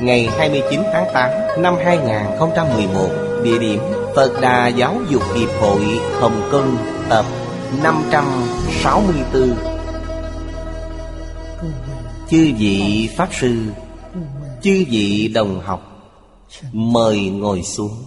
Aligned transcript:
ngày 0.00 0.28
29 0.38 0.80
tháng 0.92 1.06
8 1.14 1.30
năm 1.62 1.74
2011 1.84 3.08
Địa 3.44 3.58
điểm 3.58 3.80
Phật 4.16 4.40
Đà 4.40 4.68
Giáo 4.68 5.00
dục 5.10 5.22
Hiệp 5.34 5.48
hội 5.60 5.84
Hồng 6.20 6.48
Kông, 6.52 6.76
Tập 7.08 7.24
564 7.82 9.56
Chư 12.30 12.52
vị 12.58 13.08
Pháp 13.16 13.28
Sư, 13.32 13.62
Chư 14.62 14.84
vị 14.90 15.28
đồng 15.34 15.60
học, 15.60 15.80
Mời 16.72 17.20
ngồi 17.20 17.62
xuống. 17.62 18.04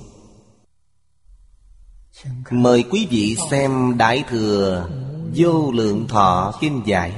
Mời 2.50 2.84
quý 2.92 3.08
vị 3.10 3.36
xem 3.52 3.98
Đại 3.98 4.24
Thừa 4.30 4.88
Vô 5.36 5.72
Lượng 5.72 6.08
Thọ 6.08 6.54
Kinh 6.62 6.82
Giải, 6.86 7.14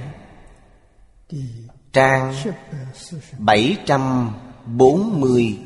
Trang 1.93 2.33
740 4.77 5.57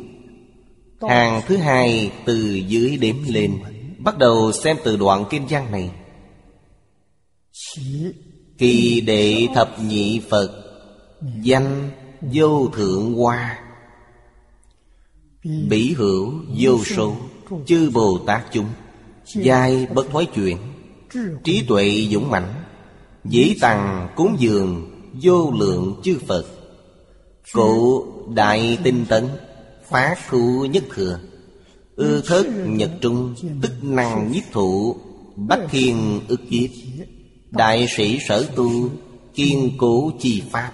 Hàng 1.10 1.42
thứ 1.48 1.58
hai 1.58 2.12
từ 2.26 2.56
dưới 2.68 2.98
đếm 2.98 3.16
lên. 3.28 3.60
Bắt 3.98 4.18
đầu 4.18 4.52
xem 4.52 4.78
từ 4.84 4.98
đoạn 4.98 5.26
kinh 5.30 5.46
văn 5.50 5.72
này. 5.72 5.92
Kỳ 8.58 9.02
đệ 9.02 9.48
thập 9.56 9.84
nhị 9.84 10.22
Phật, 10.30 10.64
Danh 11.42 11.92
vô 12.22 12.68
thượng 12.68 13.14
hoa. 13.14 13.60
Bỉ 15.70 15.94
hữu 15.94 16.34
vô 16.58 16.84
số, 16.84 17.16
Chư 17.66 17.90
Bồ 17.94 18.18
Tát 18.28 18.42
chúng, 18.54 18.68
Giai 19.36 19.88
bất 19.94 20.10
thoái 20.12 20.26
chuyện 20.36 20.58
Trí 21.44 21.64
tuệ 21.68 22.08
dũng 22.12 22.30
mãnh, 22.30 22.54
Dĩ 23.26 23.56
tằng 23.62 24.10
cúng 24.16 24.36
dường 24.40 24.90
Vô 25.22 25.52
lượng 25.52 26.02
chư 26.04 26.20
Phật. 26.28 26.46
Cụ 27.52 28.06
đại 28.34 28.78
tinh 28.84 29.06
tấn, 29.10 29.28
Phá 29.90 30.16
khu 30.30 30.66
nhất 30.66 30.84
thừa. 30.94 31.20
Ư 31.96 32.22
thất 32.26 32.46
nhật 32.66 32.92
trung, 33.02 33.36
Tức 33.62 33.72
năng 33.82 34.32
nhiếp 34.32 34.44
thụ, 34.52 34.96
Bách 35.36 35.60
thiên 35.70 36.22
ức 36.28 36.42
kiếp. 36.50 36.70
Đại 37.52 37.88
sĩ 37.98 38.20
sở 38.28 38.48
tu, 38.56 38.90
Kiên 39.36 39.72
cố 39.78 40.12
chi 40.20 40.44
pháp. 40.52 40.72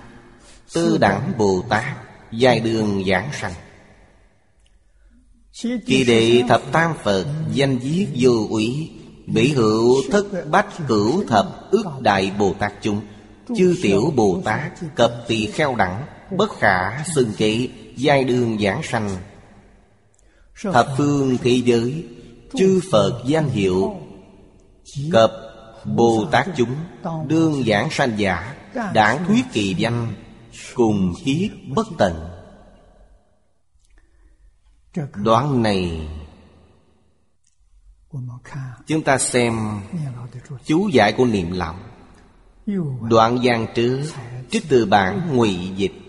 Tư 0.73 0.97
đẳng 0.97 1.31
Bồ 1.37 1.63
Tát, 1.69 1.97
Giai 2.31 2.59
đường 2.59 3.03
giảng 3.07 3.29
sanh. 3.41 3.53
Kỳ 5.85 6.03
đệ 6.03 6.43
thập 6.47 6.71
tam 6.71 6.93
Phật, 7.03 7.25
Danh 7.53 7.77
viết 7.77 8.07
vô 8.15 8.47
ủy 8.49 8.89
Bỉ 9.27 9.53
hữu 9.53 9.95
thất 10.11 10.25
bách 10.51 10.87
cửu 10.87 11.23
thập 11.27 11.71
ước 11.71 11.85
đại 11.99 12.31
Bồ 12.39 12.53
Tát 12.59 12.73
chúng. 12.81 13.01
Chư 13.57 13.75
tiểu 13.81 14.13
Bồ 14.15 14.41
Tát, 14.45 14.71
Cập 14.95 15.25
tỳ 15.27 15.45
kheo 15.45 15.75
đẳng 15.75 16.05
Bất 16.31 16.49
khả 16.59 17.03
xưng 17.03 17.31
kỵ 17.37 17.69
Giai 17.95 18.23
đường 18.23 18.59
giảng 18.59 18.81
sanh. 18.83 19.09
Thập 20.61 20.87
phương 20.97 21.37
thế 21.43 21.61
giới, 21.65 22.07
Chư 22.57 22.81
Phật 22.91 23.21
danh 23.25 23.49
hiệu, 23.49 23.95
Cập 25.11 25.31
Bồ 25.85 26.25
Tát 26.31 26.47
chúng, 26.57 26.75
Đương 27.27 27.63
giảng 27.67 27.89
sanh 27.91 28.13
giả, 28.17 28.55
Đảng 28.93 29.25
thuyết 29.25 29.45
kỳ 29.53 29.73
danh, 29.77 30.13
Cùng 30.73 31.13
kiết 31.25 31.51
bất 31.75 31.87
tận. 31.97 32.29
Đoạn 35.15 35.63
này, 35.63 36.07
Chúng 38.87 39.03
ta 39.03 39.17
xem 39.17 39.81
Chú 40.65 40.89
giải 40.93 41.13
của 41.13 41.25
niệm 41.25 41.51
lão 41.51 41.75
Đoạn 43.01 43.37
gian 43.43 43.67
trứ, 43.75 44.11
Trích 44.51 44.65
từ 44.69 44.85
bản 44.85 45.35
ngụy 45.35 45.71
dịch. 45.75 46.08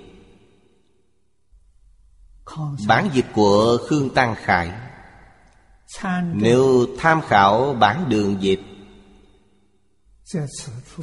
Bản 2.86 3.10
dịch 3.12 3.26
của 3.34 3.78
Khương 3.88 4.10
Tăng 4.10 4.34
Khải. 4.44 4.70
Nếu 6.34 6.86
tham 6.98 7.20
khảo 7.28 7.76
bản 7.80 8.08
đường 8.08 8.36
dịch 8.40 8.60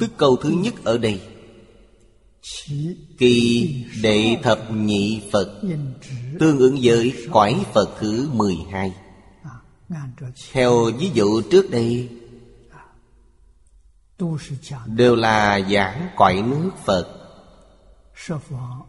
Tức 0.00 0.10
câu 0.16 0.36
thứ 0.36 0.50
nhất 0.50 0.74
ở 0.84 0.98
đây. 0.98 1.20
Kỳ 3.18 3.74
đệ 4.02 4.36
thập 4.42 4.70
nhị 4.70 5.22
Phật 5.32 5.60
Tương 6.40 6.58
ứng 6.58 6.78
với 6.82 7.14
cõi 7.30 7.64
Phật 7.72 7.90
thứ 7.98 8.28
12 8.32 8.94
Theo 10.52 10.84
ví 10.98 11.10
dụ 11.14 11.42
trước 11.50 11.70
đây 11.70 12.08
Đều 14.86 15.16
là 15.16 15.60
giảng 15.70 16.08
cõi 16.16 16.42
nước 16.42 16.70
Phật 16.84 17.08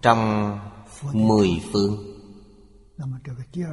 Trong 0.01 0.59
mười 1.13 1.49
phương 1.73 2.08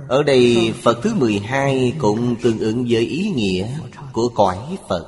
ở 0.08 0.22
đây 0.22 0.74
Phật 0.82 0.98
thứ 1.02 1.14
12 1.14 1.96
cũng 1.98 2.36
tương 2.42 2.58
ứng 2.58 2.86
với 2.88 3.02
ý 3.02 3.30
nghĩa 3.30 3.78
của 4.12 4.28
cõi 4.34 4.78
Phật. 4.88 5.06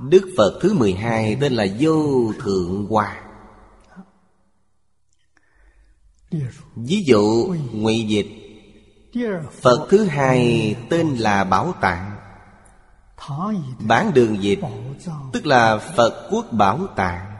Đức 0.00 0.34
Phật 0.36 0.58
thứ 0.62 0.74
12 0.74 1.36
tên 1.40 1.52
là 1.52 1.66
Vô 1.80 2.32
Thượng 2.40 2.86
Hoa. 2.90 3.20
Ví 6.76 7.04
dụ, 7.06 7.54
ngụy 7.72 8.04
dịch. 8.08 8.26
Phật 9.62 9.86
thứ 9.90 10.04
hai 10.04 10.74
tên 10.90 11.16
là 11.16 11.44
Bảo 11.44 11.74
Tạng. 11.80 12.16
Bán 13.78 14.14
đường 14.14 14.42
dịch, 14.42 14.60
Tức 15.32 15.46
là 15.46 15.78
Phật 15.96 16.28
quốc 16.30 16.46
Bảo 16.52 16.86
Tạng. 16.96 17.36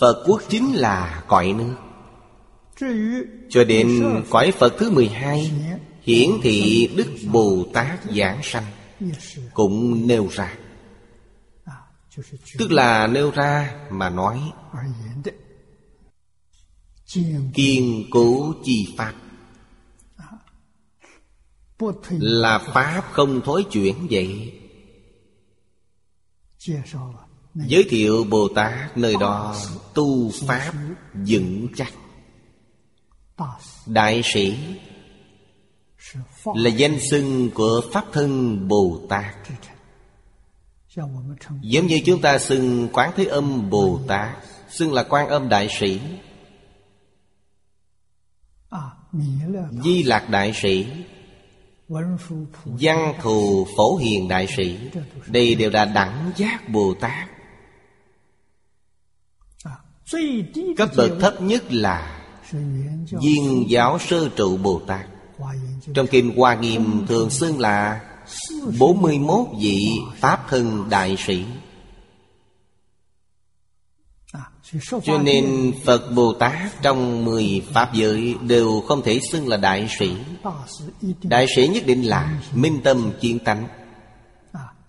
Phật 0.00 0.22
quốc 0.26 0.42
chính 0.48 0.72
là 0.74 1.22
cõi 1.28 1.52
nước. 1.58 1.74
Cho 3.48 3.64
đến 3.64 4.02
cõi 4.30 4.52
Phật 4.58 4.74
thứ 4.78 4.90
12 4.90 5.52
Hiển 6.02 6.30
thị 6.42 6.90
Đức 6.96 7.08
Bồ 7.32 7.66
Tát 7.72 8.00
giảng 8.16 8.40
sanh 8.42 8.64
Cũng 9.54 10.06
nêu 10.06 10.28
ra. 10.32 10.54
Tức 12.58 12.72
là 12.72 13.06
nêu 13.06 13.30
ra 13.30 13.74
mà 13.90 14.10
nói, 14.10 14.40
Kiên 17.54 18.04
cố 18.10 18.54
chi 18.64 18.94
pháp. 18.96 19.14
Là 22.10 22.58
pháp 22.58 23.02
không 23.12 23.40
thối 23.44 23.64
chuyển 23.70 24.06
vậy. 24.10 24.52
Giới 27.54 27.84
thiệu 27.88 28.24
Bồ 28.24 28.48
Tát 28.48 28.98
nơi 28.98 29.16
đó 29.20 29.56
tu 29.94 30.30
pháp 30.30 30.72
vững 31.14 31.68
chắc. 31.76 31.92
Đại 33.86 34.22
sĩ 34.24 34.56
Là 36.54 36.70
danh 36.70 36.98
xưng 37.10 37.50
của 37.54 37.80
Pháp 37.92 38.04
thân 38.12 38.58
Bồ 38.68 39.00
Tát. 39.08 39.34
Giống 41.60 41.86
như 41.86 42.00
chúng 42.06 42.20
ta 42.20 42.38
xưng 42.38 42.88
Quán 42.92 43.12
Thế 43.16 43.24
Âm 43.24 43.70
Bồ 43.70 44.00
Tát, 44.06 44.36
Xưng 44.70 44.92
là 44.92 45.02
Quan 45.02 45.28
Âm 45.28 45.48
Đại 45.48 45.68
Sĩ. 45.70 46.00
Di 49.84 50.02
Lạc 50.02 50.30
Đại 50.30 50.52
Sĩ, 50.54 50.86
Văn 52.64 53.14
Thù 53.22 53.66
Phổ 53.76 53.96
Hiền 53.96 54.28
Đại 54.28 54.46
Sĩ, 54.56 54.78
Đây 55.26 55.54
đều 55.54 55.70
là 55.70 55.84
đẳng 55.84 56.32
giác 56.36 56.68
Bồ 56.68 56.94
Tát. 57.00 57.28
Cấp 60.76 60.88
bậc 60.96 61.10
thấp 61.20 61.42
nhất 61.42 61.72
là 61.72 62.19
Viên 63.22 63.64
giáo 63.68 63.98
sơ 63.98 64.28
trụ 64.28 64.56
Bồ 64.56 64.80
Tát. 64.86 65.06
Trong 65.94 66.06
Kinh 66.06 66.36
Hoa 66.36 66.54
Nghiêm 66.54 67.06
thường 67.06 67.30
xưng 67.30 67.60
là 67.60 68.00
41 68.78 69.46
vị 69.60 69.88
Pháp 70.16 70.46
thân 70.48 70.90
đại 70.90 71.16
sĩ. 71.18 71.44
Cho 75.04 75.18
nên 75.18 75.72
Phật 75.84 76.10
Bồ 76.14 76.32
Tát 76.32 76.82
trong 76.82 77.24
mười 77.24 77.62
Pháp 77.72 77.94
giới 77.94 78.34
Đều 78.46 78.82
không 78.88 79.02
thể 79.02 79.20
xưng 79.32 79.48
là 79.48 79.56
đại 79.56 79.88
sĩ. 79.98 80.16
Đại 81.22 81.46
sĩ 81.56 81.68
nhất 81.68 81.86
định 81.86 82.02
là 82.02 82.42
Minh 82.54 82.80
tâm 82.84 83.12
kiến 83.20 83.38
tánh. 83.38 83.68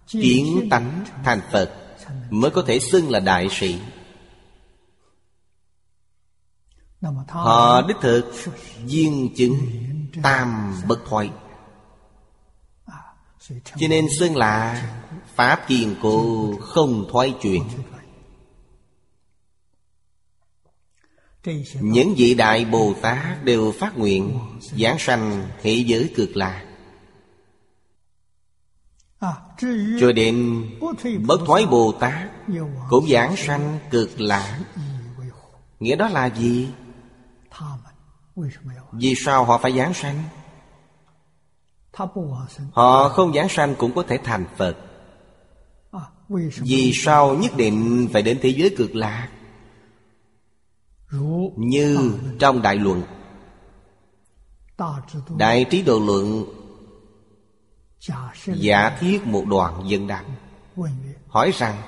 Kiến 0.08 0.68
tánh 0.70 1.06
thành 1.24 1.42
Phật 1.52 1.72
Mới 2.30 2.52
có 2.52 2.64
thể 2.68 2.80
xưng 2.80 3.10
là 3.10 3.20
đại 3.20 3.48
sĩ. 3.52 3.76
Họ 7.28 7.82
đích 7.82 7.98
thực 8.02 8.32
Duyên 8.86 9.30
chứng 9.36 9.58
Tam 10.24 10.74
bất 10.88 11.00
thoại 11.10 11.30
Cho 13.50 13.88
nên 13.90 14.06
xưng 14.20 14.36
là 14.36 14.84
Pháp 15.36 15.68
kiên 15.68 15.96
cố 16.02 16.48
không 16.62 17.06
thoái 17.12 17.34
chuyển 17.42 17.64
Những 21.74 22.14
vị 22.18 22.34
đại 22.34 22.66
Bồ 22.66 22.94
Tát 23.02 23.44
đều 23.44 23.72
phát 23.80 23.98
nguyện 23.98 24.40
Giảng 24.60 25.00
sanh 25.00 25.48
hệ 25.64 25.74
giới 25.74 26.12
cực 26.16 26.38
lạc 26.38 26.66
Cho 30.00 30.12
đến 30.16 30.66
bất 31.28 31.42
thoái 31.46 31.66
Bồ 31.66 31.92
Tát 31.92 32.30
Cũng 32.90 33.08
giảng 33.10 33.36
sanh 33.38 33.80
cực 33.92 34.22
lạc 34.22 34.60
Nghĩa 35.80 35.96
đó 35.96 36.10
là 36.10 36.26
gì? 36.26 36.68
Vì 38.92 39.16
sao 39.16 39.46
họ 39.46 39.58
phải 39.58 39.78
giảng 39.78 39.94
sanh? 39.94 40.24
Họ 42.74 43.10
không 43.10 43.34
giảng 43.34 43.50
sanh 43.50 43.76
cũng 43.76 43.94
có 43.96 44.04
thể 44.08 44.20
thành 44.24 44.46
Phật. 44.58 44.78
Vì 46.58 46.92
sao 46.96 47.36
nhất 47.36 47.52
định 47.58 48.08
phải 48.14 48.22
đến 48.22 48.40
thế 48.42 48.50
giới 48.50 48.76
cực 48.78 48.96
lạc? 48.96 49.30
Như 51.56 52.14
trong 52.40 52.62
Đại 52.62 52.76
Luận. 52.76 53.04
Đại 55.38 55.66
Trí 55.70 55.82
Độ 55.82 56.00
Luận 56.00 56.46
Giả 58.46 58.98
thiết 59.00 59.28
một 59.28 59.46
đoạn 59.48 59.84
dân 59.90 60.08
đáp 60.08 60.24
Hỏi 61.28 61.52
rằng 61.52 61.82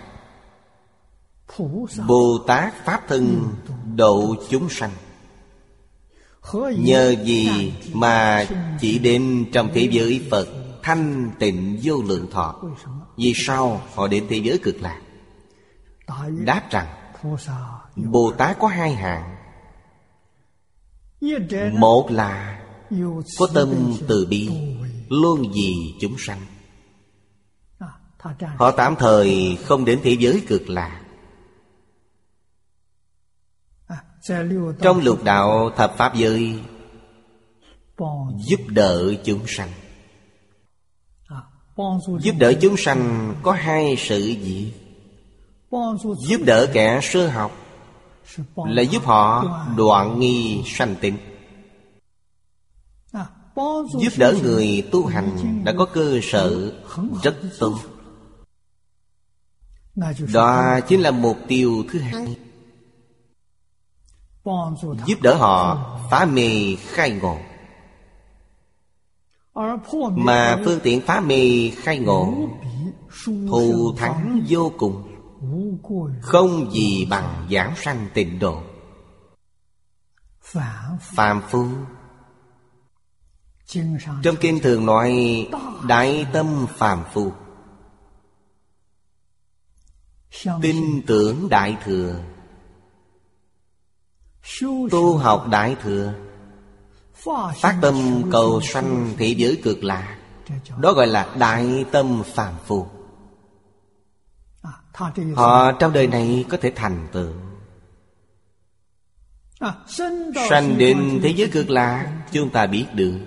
Bồ 2.08 2.38
Tát 2.48 2.74
Pháp 2.86 3.02
Thân 3.08 3.54
độ 3.96 4.36
chúng 4.50 4.70
sanh 4.70 4.92
Nhờ 6.78 7.16
gì 7.24 7.74
mà 7.94 8.46
chỉ 8.82 9.00
đến 9.00 9.46
trong 9.52 9.70
thế 9.74 9.90
giới 9.92 10.28
Phật 10.32 10.48
Thanh 10.84 11.32
tịnh 11.40 11.80
vô 11.84 11.96
lượng 12.06 12.32
thọ? 12.32 12.62
Vì 13.18 13.34
sao 13.36 13.82
họ 13.94 14.08
đến 14.08 14.26
thế 14.30 14.38
giới 14.38 14.58
cực 14.58 14.76
lạc? 14.82 15.02
Đáp 16.46 16.64
rằng, 16.72 16.88
Bồ 17.96 18.32
Tát 18.38 18.60
có 18.60 18.68
hai 18.68 18.96
hạng. 18.96 19.36
Một 21.74 22.12
là 22.12 22.62
Có 23.40 23.48
tâm 23.54 23.94
từ 24.08 24.28
bi 24.30 24.50
Luôn 25.10 25.52
vì 25.54 25.74
chúng 26.02 26.16
sanh. 26.18 26.40
Họ 28.58 28.72
tạm 28.72 28.96
thời 28.96 29.58
không 29.64 29.86
đến 29.86 30.00
thế 30.04 30.16
giới 30.20 30.44
cực 30.48 30.70
lạc. 30.70 31.03
Trong 34.82 35.00
lục 35.04 35.24
đạo 35.24 35.70
thập 35.76 35.98
pháp 35.98 36.16
giới, 36.16 36.60
Giúp 38.38 38.60
đỡ 38.68 39.14
chúng 39.24 39.42
sanh. 39.48 39.70
Giúp 42.20 42.36
đỡ 42.40 42.54
chúng 42.62 42.78
sanh 42.78 43.34
có 43.44 43.52
hai 43.52 43.96
sự 43.98 44.20
gì? 44.20 44.74
Giúp 46.28 46.42
đỡ 46.46 46.68
kẻ 46.74 47.00
sơ 47.04 47.28
học 47.28 47.52
Là 48.56 48.82
giúp 48.82 49.04
họ 49.06 49.46
đoạn 49.78 50.20
nghi 50.20 50.64
sanh 50.66 50.96
tịnh. 51.02 51.18
Giúp 54.02 54.14
đỡ 54.18 54.36
người 54.44 54.90
tu 54.92 55.06
hành 55.06 55.62
đã 55.66 55.74
có 55.78 55.86
cơ 55.86 56.20
sở 56.24 56.74
rất 57.24 57.36
tốt. 57.60 57.76
Đó 60.34 60.80
chính 60.88 61.02
là 61.02 61.12
mục 61.12 61.38
tiêu 61.48 61.84
thứ 61.92 62.00
hai. 62.00 62.36
Giúp 65.06 65.22
đỡ 65.22 65.36
họ, 65.36 65.90
phá 66.12 66.26
mê 66.26 66.76
khai 66.80 67.12
ngộ. 67.12 67.38
Mà 70.12 70.58
phương 70.66 70.80
tiện 70.84 71.02
phá 71.02 71.20
mê 71.20 71.72
khai 71.76 72.00
ngộ, 72.00 72.34
Thù 73.26 73.94
thắng 73.98 74.46
vô 74.50 74.72
cùng, 74.78 75.10
Không 76.22 76.72
gì 76.72 77.06
bằng 77.06 77.48
giảng 77.52 77.74
sanh 77.76 78.08
tịnh 78.14 78.40
độ. 78.40 78.62
Phạm 81.00 81.42
phu. 81.50 81.66
Trong 84.24 84.36
kinh 84.40 84.60
thường 84.60 84.86
nói, 84.86 85.48
Đại 85.88 86.26
tâm 86.34 86.68
phàm 86.78 87.04
phu. 87.14 87.32
Tin 90.62 91.02
tưởng 91.08 91.50
đại 91.50 91.78
thừa 91.84 92.20
Tu 94.92 95.18
học 95.18 95.48
Đại 95.52 95.76
Thừa. 95.82 96.14
Phát 97.56 97.78
tâm 97.82 98.24
cầu 98.32 98.62
sanh 98.62 99.14
thế 99.18 99.28
giới 99.28 99.62
cực 99.64 99.84
lạc 99.84 100.18
Đó 100.82 100.94
gọi 100.94 101.08
là 101.08 101.36
Đại 101.40 101.86
Tâm 101.92 102.24
Phàm 102.34 102.54
Phu. 102.66 102.88
Họ 105.36 105.72
trong 105.72 105.94
đời 105.94 106.08
này 106.08 106.46
có 106.50 106.58
thể 106.58 106.72
thành 106.76 107.08
tựu. 107.12 107.34
Sanh 110.50 110.78
đến 110.78 111.20
thế 111.24 111.34
giới 111.38 111.50
cực 111.50 111.70
lạc 111.70 112.24
Chúng 112.32 112.50
ta 112.50 112.66
biết 112.68 112.86
được. 112.94 113.20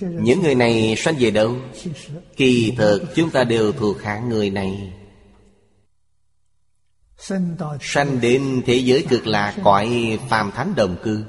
Những 0.00 0.42
người 0.42 0.54
này 0.54 0.94
sanh 0.96 1.14
về 1.18 1.30
đâu? 1.30 1.56
Kỳ 2.36 2.74
thực 2.78 3.02
chúng 3.14 3.30
ta 3.30 3.44
đều 3.44 3.72
thuộc 3.72 4.02
hạng 4.02 4.28
người 4.28 4.50
này 4.50 4.92
Sanh 7.18 8.20
đến 8.20 8.62
thế 8.66 8.74
giới 8.74 9.06
cực 9.08 9.26
lạc 9.26 9.54
cõi 9.64 10.18
phàm 10.28 10.50
thánh 10.50 10.74
đồng 10.76 10.96
cư. 11.02 11.24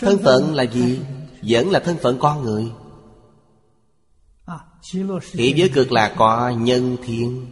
Thân 0.00 0.18
phận 0.24 0.54
là 0.54 0.62
gì? 0.62 1.00
Vẫn 1.42 1.70
là 1.70 1.80
thân 1.80 1.96
phận 2.02 2.18
con 2.18 2.42
người. 2.42 2.72
Thế 5.32 5.52
giới 5.56 5.68
cực 5.68 5.92
lạc 5.92 6.14
có 6.18 6.48
nhân 6.48 6.96
thiên. 7.04 7.46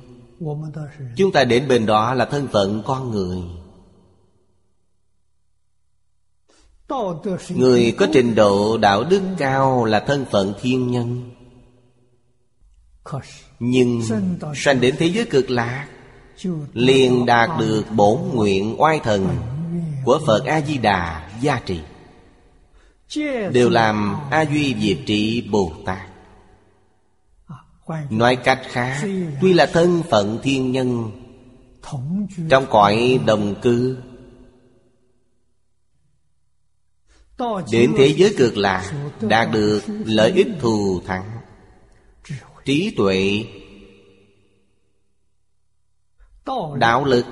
Chúng 1.17 1.33
ta 1.33 1.45
đến 1.45 1.69
bên 1.69 1.87
đó 1.87 2.15
là 2.15 2.25
thân 2.25 2.49
phận 2.53 2.83
con 2.87 3.11
người. 3.11 3.39
Người 7.57 7.95
có 7.99 8.07
trình 8.13 8.35
độ 8.35 8.79
đạo 8.79 9.05
đức 9.05 9.23
cao 9.39 9.85
là 9.85 10.01
thân 10.01 10.25
phận 10.31 10.55
thiên 10.61 10.91
nhân. 10.91 11.31
Nhưng 13.59 14.03
sanh 14.55 14.81
đến 14.81 14.95
thế 14.99 15.07
giới 15.07 15.25
cực 15.25 15.51
lạc 15.51 15.89
liền 16.73 17.27
đạt 17.27 17.51
được 17.59 17.85
bổn 17.97 18.21
nguyện 18.35 18.75
oai 18.79 19.01
thần 19.01 19.29
của 20.05 20.21
phật 20.27 20.45
a 20.45 20.61
di 20.61 20.79
đà 20.79 21.31
gia 21.41 21.61
trì. 21.61 21.81
Đều 23.53 23.71
làm 23.71 24.17
a 24.31 24.45
duy 24.45 24.75
diệt 24.81 24.99
trị 25.07 25.49
bồ 25.51 25.73
tát 25.85 26.09
nói 28.11 28.37
cách 28.37 28.61
khác, 28.71 29.09
tuy 29.41 29.53
là 29.53 29.67
thân 29.67 30.03
phận 30.11 30.39
thiên 30.43 30.73
nhân, 30.73 31.11
trong 32.51 32.67
cõi 32.71 33.21
đồng 33.27 33.61
cư, 33.61 33.97
đến 37.73 37.95
thế 37.99 38.15
giới 38.17 38.35
cực 38.39 38.57
lạc, 38.57 38.93
đạt 39.21 39.49
được 39.53 39.81
lợi 40.05 40.33
ích 40.33 40.49
thù 40.61 41.01
thắng, 41.07 41.31
trí 42.65 42.95
tuệ 42.97 43.45
đạo 46.79 47.05
lực. 47.05 47.27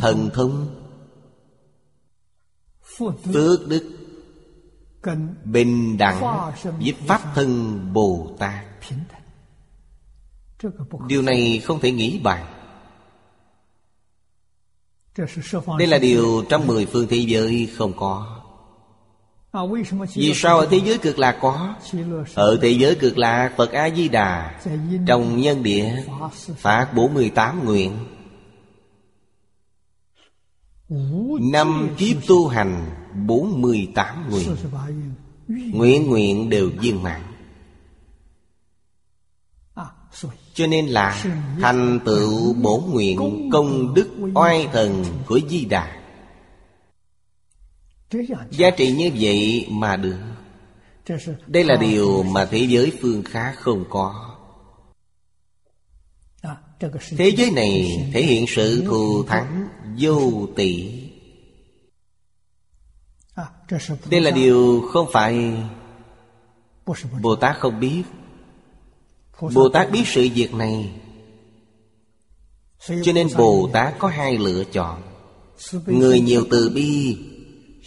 Thần 0.00 0.30
thông. 0.34 0.66
Phước 2.82 3.68
đức. 3.68 3.96
Bình 5.44 5.98
đẳng. 5.98 6.52
Với 6.62 6.94
pháp 7.06 7.22
thân 7.34 7.80
bồ 7.92 8.36
tát. 8.38 8.64
Điều 11.06 11.22
này 11.22 11.62
không 11.64 11.80
thể 11.80 11.92
nghĩ 11.92 12.20
bàn 12.24 12.60
đây 15.78 15.88
là 15.88 15.98
điều 15.98 16.44
trong 16.48 16.66
mười 16.66 16.86
phương 16.86 17.06
thế 17.10 17.16
giới 17.16 17.70
không 17.76 17.92
có. 17.96 18.39
Vì 20.14 20.34
sao 20.34 20.58
ở 20.58 20.66
thế 20.70 20.80
giới 20.84 20.98
cực 20.98 21.18
lạc 21.18 21.38
có? 21.40 21.74
Ở 22.34 22.58
thế 22.62 22.70
giới 22.70 22.94
cực 22.94 23.18
lạc 23.18 23.52
Phật 23.56 23.72
A-di-đà 23.72 24.60
Trong 25.06 25.40
nhân 25.40 25.62
địa 25.62 26.04
Phát 26.56 26.94
48 26.94 27.64
nguyện. 27.64 27.92
Năm 31.52 31.88
kiếp 31.98 32.16
tu 32.28 32.48
hành 32.48 32.90
48 33.26 34.30
nguyện. 34.30 34.56
Nguyện 35.48 36.10
nguyện 36.10 36.50
đều 36.50 36.70
viên 36.80 37.02
mãn. 37.02 37.20
À, 39.74 39.84
Cho 40.54 40.66
nên 40.66 40.86
là 40.86 41.24
Thành 41.60 42.00
tựu 42.04 42.54
bổ 42.54 42.78
nguyện 42.78 43.50
công 43.52 43.94
đức 43.94 44.08
oai 44.34 44.68
thần 44.72 45.04
của 45.26 45.40
Di 45.48 45.64
Đà 45.64 45.99
Giá 48.50 48.70
trị 48.70 48.92
như 48.92 49.10
vậy 49.20 49.66
mà 49.70 49.96
được. 49.96 50.18
Đây 51.46 51.64
là 51.64 51.76
điều 51.76 52.22
mà 52.22 52.44
thế 52.44 52.58
giới 52.58 52.92
phương 53.00 53.22
khá 53.22 53.52
không 53.52 53.84
có. 53.90 54.36
Thế 57.18 57.28
giới 57.36 57.50
này 57.50 58.10
thể 58.12 58.22
hiện 58.22 58.44
sự 58.48 58.84
thù 58.86 59.24
thắng, 59.24 59.68
vô 59.98 60.46
tỷ 60.56 61.00
Đây 64.10 64.20
là 64.20 64.30
điều 64.30 64.88
không 64.92 65.08
phải 65.12 65.62
Bồ 67.22 67.36
Tát 67.36 67.56
không 67.58 67.80
biết. 67.80 68.02
Bồ 69.54 69.68
Tát 69.68 69.90
biết 69.90 70.02
sự 70.06 70.28
việc 70.34 70.54
này. 70.54 70.92
Cho 72.86 73.12
nên 73.14 73.28
Bồ 73.36 73.70
Tát 73.72 73.98
có 73.98 74.08
hai 74.08 74.38
lựa 74.38 74.64
chọn. 74.64 75.02
Người 75.86 76.20
nhiều 76.20 76.46
từ 76.50 76.70
bi 76.74 77.18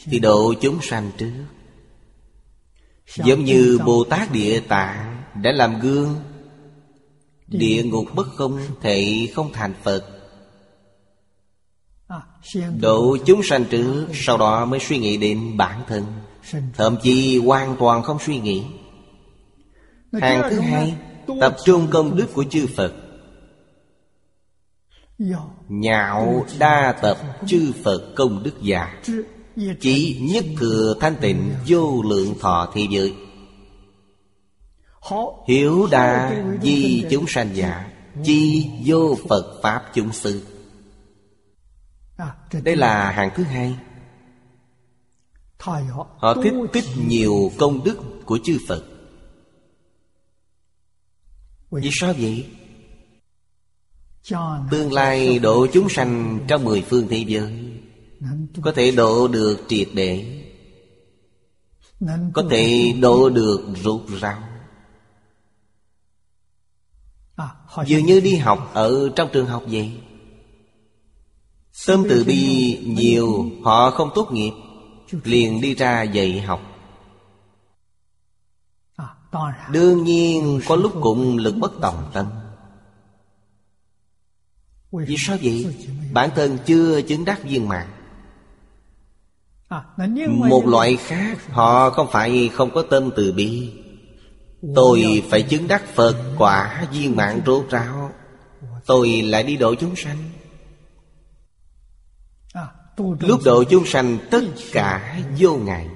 thì 0.03 0.19
độ 0.19 0.53
chúng 0.61 0.81
sanh 0.81 1.11
trước. 1.17 1.45
Giống 3.15 3.45
như 3.45 3.79
bồ 3.85 4.03
tát 4.03 4.31
địa 4.31 4.59
tạng 4.59 5.23
đã 5.41 5.51
làm 5.51 5.79
gương, 5.79 6.15
địa 7.47 7.83
ngục 7.83 8.05
bất 8.15 8.27
không 8.35 8.59
thể 8.81 9.27
không 9.33 9.53
thành 9.53 9.73
phật. 9.83 10.09
Độ 12.79 13.17
chúng 13.25 13.43
sanh 13.43 13.65
trước, 13.65 14.07
sau 14.13 14.37
đó 14.37 14.65
mới 14.65 14.79
suy 14.79 14.97
nghĩ 14.97 15.17
đến 15.17 15.57
bản 15.57 15.83
thân, 15.87 16.05
thậm 16.73 16.97
chí 17.03 17.37
hoàn 17.37 17.75
toàn 17.79 18.03
không 18.03 18.17
suy 18.19 18.39
nghĩ. 18.39 18.63
Hàng 20.21 20.49
thứ 20.49 20.59
hai, 20.59 20.93
tập 21.41 21.55
trung 21.65 21.87
công 21.91 22.15
đức 22.15 22.27
của 22.33 22.43
chư 22.43 22.67
phật. 22.75 22.93
Nhạo 25.67 26.45
đa 26.59 26.95
tập 27.01 27.17
chư 27.47 27.71
Phật 27.83 28.13
công 28.15 28.43
đức 28.43 28.61
giả 28.61 29.01
chỉ 29.55 30.19
nhất 30.21 30.45
thừa 30.59 30.95
thanh 30.99 31.15
tịnh 31.21 31.53
vô 31.67 32.03
lượng 32.03 32.39
thọ 32.39 32.71
thị 32.73 32.87
giới. 32.89 33.13
Hiểu 35.47 35.87
đa 35.91 36.43
di 36.63 37.05
chúng 37.11 37.25
sanh 37.27 37.49
giả, 37.53 37.91
Chi 38.23 38.69
vô 38.85 39.17
Phật 39.29 39.59
Pháp 39.63 39.83
chúng 39.93 40.11
sư. 40.11 40.43
Đây 42.63 42.75
là 42.75 43.11
hàng 43.11 43.29
thứ 43.35 43.43
hai. 43.43 43.75
Họ 46.17 46.33
thích 46.43 46.53
tích 46.73 46.85
nhiều 47.07 47.51
công 47.57 47.83
đức 47.83 47.97
của 48.25 48.39
chư 48.43 48.57
Phật. 48.67 48.83
Vì 51.71 51.89
sao 51.91 52.13
vậy? 52.13 52.45
Tương 54.71 54.93
lai 54.93 55.39
độ 55.39 55.67
chúng 55.73 55.89
sanh 55.89 56.39
trong 56.47 56.63
mười 56.63 56.81
phương 56.81 57.07
thế 57.09 57.23
giới 57.27 57.73
có 58.61 58.71
thể 58.71 58.91
độ 58.91 59.27
được 59.27 59.57
triệt 59.67 59.87
để. 59.93 60.43
Có 62.33 62.43
thể 62.49 62.93
độ 63.01 63.29
được 63.29 63.61
rụt 63.83 64.01
rau. 64.21 64.43
Dường 67.85 68.05
như 68.05 68.19
đi 68.19 68.35
học 68.35 68.71
ở 68.73 69.09
trong 69.15 69.29
trường 69.33 69.45
học 69.45 69.63
vậy. 69.67 70.01
Tâm 71.87 72.03
từ 72.09 72.23
bi 72.23 72.77
nhiều 72.85 73.45
họ 73.63 73.91
không 73.91 74.09
tốt 74.15 74.31
nghiệp 74.31 74.51
liền 75.23 75.61
đi 75.61 75.75
ra 75.75 76.03
dạy 76.03 76.41
học. 76.41 76.61
Đương 79.71 80.03
nhiên 80.03 80.61
có 80.67 80.75
lúc 80.75 80.93
cũng 81.01 81.37
lực 81.37 81.55
bất 81.59 81.71
tòng 81.81 82.11
tâm. 82.13 82.25
Vì 84.91 85.15
sao 85.17 85.37
vậy? 85.41 85.75
Bản 86.13 86.29
thân 86.35 86.57
chưa 86.65 87.01
chứng 87.01 87.25
đắc 87.25 87.43
viên 87.43 87.67
mạng 87.67 88.02
một 90.27 90.67
loại 90.67 90.95
khác 90.95 91.37
họ 91.49 91.89
không 91.89 92.07
phải 92.11 92.49
không 92.53 92.71
có 92.73 92.81
tâm 92.81 93.09
từ 93.15 93.31
bi. 93.31 93.73
Tôi 94.75 95.23
phải 95.29 95.41
chứng 95.41 95.67
đắc 95.67 95.83
phật 95.93 96.15
quả 96.37 96.87
viên 96.91 97.15
mạng 97.15 97.41
rốt 97.45 97.65
ráo. 97.69 98.11
Tôi 98.85 99.21
lại 99.21 99.43
đi 99.43 99.57
độ 99.57 99.75
chúng 99.75 99.95
sanh. 99.95 100.17
Lúc 103.19 103.41
độ 103.45 103.63
chúng 103.63 103.85
sanh 103.85 104.17
tất 104.31 104.43
cả 104.71 105.19
vô 105.39 105.55
ngại. 105.55 105.87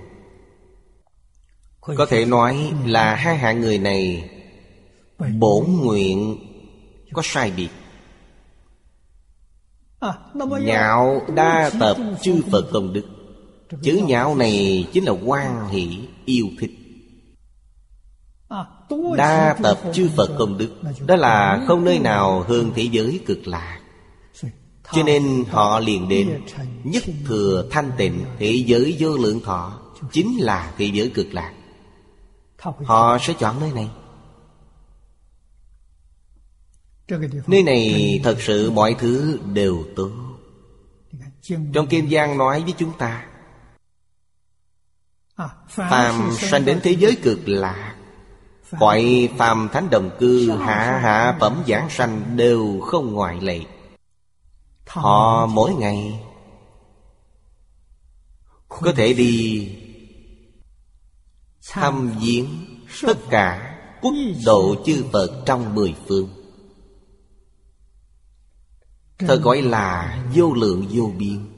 Có 1.81 2.05
thể 2.05 2.25
nói 2.25 2.71
là 2.85 3.15
hai 3.15 3.37
hạng 3.37 3.61
người 3.61 3.77
này 3.77 4.29
bổn 5.39 5.65
nguyện 5.83 6.37
có 7.13 7.21
sai 7.25 7.51
biệt. 7.57 7.69
Nhạo 10.61 11.21
đa 11.35 11.71
tập 11.79 11.97
chư 12.21 12.41
phật 12.51 12.69
công 12.73 12.93
đức. 12.93 13.16
Chữ 13.81 14.01
nhạo 14.07 14.35
này 14.35 14.87
chính 14.93 15.03
là 15.03 15.11
quan 15.25 15.69
hỷ 15.69 15.99
yêu 16.25 16.47
thích. 16.59 16.71
Đa 19.17 19.57
tập 19.63 19.79
chư 19.93 20.09
Phật 20.15 20.35
công 20.39 20.57
đức, 20.57 20.69
Đó 21.05 21.15
là 21.15 21.63
không 21.67 21.85
nơi 21.85 21.99
nào 21.99 22.41
hơn 22.47 22.71
thế 22.75 22.83
giới 22.91 23.19
cực 23.25 23.47
lạc 23.47 23.79
Cho 24.93 25.03
nên 25.03 25.43
họ 25.49 25.79
liền 25.79 26.09
đến, 26.09 26.41
Nhất 26.83 27.03
thừa 27.25 27.67
thanh 27.71 27.91
tịnh 27.97 28.25
Thế 28.39 28.63
giới 28.65 28.95
vô 28.99 29.17
lượng 29.17 29.39
thọ, 29.39 29.79
Chính 30.11 30.37
là 30.39 30.73
thế 30.77 30.85
giới 30.85 31.09
cực 31.09 31.33
lạc 31.33 31.53
Họ 32.61 33.17
sẽ 33.21 33.33
chọn 33.39 33.59
nơi 33.59 33.71
này. 33.71 33.89
Nơi 37.47 37.63
này 37.63 38.19
thật 38.23 38.37
sự 38.39 38.71
mọi 38.71 38.95
thứ 38.99 39.39
đều 39.53 39.83
tốt. 39.95 40.11
Trong 41.73 41.87
Kim 41.87 42.09
Giang 42.09 42.37
nói 42.37 42.63
với 42.63 42.73
chúng 42.77 42.91
ta 42.97 43.26
Phàm 45.37 46.31
是 46.31 46.47
sanh 46.49 46.65
đến 46.65 46.79
thế 46.83 46.91
giới 46.91 47.17
cực 47.23 47.39
lạc 47.45 47.95
Cõi 48.79 49.29
phàm 49.37 49.69
thánh 49.73 49.89
đồng 49.89 50.09
cư 50.19 50.51
hạ 50.51 50.99
hạ 51.03 51.37
phẩm 51.39 51.63
giảng 51.67 51.89
sanh 51.89 52.37
đều 52.37 52.79
không 52.81 53.13
ngoại 53.13 53.41
lệ. 53.41 53.61
Họ 54.87 55.45
mỗi 55.45 55.73
ngày 55.73 56.19
có 58.69 58.93
thể 58.95 59.13
đi 59.13 59.69
thăm 61.69 62.11
viếng 62.19 62.45
tất 63.01 63.17
cả 63.29 63.77
quốc 64.01 64.13
độ 64.45 64.75
chư 64.85 65.05
Phật 65.13 65.43
trong 65.45 65.75
mười 65.75 65.95
phương. 66.07 66.29
Thật 69.19 69.41
gọi 69.43 69.61
là 69.61 70.17
vô 70.35 70.53
lượng 70.53 70.87
vô 70.89 71.11
biên 71.17 71.56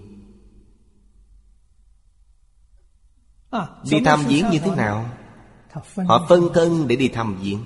Đi 3.90 4.00
thăm 4.06 4.20
viếng 4.28 4.50
như 4.52 4.60
thế 4.60 4.72
nào? 4.76 5.10
Họ 6.08 6.26
phân 6.30 6.50
thân 6.54 6.88
để 6.88 6.96
đi 6.96 7.08
thăm 7.08 7.38
viếng. 7.42 7.64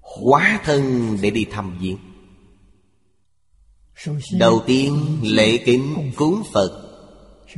Hóa 0.00 0.60
thân 0.64 1.16
để 1.20 1.30
đi 1.30 1.44
thăm 1.44 1.78
viếng. 1.80 1.98
Đầu 4.38 4.62
tiên 4.66 5.18
lễ 5.22 5.56
kính 5.56 6.12
cúng 6.16 6.42
Phật 6.52 6.86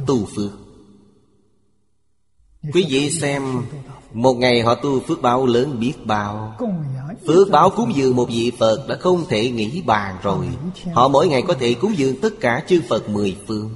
Tu 0.07 0.25
phước. 0.25 0.51
Quý 2.73 2.87
vị 2.89 3.11
xem 3.11 3.43
Một 4.13 4.35
ngày 4.35 4.63
họ 4.63 4.75
tu 4.75 5.01
phước 5.01 5.23
báo 5.23 5.47
lớn 5.47 5.81
biết 5.81 5.93
bao. 6.05 6.57
Phước 7.27 7.51
báo 7.51 7.71
cúng 7.71 7.93
dường 7.97 8.17
một 8.17 8.29
vị 8.29 8.53
Phật 8.59 8.87
đã 8.89 8.97
không 9.01 9.25
thể 9.29 9.51
nghĩ 9.51 9.83
bàn 9.87 10.17
rồi. 10.23 10.49
Họ 10.93 11.09
mỗi 11.09 11.29
ngày 11.29 11.43
có 11.43 11.55
thể 11.55 11.75
cúng 11.75 11.97
dường 11.97 12.21
tất 12.21 12.41
cả 12.41 12.65
chư 12.69 12.81
Phật 12.89 13.09
mười 13.09 13.37
phương. 13.47 13.71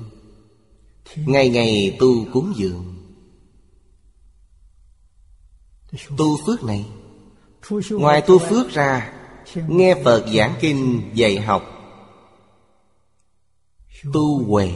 Ngày 1.16 1.48
ngày 1.48 1.96
tu 2.00 2.24
cúng 2.32 2.52
dường 2.56 2.95
tu 6.16 6.38
phước 6.46 6.64
này. 6.64 6.86
Ngoài 7.90 8.22
tu 8.26 8.38
phước 8.38 8.70
ra 8.70 9.12
nghe 9.54 9.94
phật 10.04 10.26
giảng 10.34 10.54
kinh 10.60 11.10
dạy 11.14 11.40
học 11.40 11.62
tu 14.12 14.44
huệ. 14.44 14.70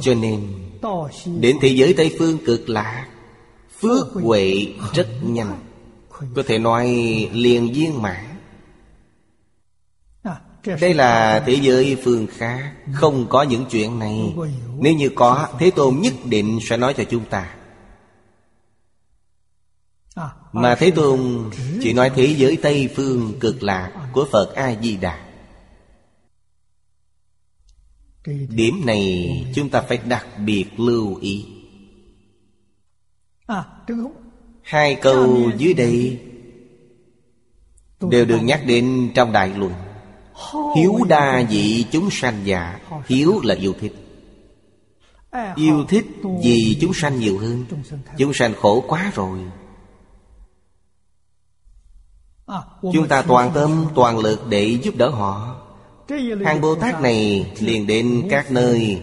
Cho 0.00 0.14
nên 0.14 0.48
đến 1.40 1.56
thế 1.60 1.68
giới 1.68 1.94
tây 1.94 2.14
phương 2.18 2.38
cực 2.46 2.68
lạc, 2.68 3.08
phước 3.80 4.12
huệ 4.12 4.66
rất 4.94 5.08
nhanh. 5.22 5.58
Có 6.34 6.42
thể 6.46 6.58
nói 6.58 6.88
liền 7.32 7.72
viên 7.72 8.02
mãn. 8.02 8.28
Đây 10.80 10.94
là 10.94 11.42
thế 11.46 11.54
giới 11.62 11.96
phương 12.04 12.26
khác 12.26 12.72
Không 12.92 13.26
có 13.28 13.42
những 13.42 13.64
chuyện 13.70 13.98
này. 13.98 14.34
Nếu 14.78 14.94
như 14.94 15.10
có 15.14 15.48
Thế 15.58 15.70
Tôn 15.70 15.98
nhất 16.00 16.14
định 16.24 16.58
sẽ 16.68 16.76
nói 16.76 16.94
cho 16.96 17.04
chúng 17.04 17.24
ta. 17.24 17.54
Mà 20.52 20.74
Thế 20.74 20.90
Tôn 20.90 21.50
chỉ 21.82 21.92
nói 21.92 22.10
thế 22.14 22.34
giới 22.36 22.58
Tây 22.62 22.88
Phương 22.96 23.32
cực 23.40 23.62
lạc 23.62 24.08
của 24.12 24.26
Phật 24.32 24.54
A-di-đà. 24.54 25.18
Điểm 28.48 28.86
này 28.86 29.30
chúng 29.54 29.68
ta 29.68 29.80
phải 29.80 29.98
đặc 29.98 30.26
biệt 30.38 30.66
lưu 30.76 31.16
ý. 31.16 31.46
Hai 34.62 34.94
câu 34.94 35.50
dưới 35.58 35.74
đây 35.74 36.20
Đều 38.10 38.24
được 38.24 38.38
nhắc 38.42 38.62
đến 38.66 39.10
trong 39.14 39.32
Đại 39.32 39.52
Luận. 39.56 39.72
Hiếu 40.76 40.98
đa 41.08 41.44
dị 41.50 41.86
chúng 41.90 42.08
sanh 42.10 42.40
giả, 42.44 42.80
Hiếu 43.06 43.40
là 43.44 43.54
yêu 43.54 43.74
thích. 43.80 43.94
Yêu 45.56 45.84
thích 45.88 46.06
vì 46.42 46.78
chúng 46.80 46.94
sanh 46.94 47.18
nhiều 47.18 47.38
hơn? 47.38 47.64
Chúng 48.18 48.34
sanh 48.34 48.54
khổ 48.54 48.84
quá 48.88 49.12
rồi 49.14 49.38
Chúng 52.92 53.08
ta 53.08 53.22
toàn 53.22 53.50
tâm 53.54 53.86
toàn 53.94 54.18
lực 54.18 54.40
để 54.48 54.78
giúp 54.82 54.96
đỡ 54.96 55.08
họ. 55.08 55.58
Hàng 56.44 56.60
Bồ 56.60 56.74
Tát 56.74 57.00
này 57.00 57.52
liền 57.58 57.86
đến 57.86 58.26
các 58.30 58.50
nơi 58.50 59.02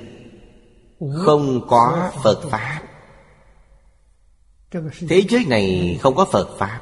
Không 1.15 1.67
có 1.67 2.11
Phật 2.23 2.41
Pháp. 2.49 2.81
Thế 5.09 5.23
giới 5.29 5.45
này 5.45 5.97
không 6.01 6.15
có 6.15 6.25
Phật 6.25 6.57
Pháp 6.57 6.81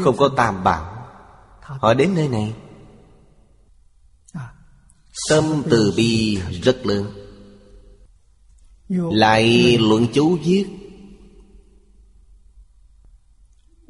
Không 0.00 0.16
có 0.16 0.28
Tam 0.36 0.64
Bảo. 0.64 1.06
Họ 1.60 1.94
đến 1.94 2.14
nơi 2.14 2.28
này. 2.28 2.54
Tâm 5.30 5.62
từ 5.70 5.94
bi 5.96 6.38
rất 6.62 6.86
lớn. 6.86 7.06
Lại 8.88 9.76
luận 9.80 10.06
chú 10.12 10.38
viết 10.44 10.79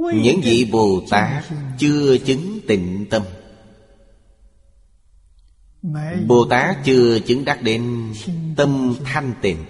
những 0.01 0.41
vị 0.41 0.69
bồ 0.73 1.03
tát 1.11 1.45
chưa 1.79 2.19
chứng 2.19 2.61
tịnh 2.69 3.07
tâm. 3.11 3.23
Bồ 6.27 6.45
tát 6.51 6.77
chưa 6.85 7.19
chứng 7.19 7.45
đắc 7.45 7.63
đến 7.63 8.13
tâm 8.57 8.97
thanh 9.05 9.35
tịnh. 9.43 9.65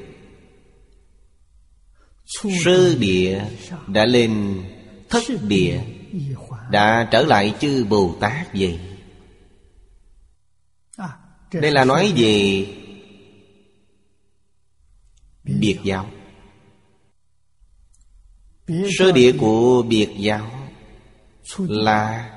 Sơ 2.64 2.94
địa 2.94 3.44
đã 3.86 4.06
lên, 4.06 4.62
thất 5.08 5.22
địa 5.48 5.80
đã 6.70 7.08
trở 7.12 7.22
lại 7.22 7.54
chư 7.60 7.84
bồ 7.84 8.14
tát 8.20 8.54
vậy. 8.54 8.80
Đây 11.52 11.70
là 11.70 11.84
nói 11.84 12.12
về 12.16 12.66
biệt 15.44 15.78
giáo. 15.84 16.10
Sơ 18.98 19.12
địa 19.12 19.32
của 19.32 19.82
biệt 19.82 20.08
giáo 20.16 20.50
Là 21.58 22.30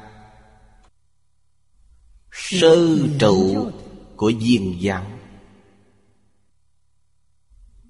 Sơ 2.31 2.97
trụ 3.19 3.71
của 4.15 4.31
viên 4.39 4.81
giáo. 4.81 5.05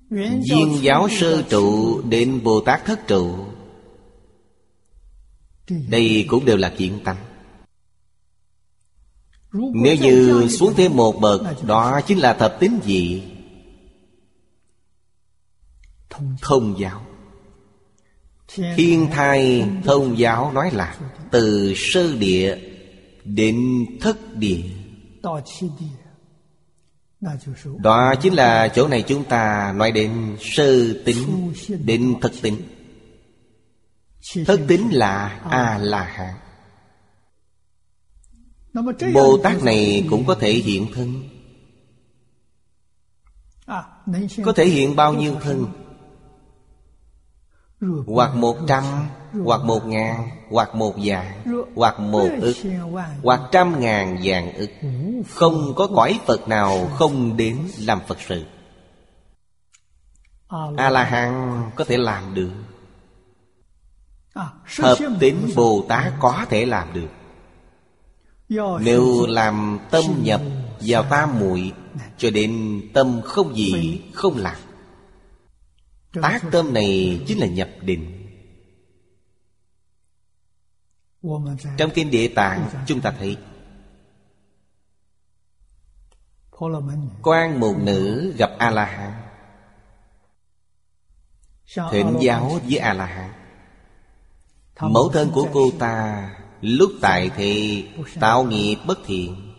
Viên 0.10 0.82
giáo 0.82 1.10
sơ 1.10 1.44
trụ 1.50 2.02
đến 2.02 2.44
Bồ 2.44 2.62
Tát 2.62 2.86
thất 2.86 3.08
trụ 3.08 3.46
Đây 5.90 6.26
cũng 6.30 6.46
đều 6.46 6.58
là 6.58 6.74
kiện 6.78 7.04
tánh. 7.04 7.26
Nếu 9.74 9.96
như 9.96 10.48
xuống 10.48 10.74
thêm 10.78 10.96
một 10.96 11.20
bậc, 11.22 11.42
Đó 11.68 12.02
chính 12.08 12.18
là 12.18 12.34
thập 12.34 12.58
tính 12.60 12.80
dị 12.84 13.24
Thông 16.42 16.76
giáo. 16.80 17.06
Thiên 18.48 19.08
thai 19.12 19.70
thông 19.84 20.18
giáo 20.18 20.52
nói 20.52 20.72
là 20.74 20.98
Từ 21.32 21.74
sơ 21.76 22.16
địa 22.16 22.58
đến 23.24 23.86
thất 24.02 24.18
địa. 24.36 24.64
Đó 27.80 28.14
chính 28.22 28.34
là 28.34 28.68
chỗ 28.68 28.88
này 28.88 29.02
chúng 29.02 29.24
ta 29.24 29.74
nói 29.76 29.92
đến 29.92 30.38
sơ 30.40 30.94
tính 31.06 31.54
Đến 31.86 32.16
thất 32.22 32.32
tính 32.42 32.58
Thất 34.46 34.60
tính 34.68 34.90
là 34.92 35.40
A-la-hán 35.50 36.34
Bồ 39.14 39.38
Tát 39.38 39.64
này 39.64 40.08
cũng 40.10 40.26
có 40.26 40.36
thể 40.36 40.54
hiện 40.54 40.88
thân. 40.94 41.30
Có 44.44 44.54
thể 44.56 44.66
hiện 44.66 44.96
bao 44.96 45.14
nhiêu 45.14 45.36
thân? 45.42 45.66
Hoặc 48.08 48.36
một 48.36 48.58
trăm, 48.68 48.84
Hoặc 49.44 49.64
một 49.64 49.86
ngàn, 49.86 50.30
Hoặc 50.50 50.76
một 50.76 50.94
vạn, 51.04 51.42
Hoặc 51.76 52.00
một 52.00 52.30
ức, 52.42 52.56
Hoặc 53.24 53.42
trăm 53.52 53.80
ngàn 53.80 54.18
vạn 54.24 54.54
ức. 54.54 54.70
Không 55.30 55.74
có 55.76 55.88
cõi 55.96 56.20
Phật 56.26 56.48
nào 56.48 56.88
không 56.94 57.38
đến 57.38 57.58
làm 57.80 58.00
Phật 58.08 58.18
sự. 58.28 58.46
A-la-hán 60.78 61.62
có 61.76 61.84
thể 61.84 61.98
làm 61.98 62.34
được. 62.34 62.52
Hợp 64.80 64.98
tín 65.20 65.36
Bồ 65.56 65.86
Tát 65.88 66.14
có 66.20 66.46
thể 66.50 66.66
làm 66.66 66.88
được. 66.94 67.10
Nếu 68.80 69.26
làm 69.28 69.80
tâm 69.92 70.04
nhập 70.24 70.42
vào 70.80 71.04
tam 71.04 71.40
muội, 71.40 71.72
Cho 72.18 72.30
đến 72.30 72.82
tâm 72.94 73.22
không 73.24 73.56
gì 73.56 74.02
không 74.14 74.38
làm. 74.38 74.56
Tác 76.22 76.40
tâm 76.52 76.74
này 76.74 77.22
chính 77.28 77.40
là 77.40 77.48
nhập 77.48 77.70
định. 77.82 78.20
Trong 81.78 81.92
kinh 81.94 82.12
địa 82.12 82.28
tạng 82.28 82.70
chúng 82.88 83.02
ta 83.02 83.12
thấy 83.20 83.38
quan 87.22 87.60
một 87.60 87.76
nữ 87.78 88.34
gặp 88.38 88.50
a 88.60 88.70
la 88.70 88.86
hán 88.86 89.14
thỉnh 91.92 92.18
giáo 92.22 92.60
với 92.64 92.78
a 92.78 92.94
la 92.94 93.06
hán 93.06 93.32
mẫu 94.82 95.10
thân 95.10 95.32
của 95.34 95.48
cô 95.54 95.72
ta 95.80 96.30
lúc 96.62 96.92
tại 97.02 97.32
thì 97.36 97.86
tạo 98.20 98.44
nghiệp 98.44 98.78
bất 98.88 99.00
thiện. 99.06 99.54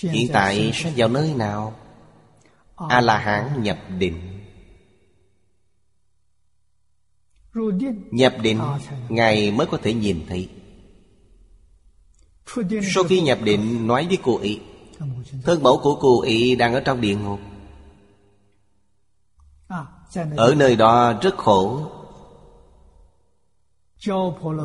Hiện 0.00 0.28
tại 0.32 0.70
sẽ 0.74 0.92
vào 0.96 1.08
nơi 1.08 1.34
nào? 1.34 1.74
A 2.88 3.00
la 3.00 3.18
hán 3.18 3.62
nhập 3.62 3.78
định. 3.98 4.29
Nhập 8.10 8.34
định 8.42 8.60
Ngài 9.08 9.50
mới 9.50 9.66
có 9.66 9.78
thể 9.82 9.94
nhìn 9.94 10.20
thấy. 10.28 10.48
Sau 12.94 13.04
khi 13.04 13.20
nhập 13.20 13.38
định 13.44 13.86
nói 13.86 14.06
với 14.06 14.18
cô 14.22 14.38
ấy 14.38 14.60
Thân 15.44 15.62
mẫu 15.62 15.80
của 15.82 15.98
cô 16.00 16.20
ấy 16.20 16.56
đang 16.56 16.74
ở 16.74 16.80
trong 16.80 17.00
địa 17.00 17.16
ngục. 17.16 17.40
Ở 20.36 20.54
nơi 20.54 20.76
đó 20.76 21.12
rất 21.22 21.36
khổ. 21.36 21.90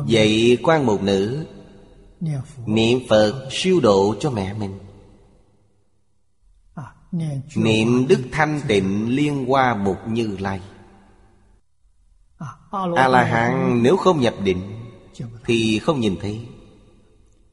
Vậy 0.08 0.58
quan 0.62 0.86
một 0.86 1.02
nữ 1.02 1.46
Niệm 2.66 3.00
Phật 3.08 3.48
siêu 3.50 3.80
độ 3.80 4.14
cho 4.20 4.30
mẹ 4.30 4.54
mình. 4.54 4.78
Niệm 7.56 8.06
Đức 8.08 8.20
Thanh 8.32 8.60
Tịnh 8.68 9.08
Liên 9.16 9.46
Hoa 9.46 9.74
Mục 9.74 9.96
Như 10.08 10.36
Lai 10.40 10.60
a 12.70 13.08
la 13.08 13.24
hán 13.24 13.82
nếu 13.82 13.96
không 13.96 14.20
nhập 14.20 14.34
định 14.40 14.90
thì 15.44 15.78
không 15.78 16.00
nhìn 16.00 16.16
thấy. 16.20 16.48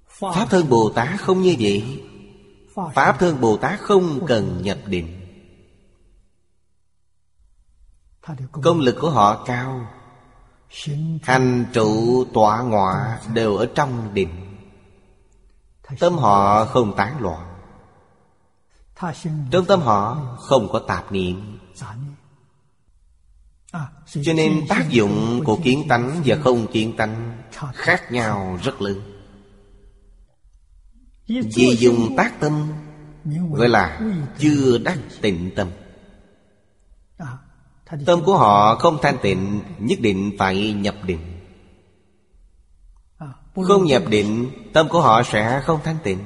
Pháp 0.08 0.48
thân 0.50 0.70
bồ 0.70 0.90
tát 0.96 1.22
không 1.22 1.42
như 1.42 1.56
vậy. 1.60 2.04
Pháp 2.94 3.20
thân 3.20 3.42
bồ 3.42 3.58
tát 3.58 3.80
không 3.80 4.26
cần 4.28 4.62
nhập 4.62 4.78
định. 4.86 5.20
Công 8.62 8.80
lực 8.80 8.96
của 9.02 9.10
họ 9.10 9.44
cao. 9.46 9.88
Hành 11.24 11.66
trụ 11.74 12.24
tọa 12.34 12.62
ngọa 12.62 13.20
đều 13.34 13.56
ở 13.56 13.66
trong 13.76 14.14
định. 14.14 14.58
Tâm 16.00 16.14
họ 16.14 16.66
không 16.66 16.96
tán 16.96 17.22
loạn. 17.22 17.54
Trong 19.52 19.66
tâm 19.68 19.82
họ 19.82 20.18
không 20.40 20.70
có 20.72 20.80
tạp 20.80 21.12
niệm. 21.12 21.60
Cho 24.22 24.34
nên 24.34 24.68
tác 24.70 24.90
dụng 24.90 25.42
của 25.46 25.60
kiến 25.64 25.86
tánh 25.90 26.22
và 26.26 26.36
không 26.36 26.68
kiến 26.72 26.94
tánh 26.98 27.38
Khác 27.74 28.12
nhau 28.12 28.60
rất 28.64 28.82
lớn. 28.82 29.02
Vì 31.28 31.76
dùng 31.80 32.16
tác 32.18 32.40
tâm, 32.40 32.68
Gọi 33.52 33.70
là 33.70 34.00
chưa 34.40 34.78
đắc 34.78 34.98
tịnh 35.22 35.52
tâm. 35.56 35.68
Tâm 38.06 38.24
của 38.26 38.38
họ 38.38 38.76
không 38.76 38.98
thanh 39.02 39.18
tịnh, 39.22 39.62
Nhất 39.80 40.00
định 40.02 40.32
phải 40.40 40.74
nhập 40.74 40.96
định. 41.06 41.20
Không 43.56 43.86
nhập 43.86 44.04
định, 44.10 44.50
Tâm 44.74 44.90
của 44.90 45.02
họ 45.02 45.24
sẽ 45.24 45.62
không 45.64 45.80
thanh 45.84 45.98
tịnh. 46.04 46.20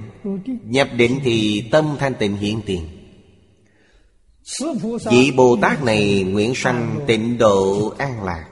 Nhập 0.63 0.89
định 0.95 1.19
thì 1.23 1.67
tâm 1.71 1.95
thanh 1.99 2.13
tịnh 2.13 2.37
hiện 2.37 2.61
tiền. 2.65 2.96
Vị 5.11 5.31
Bồ 5.35 5.57
Tát 5.61 5.83
này 5.83 6.23
nguyện 6.23 6.55
sanh 6.55 6.99
tịnh 7.07 7.37
độ 7.37 7.93
an 7.97 8.23
lạc 8.23 8.49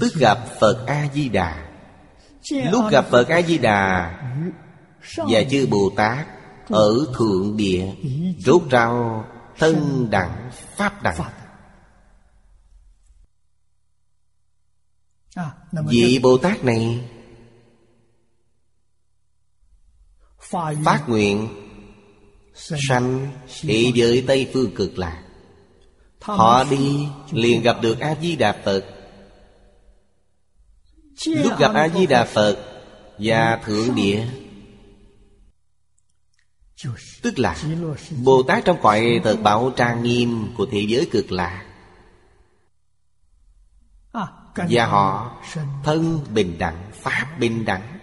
Tức 0.00 0.14
gặp 0.14 0.38
Phật 0.60 0.84
A-di-đà. 0.86 1.68
Lúc 2.50 2.84
gặp 2.90 3.06
Phật 3.10 3.28
A-di-đà 3.28 4.12
Và 5.16 5.42
chư 5.50 5.66
Bồ 5.66 5.90
Tát 5.96 6.26
Ở 6.68 7.06
Thượng 7.18 7.56
Địa 7.56 7.86
Rốt 8.38 8.62
rau 8.72 9.24
thân 9.58 10.08
đẳng 10.10 10.50
Pháp 10.76 11.02
đẳng. 11.02 11.32
Vị 15.72 16.20
Bồ 16.22 16.38
Tát 16.38 16.64
này 16.64 17.08
Phát 20.84 21.04
nguyện 21.08 21.61
sanh 22.54 23.28
thị 23.60 23.92
giới 23.94 24.24
tây 24.26 24.50
phương 24.52 24.74
cực 24.74 24.98
lạc. 24.98 25.22
Họ 26.20 26.64
đi 26.64 27.06
liền 27.30 27.62
gặp 27.62 27.76
được 27.82 28.00
a 28.00 28.14
di 28.22 28.36
đà 28.36 28.62
phật 28.64 28.84
lúc 31.26 31.58
gặp 31.58 31.74
a 31.74 31.88
di 31.88 32.06
đà 32.06 32.24
phật 32.24 32.82
và 33.18 33.60
thượng 33.64 33.94
địa. 33.94 34.26
Tức 37.22 37.38
là 37.38 37.56
bồ 38.24 38.42
tát 38.42 38.64
trong 38.64 38.78
cõi 38.82 39.20
tật 39.24 39.36
bảo 39.36 39.72
trang 39.76 40.02
nghiêm 40.02 40.54
của 40.56 40.66
thế 40.70 40.84
giới 40.88 41.08
cực 41.12 41.32
lạc. 41.32 41.66
Và 44.54 44.86
họ 44.86 45.38
thân 45.84 46.20
bình 46.34 46.58
đẳng 46.58 46.90
pháp 46.94 47.36
bình 47.38 47.64
đẳng. 47.64 47.98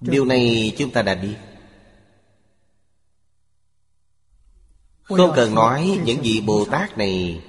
điều 0.00 0.24
này 0.24 0.74
chúng 0.78 0.90
ta 0.90 1.02
đã 1.02 1.14
biết 1.14 1.36
không 5.16 5.32
cần 5.36 5.54
nói 5.54 5.98
những 6.04 6.20
vị 6.22 6.42
bồ 6.46 6.64
tát 6.64 6.98
này 6.98 7.44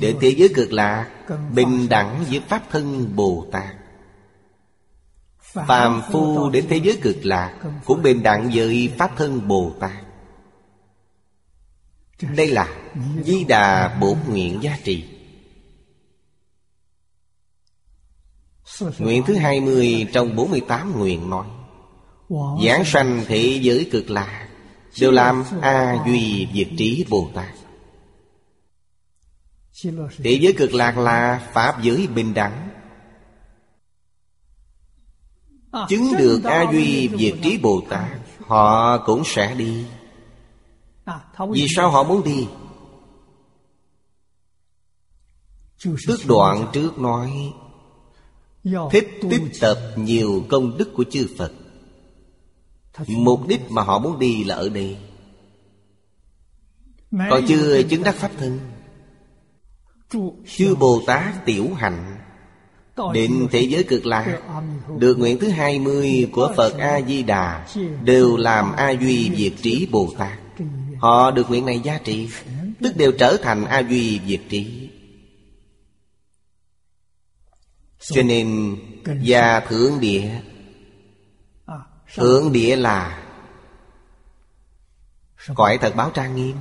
để 0.00 0.14
thế 0.20 0.34
giới 0.36 0.48
cực 0.54 0.72
lạc 0.72 1.10
bình 1.52 1.88
đẳng 1.88 2.24
với 2.30 2.40
pháp 2.48 2.62
thân 2.70 3.16
bồ 3.16 3.46
tát. 3.52 3.74
Phàm 5.38 6.02
phu 6.12 6.50
đến 6.50 6.66
thế 6.68 6.76
giới 6.76 6.98
cực 7.02 7.16
lạc 7.22 7.58
cũng 7.84 8.02
bình 8.02 8.22
đẳng 8.22 8.50
với 8.54 8.92
pháp 8.98 9.10
thân 9.16 9.48
bồ 9.48 9.72
tát. 9.80 10.04
Đây 12.36 12.46
là 12.46 12.68
di 13.24 13.44
đà 13.44 13.98
bổ 14.00 14.16
nguyện 14.28 14.62
giá 14.62 14.78
trị. 14.84 15.04
Nguyện 18.98 19.22
thứ 19.26 19.34
20 19.34 20.08
trong 20.12 20.36
48 20.36 20.98
nguyện 20.98 21.30
nói. 21.30 21.46
Giảng 22.64 22.84
sanh 22.84 23.24
thị 23.26 23.60
giới 23.62 23.88
cực 23.92 24.10
lạc, 24.10 24.48
Đều 25.00 25.10
làm 25.10 25.44
A 25.60 26.04
Duy 26.06 26.48
Diệt 26.54 26.68
Trí 26.78 27.04
Bồ 27.08 27.30
Tát. 27.34 27.54
Thị 30.16 30.38
giới 30.38 30.52
cực 30.52 30.74
lạc 30.74 30.98
là 30.98 31.48
Pháp 31.52 31.82
giới 31.82 32.06
bình 32.06 32.34
đẳng. 32.34 32.68
Chứng 35.88 36.16
được 36.18 36.44
A 36.44 36.72
Duy 36.72 37.10
Diệt 37.18 37.34
Trí 37.42 37.58
Bồ 37.58 37.82
Tát, 37.88 38.18
Họ 38.40 38.98
cũng 38.98 39.22
sẽ 39.24 39.54
đi. 39.54 39.84
Vì 41.50 41.66
sao 41.76 41.90
họ 41.90 42.02
muốn 42.02 42.24
đi? 42.24 42.48
Tức 46.06 46.20
đoạn 46.28 46.66
trước 46.72 46.98
nói 46.98 47.52
Thích 48.90 49.08
tích 49.30 49.42
tập 49.60 49.78
nhiều 49.96 50.44
công 50.48 50.78
đức 50.78 50.92
của 50.94 51.04
chư 51.10 51.28
Phật. 51.38 51.52
Mục 53.06 53.46
đích 53.48 53.70
mà 53.70 53.82
họ 53.82 53.98
muốn 53.98 54.18
đi 54.18 54.44
là 54.44 54.54
ở 54.54 54.68
đây. 54.68 54.96
Còn 57.30 57.46
chưa 57.48 57.82
chứng 57.82 58.02
đắc 58.02 58.14
Pháp 58.14 58.30
thân. 58.38 58.58
Chư 60.56 60.74
Bồ 60.74 61.02
Tát 61.06 61.44
tiểu 61.44 61.74
hạnh. 61.74 62.18
Định 63.12 63.48
thế 63.50 63.60
giới 63.60 63.84
cực 63.84 64.06
lạc. 64.06 64.40
Được 64.98 65.18
nguyện 65.18 65.38
thứ 65.38 65.48
hai 65.48 65.78
mươi 65.78 66.30
của 66.32 66.52
Phật 66.56 66.78
A-di-đà 66.78 67.66
Đều 68.04 68.36
làm 68.36 68.72
A-duy 68.72 69.30
diệt 69.36 69.52
trí 69.62 69.88
Bồ 69.90 70.12
Tát. 70.18 70.38
Họ 70.98 71.30
được 71.30 71.50
nguyện 71.50 71.66
này 71.66 71.80
giá 71.80 71.98
trị 72.04 72.28
Tức 72.82 72.96
đều 72.96 73.12
trở 73.12 73.36
thành 73.42 73.64
A-duy 73.64 74.20
diệt 74.26 74.40
trí. 74.48 74.90
Cho 78.00 78.22
nên 78.22 78.76
Và 79.04 79.60
Thượng 79.60 80.00
Địa 80.00 80.30
hướng 82.14 82.52
địa 82.52 82.76
là 82.76 83.22
Cõi 85.54 85.78
thật 85.80 85.92
báo 85.96 86.10
trang 86.10 86.36
nghiêm 86.36 86.56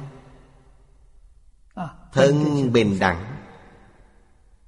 Thân 2.14 2.74
bình 2.74 3.00
đẳng 3.00 3.36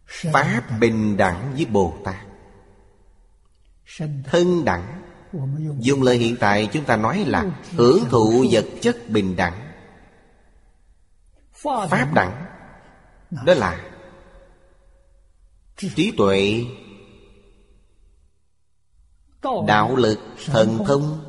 Pháp 0.08 0.64
bình 0.80 1.18
đẳng 1.18 1.54
với 1.56 1.66
Bồ 1.66 1.98
Tát. 2.04 2.26
Thân 4.24 4.66
đẳng 4.66 5.02
Dùng 5.80 6.04
lời 6.04 6.18
hiện 6.18 6.36
tại 6.40 6.70
chúng 6.72 6.84
ta 6.84 6.96
nói 6.96 7.26
là 7.28 7.46
Hưởng 7.72 8.06
thụ 8.10 8.46
vật 8.52 8.66
chất 8.82 8.98
bình 9.10 9.36
đẳng. 9.36 9.72
Pháp 11.90 12.14
đẳng. 12.14 12.46
Đó 13.46 13.54
là 13.54 13.84
Trí 15.78 16.14
tuệ 16.18 16.66
Đạo 19.68 19.96
lực 19.96 20.20
Thần 20.46 20.80
thông. 20.86 21.24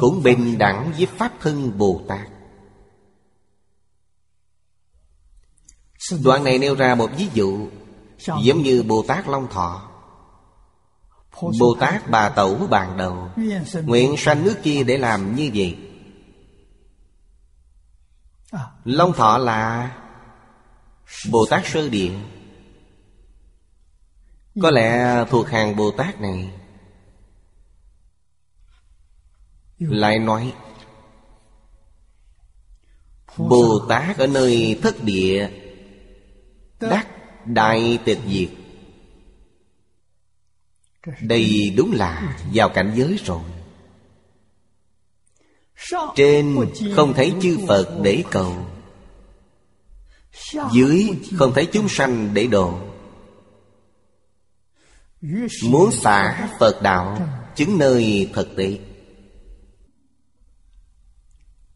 Cũng 0.00 0.22
bình 0.22 0.58
đẳng 0.58 0.92
với 0.96 1.06
Pháp 1.06 1.32
thân 1.40 1.78
Bồ 1.78 2.00
Tát. 2.08 2.28
Đoạn 6.24 6.44
này 6.44 6.58
nêu 6.58 6.74
ra 6.74 6.94
một 6.94 7.10
ví 7.16 7.28
dụ 7.34 7.68
Giống 8.42 8.62
như 8.62 8.82
Bồ 8.82 9.02
Tát 9.02 9.28
Long 9.28 9.48
Thọ. 9.50 9.88
Bồ 11.58 11.76
Tát 11.80 12.10
Bà 12.10 12.28
Tẩu 12.28 12.54
bàn 12.70 12.96
đầu. 12.96 13.28
Nguyện 13.84 14.14
sanh 14.18 14.44
nước 14.44 14.56
kia 14.62 14.84
để 14.84 14.98
làm 14.98 15.34
như 15.34 15.50
vậy. 15.54 15.76
À, 18.50 18.66
Long 18.84 19.12
Thọ 19.12 19.38
là 19.38 19.90
Bồ 21.30 21.46
Tát 21.46 21.66
Sơ 21.66 21.88
Địa 21.88 22.12
có 24.62 24.70
lẽ 24.70 25.24
thuộc 25.30 25.48
hàng 25.48 25.76
Bồ 25.76 25.90
Tát 25.90 26.20
này 26.20 26.50
Lại 29.78 30.18
nói 30.18 30.52
Bồ 33.36 33.86
Tát 33.88 34.18
ở 34.18 34.26
nơi 34.26 34.78
thất 34.82 35.04
địa, 35.04 35.50
Đắc 36.80 37.06
đại 37.46 37.98
tịch 38.04 38.18
diệt. 38.28 38.48
Đây 41.20 41.74
đúng 41.76 41.92
là 41.92 42.38
vào 42.54 42.68
cảnh 42.68 42.92
giới 42.96 43.18
rồi. 43.24 43.40
Trên 46.16 46.56
không 46.96 47.14
thấy 47.14 47.32
chư 47.42 47.58
Phật 47.68 48.00
để 48.02 48.24
cầu, 48.30 48.66
Dưới 50.72 51.08
không 51.36 51.52
thấy 51.54 51.66
chúng 51.72 51.88
sanh 51.88 52.34
để 52.34 52.46
độ. 52.46 52.87
Muốn 55.64 55.92
xả 55.92 56.48
Phật 56.58 56.82
đạo, 56.82 57.28
Chứng 57.56 57.78
nơi 57.78 58.30
thực 58.34 58.56
tế. 58.56 58.78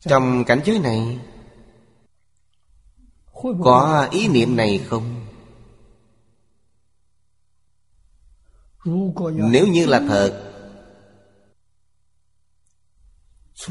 Trong 0.01 0.45
cảnh 0.45 0.61
giới 0.65 0.79
này, 0.79 1.19
Có 3.65 4.09
ý 4.11 4.29
niệm 4.29 4.57
này 4.57 4.79
không? 4.79 5.27
Nếu 9.35 9.67
như 9.67 9.87
là 9.87 10.01
thật 10.09 10.49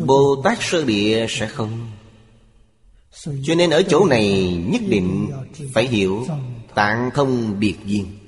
Bồ 0.06 0.42
Tát 0.44 0.58
Sơ 0.62 0.86
Địa 0.86 1.26
sẽ 1.30 1.48
không? 1.48 1.92
Cho 3.44 3.56
nên 3.56 3.70
ở 3.70 3.84
chỗ 3.90 4.06
này 4.06 4.56
nhất 4.68 4.82
định 4.88 5.32
phải 5.74 5.88
hiểu 5.88 6.26
Tạng 6.76 7.10
thông 7.14 7.60
biệt 7.60 7.76
duyên. 7.86 8.21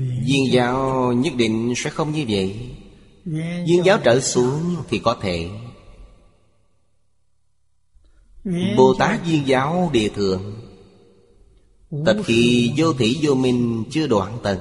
Duyên 0.00 0.52
giáo 0.52 1.12
nhất 1.12 1.32
định 1.36 1.72
sẽ 1.76 1.90
không 1.90 2.12
như 2.12 2.24
vậy. 2.28 2.76
Duyên 3.64 3.84
giáo 3.84 3.98
trở 4.04 4.20
xuống 4.20 4.76
thì 4.88 4.98
có 4.98 5.16
thể. 5.20 5.50
Bồ 8.76 8.94
Tát 8.98 9.24
duyên 9.24 9.46
giáo 9.46 9.90
địa 9.92 10.08
thượng 10.08 10.62
Tập 12.04 12.16
khi 12.24 12.72
vô 12.76 12.92
thủy 12.92 13.18
vô 13.22 13.34
minh 13.34 13.84
chưa 13.90 14.06
đoạn 14.06 14.38
tận. 14.42 14.58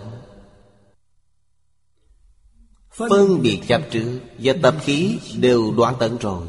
Phân 2.91 3.41
biệt 3.41 3.61
chấp 3.67 3.81
trước 3.91 4.19
Và 4.37 4.53
tập 4.61 4.75
khí 4.81 5.17
đều 5.37 5.73
đoạn 5.77 5.95
tận 5.99 6.17
rồi. 6.17 6.47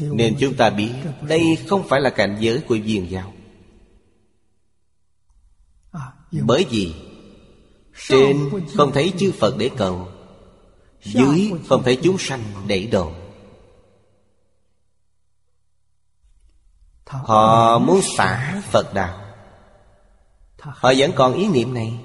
Nên 0.00 0.36
chúng 0.40 0.54
ta 0.54 0.70
biết 0.70 0.92
Đây 1.22 1.58
không 1.66 1.88
phải 1.88 2.00
là 2.00 2.10
cảnh 2.10 2.36
giới 2.40 2.60
của 2.60 2.78
viên 2.84 3.10
giáo. 3.10 3.32
Bởi 6.32 6.66
vì 6.70 6.94
Trên 8.08 8.50
không 8.76 8.92
thấy 8.92 9.12
chư 9.18 9.32
Phật 9.32 9.54
để 9.58 9.70
cầu 9.76 10.08
Dưới 11.02 11.52
không 11.68 11.82
thấy 11.82 11.98
chúng 12.02 12.18
sanh 12.18 12.42
để 12.66 12.88
độ 12.92 13.12
Họ 17.08 17.78
muốn 17.78 18.00
xả 18.16 18.62
Phật 18.70 18.94
Đạo. 18.94 19.18
Họ 20.58 20.92
vẫn 20.96 21.12
còn 21.14 21.34
ý 21.34 21.48
niệm 21.48 21.74
này. 21.74 22.00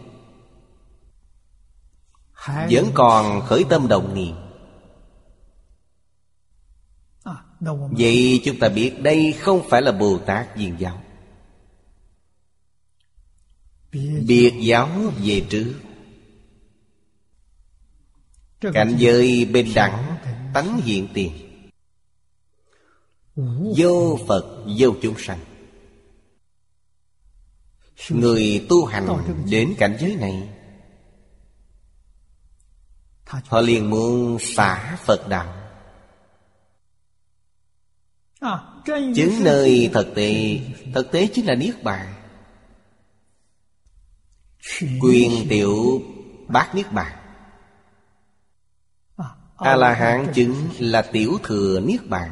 Vẫn 2.69 2.91
còn 2.93 3.41
khởi 3.45 3.63
tâm 3.69 3.87
đồng 3.87 4.13
niệm. 4.13 4.35
Vậy 7.91 8.41
chúng 8.45 8.59
ta 8.59 8.69
biết 8.69 9.01
đây 9.01 9.33
không 9.39 9.69
phải 9.69 9.81
là 9.81 9.91
Bồ 9.91 10.17
Tát 10.17 10.57
viên 10.57 10.79
giáo 10.79 11.02
Biệt 14.27 14.53
giáo 14.61 14.89
về 15.23 15.45
trước. 15.49 15.73
Cảnh 18.73 18.95
giới 18.97 19.45
bên 19.45 19.71
đẳng 19.75 20.17
Tánh 20.53 20.81
hiện 20.81 21.07
tiền. 21.13 21.31
Vô 23.77 24.19
Phật, 24.27 24.65
vô 24.77 24.93
chúng 25.01 25.15
sanh. 25.17 25.39
Người 28.09 28.65
tu 28.69 28.85
hành 28.85 29.07
đến 29.49 29.75
cảnh 29.77 29.97
giới 29.99 30.15
này, 30.15 30.49
Họ 33.25 33.61
liền 33.61 33.89
muốn 33.89 34.37
xả 34.39 34.97
Phật 35.05 35.27
đạo. 35.29 35.59
Chứng 39.15 39.43
nơi 39.43 39.89
thực 39.93 40.15
tế 40.15 40.59
Thực 40.93 41.11
tế 41.11 41.27
chính 41.33 41.45
là 41.45 41.55
Niết 41.55 41.83
Bàn. 41.83 42.12
Quyền 45.01 45.47
tiểu 45.49 46.01
bát 46.47 46.75
Niết 46.75 46.91
Bàn. 46.91 47.15
A-la-hán 49.57 50.33
chứng 50.33 50.55
là 50.79 51.01
tiểu 51.01 51.37
thừa 51.43 51.79
Niết 51.79 52.09
Bàn. 52.09 52.31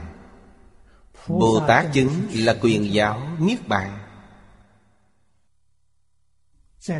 Bồ 1.28 1.60
Tát 1.67 1.94
chứng 1.94 2.10
là 2.34 2.58
quyền 2.62 2.94
giáo 2.94 3.22
Niết 3.39 3.67
Bàn. 3.67 3.98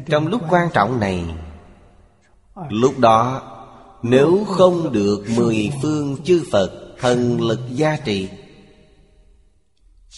Trong 0.06 0.28
lúc 0.28 0.42
quan 0.50 0.70
trọng 0.74 1.00
này, 1.00 1.26
Lúc 2.70 3.00
đó, 3.00 3.48
Nếu 4.04 4.46
không 4.48 4.92
được 4.92 5.26
mười 5.36 5.72
phương 5.82 6.18
chư 6.24 6.44
Phật 6.52 6.96
Thần 7.00 7.42
lực 7.42 7.60
gia 7.70 7.98
trì, 7.98 8.30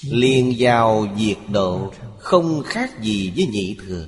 liền 0.03 0.55
vào 0.57 1.07
diệt 1.17 1.37
độ 1.51 1.91
không 2.19 2.63
khác 2.65 3.01
gì 3.01 3.33
với 3.35 3.47
nhị 3.47 3.77
thừa 3.87 4.07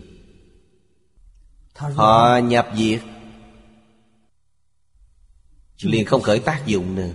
họ 1.75 2.37
nhập 2.37 2.67
diệt. 2.75 3.01
Liền 5.81 6.05
không 6.05 6.21
khởi 6.21 6.39
tác 6.39 6.65
dụng 6.65 6.95
nữa. 6.95 7.11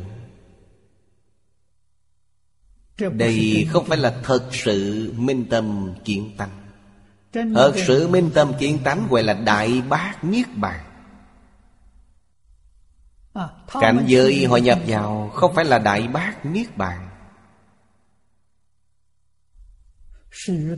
Đây 3.12 3.68
không 3.70 3.86
phải 3.86 3.98
là 3.98 4.20
thật 4.22 4.48
sự 4.52 5.12
minh 5.16 5.46
tâm 5.50 5.94
kiến 6.04 6.34
tánh. 6.36 6.70
Thật 7.32 7.72
sự 7.86 8.08
minh 8.08 8.30
tâm 8.34 8.52
kiến 8.58 8.78
tánh 8.84 9.06
gọi 9.10 9.22
là 9.22 9.34
đại 9.34 9.82
bác 9.88 10.24
niết 10.24 10.46
bàn. 10.56 10.86
Cảnh 13.80 14.04
giới 14.06 14.46
họ 14.46 14.56
nhập 14.56 14.78
vào 14.86 15.30
không 15.34 15.54
phải 15.54 15.64
là 15.64 15.78
đại 15.78 16.08
bác 16.08 16.46
niết 16.46 16.76
bàn. 16.76 17.10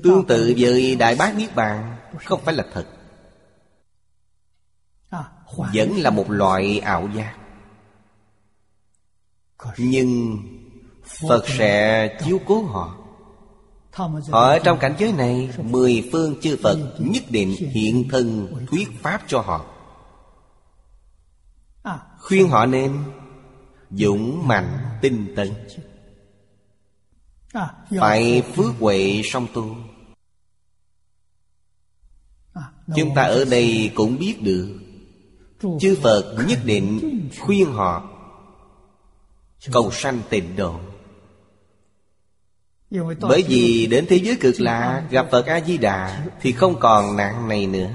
Tương 0.02 0.26
tự 0.28 0.54
với 0.58 0.96
Đại 0.96 1.16
Bác 1.16 1.36
Niết 1.36 1.54
Bàn 1.54 1.96
Không 2.24 2.40
phải 2.44 2.54
là 2.54 2.64
thật 2.72 2.86
Vẫn 5.56 5.92
là 5.96 6.10
một 6.10 6.30
loại 6.30 6.78
ảo 6.78 7.08
giác. 7.14 7.36
Nhưng 9.78 10.38
Phật 11.28 11.48
sẽ 11.48 12.08
chiếu 12.24 12.40
cố 12.46 12.62
họ. 12.62 12.98
Họ 14.30 14.40
ở 14.40 14.58
trong 14.58 14.78
cảnh 14.78 14.94
giới 14.98 15.12
này 15.12 15.50
Mười 15.62 16.08
phương 16.12 16.40
chư 16.40 16.56
Phật 16.62 16.94
nhất 16.98 17.22
định 17.30 17.56
hiện 17.56 18.08
thân 18.10 18.54
thuyết 18.70 18.88
pháp 19.02 19.22
cho 19.26 19.40
họ. 19.40 19.66
Khuyên 22.18 22.48
họ 22.48 22.66
nên 22.66 23.04
Dũng 23.90 24.48
mạnh 24.48 24.78
tinh 25.02 25.32
tấn. 25.36 25.52
Phải 28.00 28.42
phước 28.54 28.74
huệ 28.80 29.22
song 29.24 29.46
tu. 29.54 29.76
Chúng 32.96 33.14
ta 33.14 33.22
ở 33.22 33.44
đây 33.44 33.92
cũng 33.94 34.18
biết 34.18 34.42
được 34.42 34.81
Chư 35.80 35.96
Phật 36.02 36.36
nhất 36.48 36.58
định 36.64 37.00
khuyên 37.40 37.72
họ 37.72 38.08
Cầu 39.72 39.90
sanh 39.92 40.20
tịnh 40.28 40.56
độ. 40.56 40.80
Bởi 43.20 43.44
vì 43.48 43.86
đến 43.86 44.06
thế 44.08 44.16
giới 44.16 44.36
cực 44.40 44.60
lạ, 44.60 45.06
Gặp 45.10 45.28
Phật 45.30 45.46
A-di-đà 45.46 46.26
Thì 46.40 46.52
không 46.52 46.80
còn 46.80 47.16
nạn 47.16 47.48
này 47.48 47.66
nữa. 47.66 47.90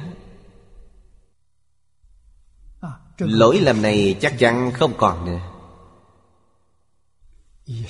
Lỗi 3.17 3.59
lầm 3.59 3.81
này 3.81 4.17
chắc 4.21 4.39
chắn 4.39 4.71
không 4.73 4.93
còn 4.97 5.25
nữa. 5.25 5.39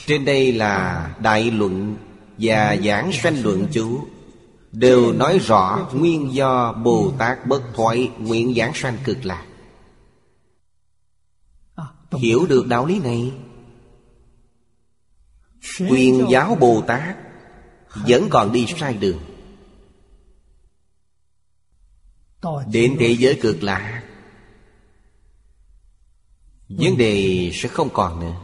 Trên 0.06 0.26
đây 0.26 0.54
là 0.54 1.08
đại 1.20 1.52
luận 1.52 1.96
và 2.38 2.78
giảng 2.84 3.12
sanh 3.12 3.44
luận 3.44 3.68
chú 3.72 4.08
Đều 4.72 5.14
nói 5.14 5.40
rõ 5.40 5.88
nguyên 5.94 6.34
do 6.34 6.74
Bồ 6.74 7.12
Tát 7.18 7.48
bất 7.48 7.62
thoại 7.76 8.12
nguyện 8.18 8.54
giảng 8.58 8.72
sanh 8.74 8.98
cực 9.04 9.26
lạc. 9.26 9.46
Hiểu 12.12 12.46
được 12.50 12.68
đạo 12.68 12.86
lý 12.86 13.00
này. 13.00 13.32
Quyền 15.90 16.26
giáo 16.30 16.56
Bồ 16.56 16.84
Tát 16.88 17.18
Vẫn 18.08 18.28
còn 18.30 18.52
đi 18.52 18.66
sai 18.78 18.94
đường. 18.94 19.20
Đến 22.72 22.96
thế 23.00 23.16
giới 23.20 23.40
cực 23.42 23.64
lạc 23.64 24.04
Vấn 26.70 26.98
đề 26.98 27.52
sẽ 27.54 27.70
không 27.70 27.90
còn 27.94 28.20
nữa. 28.20 28.36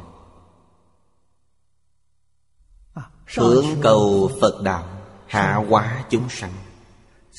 Thượng 3.35 3.65
cầu 3.81 4.31
Phật 4.41 4.61
Đạo 4.63 5.01
Hạ 5.27 5.55
hóa 5.69 6.05
chúng 6.09 6.29
sanh. 6.29 6.53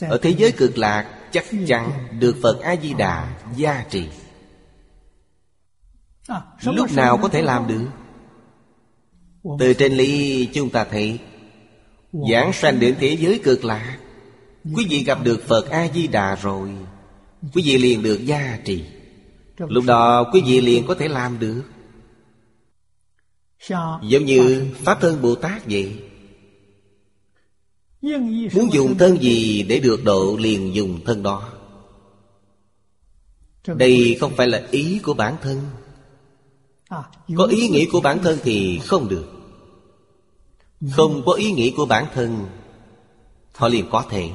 Ở 0.01 0.19
thế 0.23 0.31
giới 0.31 0.53
cực 0.53 0.79
lạc 0.79 1.21
Chắc 1.33 1.45
chắn 1.67 2.09
được 2.21 2.37
Phật 2.43 2.61
A-di-đà 2.61 3.39
gia 3.57 3.85
trì 3.91 4.09
Lúc 6.63 6.93
nào 6.93 7.19
có 7.23 7.29
thể 7.29 7.43
làm 7.43 7.67
được? 7.67 7.87
Từ 9.59 9.75
trên 9.75 9.93
lý 9.93 10.47
chúng 10.47 10.71
ta 10.71 10.85
thấy 10.85 11.19
Giảng 12.31 12.53
sanh 12.53 12.81
đến 12.81 12.97
thế 13.01 13.17
giới 13.17 13.41
cực 13.45 13.65
lạc 13.65 13.99
Quý 14.77 14.87
vị 14.89 15.05
gặp 15.05 15.19
được 15.25 15.43
Phật 15.47 15.71
A-di-đà 15.71 16.35
rồi 16.35 16.71
Quý 17.53 17.63
vị 17.65 17.79
liền 17.79 18.03
được 18.03 18.25
gia 18.25 18.59
trì. 18.65 18.85
Lúc 19.59 19.85
đó 19.87 20.31
quý 20.33 20.43
vị 20.47 20.61
liền 20.61 20.87
có 20.87 20.95
thể 20.95 21.09
làm 21.09 21.39
được. 21.39 21.63
Giống 24.03 24.25
như 24.25 24.67
Pháp 24.75 25.01
thân 25.01 25.23
Bồ 25.23 25.35
Tát 25.35 25.63
vậy. 25.71 26.03
Muốn 28.55 28.73
dùng 28.73 28.99
thân 28.99 29.23
gì 29.23 29.63
để 29.63 29.81
được 29.81 30.05
độ 30.05 30.37
liền 30.41 30.75
dùng 30.75 31.01
thân 31.05 31.23
đó? 31.23 31.53
Đây 33.67 34.17
không 34.21 34.33
phải 34.37 34.47
là 34.47 34.63
ý 34.71 34.99
của 34.99 35.15
bản 35.15 35.37
thân 35.43 35.61
có 37.37 37.45
ý 37.45 37.69
nghĩ 37.69 37.87
của 37.93 38.01
bản 38.01 38.19
thân 38.23 38.39
thì 38.43 38.79
không 38.79 39.09
được. 39.09 39.27
Không 40.93 41.23
có 41.27 41.33
ý 41.33 41.53
nghĩ 41.53 41.75
của 41.77 41.87
bản 41.87 42.07
thân 42.15 42.47
Họ 43.55 43.69
liền 43.69 43.87
có 43.91 44.05
thể. 44.11 44.31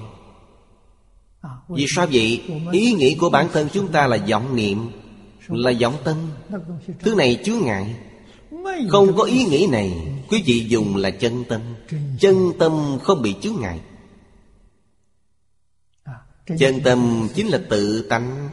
Vì 1.69 1.85
sao 1.95 2.07
vậy? 2.11 2.43
Ý 2.71 2.93
nghĩ 2.93 3.15
của 3.15 3.29
bản 3.29 3.47
thân 3.53 3.67
chúng 3.73 3.87
ta 3.87 4.07
là 4.07 4.17
vọng 4.29 4.55
niệm, 4.55 4.91
Là 5.47 5.71
vọng 5.81 5.95
tâm. 6.03 6.17
Thứ 6.99 7.15
này 7.15 7.41
chứa 7.45 7.55
ngại. 7.55 7.95
Không 8.89 9.17
có 9.17 9.23
ý 9.23 9.43
nghĩ 9.43 9.67
này, 9.71 9.93
Quý 10.29 10.43
vị 10.45 10.65
dùng 10.67 10.95
là 10.95 11.11
chân 11.11 11.43
tâm. 11.49 11.61
Chân 12.19 12.51
tâm 12.59 12.97
không 13.03 13.21
bị 13.21 13.35
chướng 13.41 13.55
ngại. 13.59 13.79
Chân 16.59 16.79
tâm 16.83 17.27
chính 17.35 17.47
là 17.47 17.59
tự 17.69 18.07
tánh. 18.09 18.49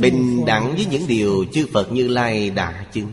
Bình 0.00 0.44
đẳng 0.46 0.74
với 0.74 0.86
những 0.90 1.06
điều 1.06 1.44
chư 1.52 1.66
Phật 1.72 1.92
Như 1.92 2.08
Lai 2.08 2.50
đã 2.50 2.86
chứng. 2.92 3.12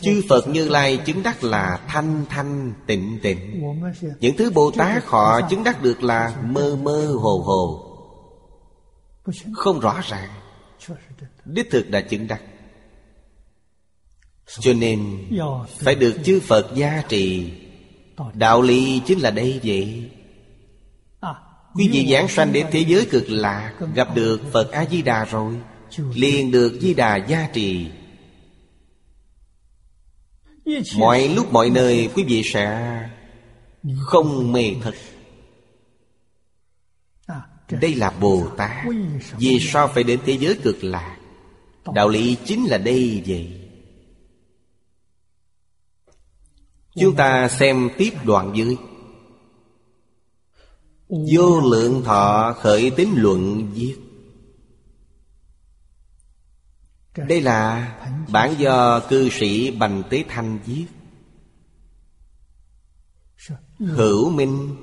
Chư 0.00 0.22
Phật 0.28 0.48
Như 0.48 0.68
Lai 0.68 0.96
chứng 0.96 1.22
đắc 1.22 1.44
là 1.44 1.80
thanh 1.88 2.24
thanh 2.28 2.72
tịnh 2.86 3.18
tịnh. 3.22 3.62
Những 4.20 4.36
thứ 4.36 4.50
Bồ 4.50 4.70
Tát 4.70 5.04
họ 5.06 5.40
chứng 5.50 5.64
đắc 5.64 5.82
được 5.82 6.02
là 6.02 6.42
mơ 6.44 6.76
mơ 6.82 7.16
hồ 7.20 7.38
hồ. 7.38 7.88
Không 9.54 9.80
rõ 9.80 10.00
ràng. 10.08 10.30
Đích 11.44 11.70
thực 11.70 11.90
đã 11.90 12.00
chứng 12.00 12.26
đắc. 12.26 12.42
Cho 14.46 14.72
nên 14.72 15.28
Phải 15.78 15.94
được 15.94 16.16
chư 16.24 16.40
Phật 16.40 16.70
gia 16.74 17.02
trì. 17.08 17.52
Đạo 18.34 18.62
lý 18.62 19.02
chính 19.06 19.18
là 19.18 19.30
đây 19.30 19.60
vậy 19.64 20.10
Quý 21.74 21.88
vị 21.92 22.08
giảng 22.12 22.28
sanh 22.28 22.52
đến 22.52 22.66
thế 22.70 22.84
giới 22.88 23.06
cực 23.10 23.24
lạc 23.28 23.72
Gặp 23.94 24.08
được 24.14 24.40
Phật 24.52 24.70
A-di-đà 24.70 25.24
rồi, 25.24 25.54
Liền 26.14 26.50
được 26.50 26.78
Di 26.80 26.94
Đà 26.94 27.16
gia 27.16 27.48
trì. 27.52 27.86
Mọi 30.96 31.28
lúc 31.28 31.52
mọi 31.52 31.70
nơi 31.70 32.10
quý 32.14 32.24
vị 32.24 32.42
sẽ 32.44 32.98
Không 34.00 34.52
mê 34.52 34.74
thật 34.82 34.94
Đây 37.80 37.94
là 37.94 38.10
Bồ 38.10 38.46
Tát. 38.56 38.86
Vì 39.38 39.58
sao 39.60 39.88
phải 39.88 40.04
đến 40.04 40.20
thế 40.26 40.38
giới 40.38 40.58
cực 40.62 40.84
lạc 40.84 41.16
Đạo 41.94 42.08
lý 42.08 42.36
chính 42.44 42.64
là 42.64 42.78
đây 42.78 43.22
vậy. 43.26 43.58
Chúng 46.94 47.16
ta 47.16 47.48
xem 47.48 47.90
tiếp 47.98 48.10
đoạn 48.24 48.52
dưới. 48.54 48.76
Vô 51.12 51.60
lượng 51.60 52.02
thọ 52.04 52.54
khởi 52.58 52.90
tính 52.90 53.14
luận 53.16 53.70
viết. 53.74 53.96
Đây 57.16 57.40
là 57.40 57.92
bản 58.28 58.54
do 58.58 59.00
cư 59.00 59.28
sĩ 59.30 59.70
Bành 59.70 60.02
Tế 60.10 60.24
Thanh 60.28 60.58
viết. 60.66 60.86
Hữu 63.78 64.30
minh 64.30 64.76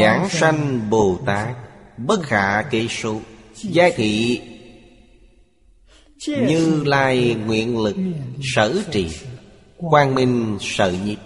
Giảng 0.00 0.28
sanh 0.28 0.90
Bồ 0.90 1.18
Tát 1.26 1.56
Bất 1.98 2.22
khả 2.22 2.62
kể 2.62 2.86
số 2.90 3.20
Giai 3.54 3.92
thị 3.96 4.40
Như 6.26 6.84
lai 6.84 7.34
nguyện 7.34 7.78
lực 7.78 7.96
Sở 8.42 8.82
trì. 8.92 9.10
Quang 9.76 10.14
minh 10.14 10.58
sợ 10.60 10.94
nhiếp 11.04 11.18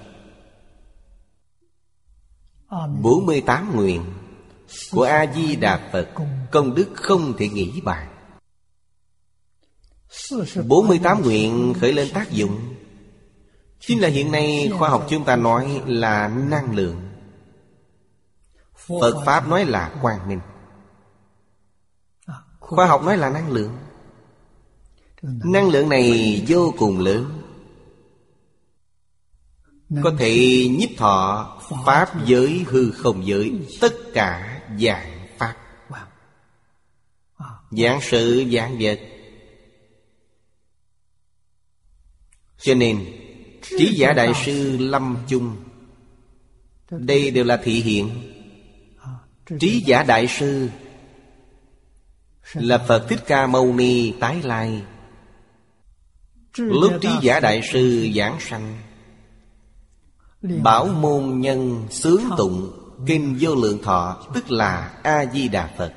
48 3.03 3.77
nguyện 3.77 4.05
Của 4.91 5.03
A-di-đà 5.03 5.91
Phật 5.93 6.09
Công 6.51 6.75
đức 6.75 6.89
không 6.95 7.35
thể 7.39 7.49
nghĩ 7.49 7.81
bàn 7.81 8.11
48 10.69 11.23
nguyện 11.23 11.75
khởi 11.81 11.93
lên 11.93 12.09
tác 12.15 12.31
dụng. 12.31 12.75
Chính 13.81 14.01
là 14.01 14.09
hiện 14.09 14.33
nay 14.33 14.71
khoa 14.79 14.89
học 14.89 15.07
chúng 15.09 15.25
ta 15.25 15.37
nói 15.37 15.83
là 15.87 16.29
năng 16.29 16.75
lượng. 16.75 17.01
Phật 19.01 19.23
Pháp 19.27 19.49
nói 19.49 19.65
là 19.65 19.95
quang 20.03 20.29
minh. 20.29 20.41
Khoa 22.61 22.87
học 22.87 23.03
nói 23.03 23.17
là 23.17 23.31
năng 23.31 23.51
lượng. 23.51 23.79
Năng 25.23 25.69
lượng 25.69 25.89
này 25.89 26.45
vô 26.49 26.75
cùng 26.79 26.99
lớn 26.99 27.40
có 30.03 30.15
thể 30.19 30.67
nhiếp 30.71 30.91
thọ 30.97 31.47
Pháp 31.87 32.27
giới 32.27 32.65
hư 32.67 32.91
không 32.91 33.27
giới 33.27 33.53
Tất 33.81 33.95
cả 34.15 34.61
dạng 34.81 35.29
Pháp. 35.39 35.57
Dạng 37.71 38.01
sự 38.03 38.45
dạng 38.53 38.77
vật. 38.81 39.01
Cho 42.59 42.75
nên 42.75 43.07
Trí 43.63 43.95
giả 43.95 44.13
Đại 44.13 44.33
sư 44.45 44.77
Lâm 44.79 45.17
Chung 45.29 45.57
Đây 46.91 47.31
đều 47.31 47.45
là 47.45 47.61
thị 47.65 47.81
hiện. 47.81 48.33
Trí 49.61 49.83
giả 49.87 50.03
Đại 50.03 50.27
sư 50.27 50.69
Là 52.55 52.79
Phật 52.89 53.07
Thích 53.09 53.21
Ca 53.27 53.47
Mâu 53.47 53.73
Ni 53.75 54.13
tái 54.21 54.43
lai. 54.43 54.83
Lúc 56.57 56.93
trí 57.01 57.09
giả 57.23 57.41
Đại 57.41 57.61
sư 57.73 58.09
giảng 58.15 58.41
sanh 58.41 58.90
Bảo 60.43 60.87
môn 60.87 61.41
nhân 61.41 61.87
sướng 61.91 62.23
tụng 62.37 62.73
Kinh 63.07 63.37
vô 63.41 63.55
lượng 63.55 63.83
thọ 63.83 64.27
Tức 64.35 64.51
là 64.51 65.01
A-di-đà 65.03 65.75
Phật. 65.79 65.95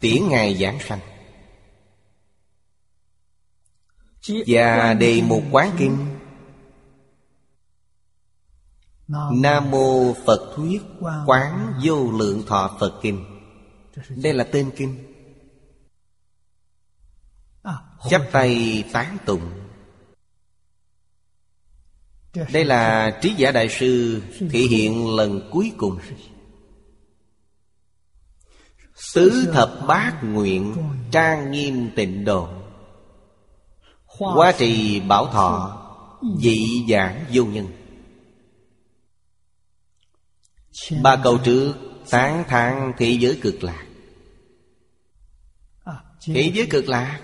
Tiễn 0.00 0.28
Ngài 0.28 0.54
giảng 0.56 0.78
sanh. 0.80 1.00
Và 4.46 4.94
đề 4.94 5.22
một 5.22 5.42
quán 5.50 5.76
kinh. 5.78 6.18
Nam 9.32 9.70
mô 9.70 10.14
Phật 10.26 10.52
thuyết 10.56 10.82
Quán 11.26 11.80
vô 11.84 12.12
lượng 12.12 12.42
thọ 12.46 12.76
Phật 12.80 12.98
kinh. 13.02 13.24
Đây 14.08 14.34
là 14.34 14.44
tên 14.52 14.70
kinh. 14.76 15.12
Chắp 18.10 18.22
tay 18.32 18.84
tán 18.92 19.18
tụng 19.26 19.61
Dạ. 22.34 22.46
đây 22.52 22.64
là 22.64 23.10
trí 23.22 23.34
giả 23.36 23.50
đại 23.50 23.68
sư 23.68 24.22
thể 24.38 24.58
hiện 24.58 25.16
lần 25.16 25.48
cuối 25.50 25.72
cùng. 25.76 25.98
Tứ 29.14 29.50
thập 29.52 29.72
bát 29.86 30.18
nguyện 30.22 30.74
trang 31.10 31.50
nghiêm 31.50 31.90
tịnh 31.96 32.24
độ. 32.24 32.48
Quá 34.18 34.52
trì 34.58 35.00
bảo 35.00 35.26
thọ, 35.26 35.78
Dị 36.38 36.84
giảng 36.88 37.24
vô 37.32 37.44
nhân. 37.44 37.68
Ba 41.02 41.16
câu 41.24 41.38
trước, 41.38 41.74
Tán 42.10 42.44
thang 42.48 42.92
thế 42.98 43.10
giới 43.20 43.38
cực 43.42 43.64
lạc. 43.64 43.86
Thế 46.26 46.52
giới 46.54 46.66
cực 46.70 46.88
lạc, 46.88 47.20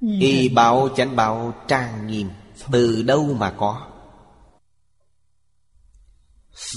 Y 0.00 0.48
bảo 0.48 0.88
chánh 0.96 1.16
bảo 1.16 1.54
trang 1.68 2.06
nghiêm, 2.06 2.28
Từ 2.72 3.02
đâu 3.02 3.34
mà 3.38 3.50
có? 3.50 3.89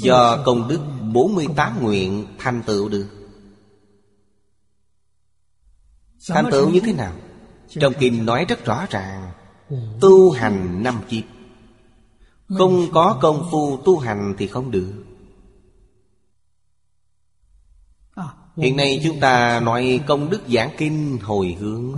Do 0.01 0.43
công 0.45 0.67
đức 0.67 0.79
48 1.13 1.83
nguyện 1.83 2.25
thành 2.39 2.63
tựu 2.65 2.89
được. 2.89 3.07
Thành 6.27 6.45
tựu 6.51 6.69
như 6.69 6.79
thế 6.79 6.93
nào? 6.93 7.13
Trong 7.69 7.93
kinh 7.99 8.25
nói 8.25 8.45
rất 8.45 8.65
rõ 8.65 8.85
ràng, 8.89 9.31
Tu 10.01 10.31
hành 10.31 10.83
năm 10.83 11.01
kiếp. 11.09 11.23
Không 12.47 12.91
có 12.93 13.19
công 13.21 13.47
phu 13.51 13.77
tu 13.77 13.99
hành 13.99 14.35
thì 14.37 14.47
không 14.47 14.71
được. 14.71 14.93
Hiện 18.57 18.77
nay 18.77 19.01
chúng 19.03 19.19
ta 19.19 19.59
nói 19.59 19.99
công 20.07 20.29
đức 20.29 20.41
giảng 20.47 20.71
kinh 20.77 21.17
hồi 21.21 21.57
hướng. 21.59 21.95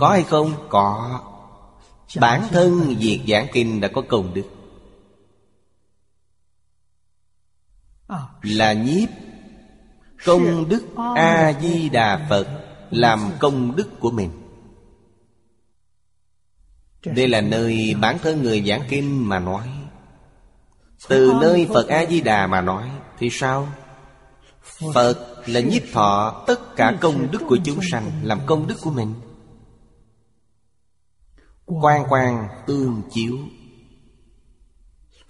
Có 0.00 0.08
hay 0.08 0.22
không? 0.22 0.52
Có. 0.68 1.20
Bản 2.20 2.48
thân 2.50 2.96
việc 2.98 3.20
giảng 3.28 3.46
kinh 3.52 3.80
đã 3.80 3.88
có 3.88 4.02
công 4.08 4.34
đức. 4.34 4.44
Là 8.42 8.72
nhiếp. 8.72 9.08
Công 10.24 10.68
đức 10.68 10.86
a 11.16 11.52
di 11.60 11.88
đà 11.88 12.26
phật 12.30 12.46
làm 12.90 13.30
công 13.40 13.76
đức 13.76 14.00
của 14.00 14.10
mình. 14.10 14.30
Đây 17.04 17.28
là 17.28 17.40
nơi 17.40 17.94
bản 18.00 18.18
thân 18.22 18.42
người 18.42 18.62
giảng 18.62 18.82
kinh 18.88 19.28
mà 19.28 19.38
nói. 19.38 19.68
Từ 21.08 21.32
nơi 21.40 21.66
phật 21.74 21.88
a 21.88 22.06
di 22.06 22.20
đà 22.20 22.46
mà 22.46 22.60
nói 22.60 22.90
thì 23.18 23.30
sao? 23.30 23.68
Phật 24.94 25.42
là 25.46 25.60
nhiếp 25.60 25.82
thọ 25.92 26.44
tất 26.46 26.76
cả 26.76 26.98
công 27.00 27.30
đức 27.30 27.42
của 27.48 27.58
chúng 27.64 27.78
sanh 27.90 28.10
làm 28.22 28.40
công 28.46 28.66
đức 28.66 28.76
của 28.82 28.90
mình. 28.90 29.14
quan 31.66 32.04
quan 32.08 32.48
tương 32.66 33.02
chiếu 33.10 33.38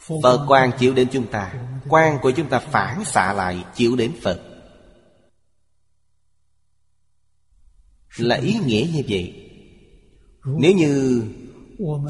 Phật 0.07 0.45
quan 0.49 0.71
chịu 0.79 0.95
đến 0.95 1.09
chúng 1.13 1.27
ta 1.27 1.55
Quan 1.89 2.19
của 2.23 2.31
chúng 2.31 2.49
ta 2.49 2.59
phản 2.59 3.05
xạ 3.05 3.33
lại 3.33 3.65
chịu 3.75 3.97
đến 3.97 4.13
Phật. 4.23 4.41
Là 8.17 8.37
ý 8.37 8.59
nghĩa 8.67 8.87
như 8.95 9.03
vậy. 9.09 9.49
Nếu 10.45 10.73
như 10.73 11.23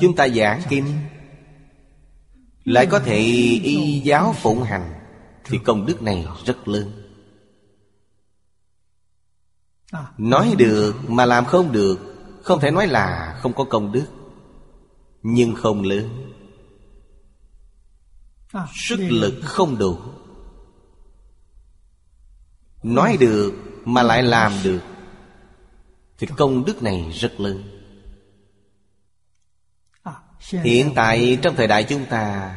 chúng 0.00 0.16
ta 0.16 0.28
giảng 0.28 0.62
kinh, 0.68 0.84
Lại 2.64 2.86
có 2.86 2.98
thể 2.98 3.18
y 3.62 4.00
giáo 4.00 4.34
phụng 4.38 4.62
hành, 4.62 4.94
Thì 5.44 5.58
công 5.64 5.86
đức 5.86 6.02
này 6.02 6.26
rất 6.44 6.68
lớn. 6.68 6.92
Nói 10.18 10.54
được 10.58 10.94
mà 11.08 11.26
làm 11.26 11.44
không 11.44 11.72
được, 11.72 11.98
Không 12.42 12.60
thể 12.60 12.70
nói 12.70 12.86
là 12.86 13.38
không 13.40 13.52
có 13.52 13.64
công 13.64 13.92
đức, 13.92 14.06
Nhưng 15.22 15.54
không 15.54 15.82
lớn. 15.82 16.31
Sức 18.74 18.96
lực 18.98 19.40
không 19.44 19.78
đủ. 19.78 19.98
Nói 22.82 23.16
được 23.20 23.52
mà 23.84 24.02
lại 24.02 24.22
làm 24.22 24.52
được. 24.64 24.80
Thì 26.18 26.26
công 26.36 26.64
đức 26.64 26.82
này 26.82 27.10
rất 27.10 27.40
lớn. 27.40 27.72
Hiện 30.50 30.92
tại 30.94 31.38
trong 31.42 31.56
thời 31.56 31.66
đại 31.66 31.84
chúng 31.84 32.06
ta 32.06 32.56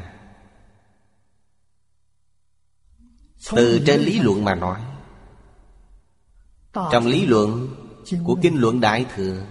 Từ 3.52 3.84
trên 3.88 4.02
lý 4.02 4.20
luận 4.20 4.44
mà 4.44 4.56
nói 4.56 4.82
Trong 6.74 7.08
lý 7.08 7.26
luận 7.26 7.76
Của 8.24 8.38
Kinh 8.42 8.62
Luận 8.62 8.82
Đại 8.82 9.06
Thừa 9.16 9.46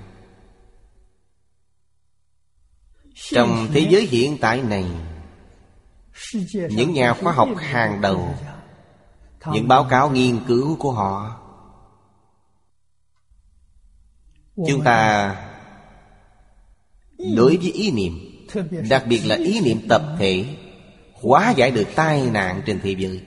Trong 3.15 3.69
thế 3.73 3.87
giới 3.91 4.07
hiện 4.07 4.39
tại 4.41 4.63
này 4.63 4.85
những 6.53 6.93
nhà 6.93 7.15
khoa 7.15 7.33
học 7.33 7.49
hàng 7.57 8.01
đầu. 8.01 8.35
Những 9.53 9.69
báo 9.69 9.87
cáo 9.91 10.11
nghiên 10.11 10.45
cứu 10.47 10.77
của 10.77 10.93
họ. 10.93 11.41
Chúng 14.57 14.85
ta 14.85 15.31
Đối 17.37 17.57
với 17.57 17.73
ý 17.73 17.91
niệm, 17.91 18.31
Đặc 18.91 19.05
biệt 19.09 19.23
là 19.27 19.37
ý 19.37 19.61
niệm 19.61 19.89
tập 19.89 20.03
thể, 20.19 20.57
Hóa 21.13 21.51
giải 21.57 21.71
được 21.71 21.89
tai 21.95 22.31
nạn 22.31 22.63
trên 22.67 22.81
thế 22.83 22.95
giới, 22.99 23.23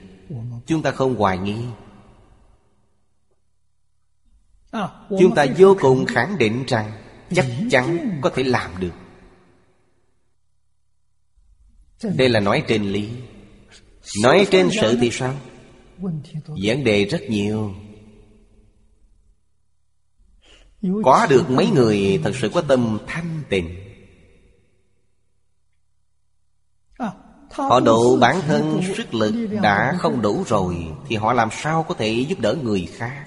Chúng 0.66 0.82
ta 0.82 0.90
không 0.90 1.16
hoài 1.16 1.38
nghi. 1.38 1.56
Chúng 5.08 5.34
ta 5.34 5.46
vô 5.58 5.76
cùng 5.80 6.06
khẳng 6.06 6.38
định 6.38 6.64
rằng 6.66 6.92
Chắc 7.30 7.46
chắn 7.70 8.18
có 8.22 8.30
thể 8.34 8.42
làm 8.42 8.70
được. 8.80 8.92
Đây 12.02 12.28
là 12.28 12.40
nói 12.40 12.64
trên 12.68 12.82
lý. 12.82 13.10
Nói 14.22 14.46
trên 14.50 14.68
sự 14.80 14.98
thì 15.00 15.10
sao? 15.12 15.34
Vấn 16.46 16.84
đề 16.84 17.04
rất 17.04 17.22
nhiều. 17.28 17.74
Có 21.04 21.26
được 21.30 21.50
mấy 21.50 21.70
người 21.70 22.20
thật 22.24 22.32
sự 22.40 22.50
có 22.54 22.60
tâm 22.60 22.98
thanh 23.06 23.42
tịnh? 23.48 23.74
Họ 27.50 27.80
độ 27.80 28.16
bản 28.16 28.40
thân 28.40 28.80
sức 28.96 29.14
lực 29.14 29.34
đã 29.62 29.96
không 29.98 30.22
đủ 30.22 30.44
rồi 30.46 30.86
Thì 31.08 31.16
họ 31.16 31.32
làm 31.32 31.48
sao 31.52 31.82
có 31.82 31.94
thể 31.94 32.26
giúp 32.28 32.40
đỡ 32.40 32.54
người 32.62 32.88
khác? 32.92 33.24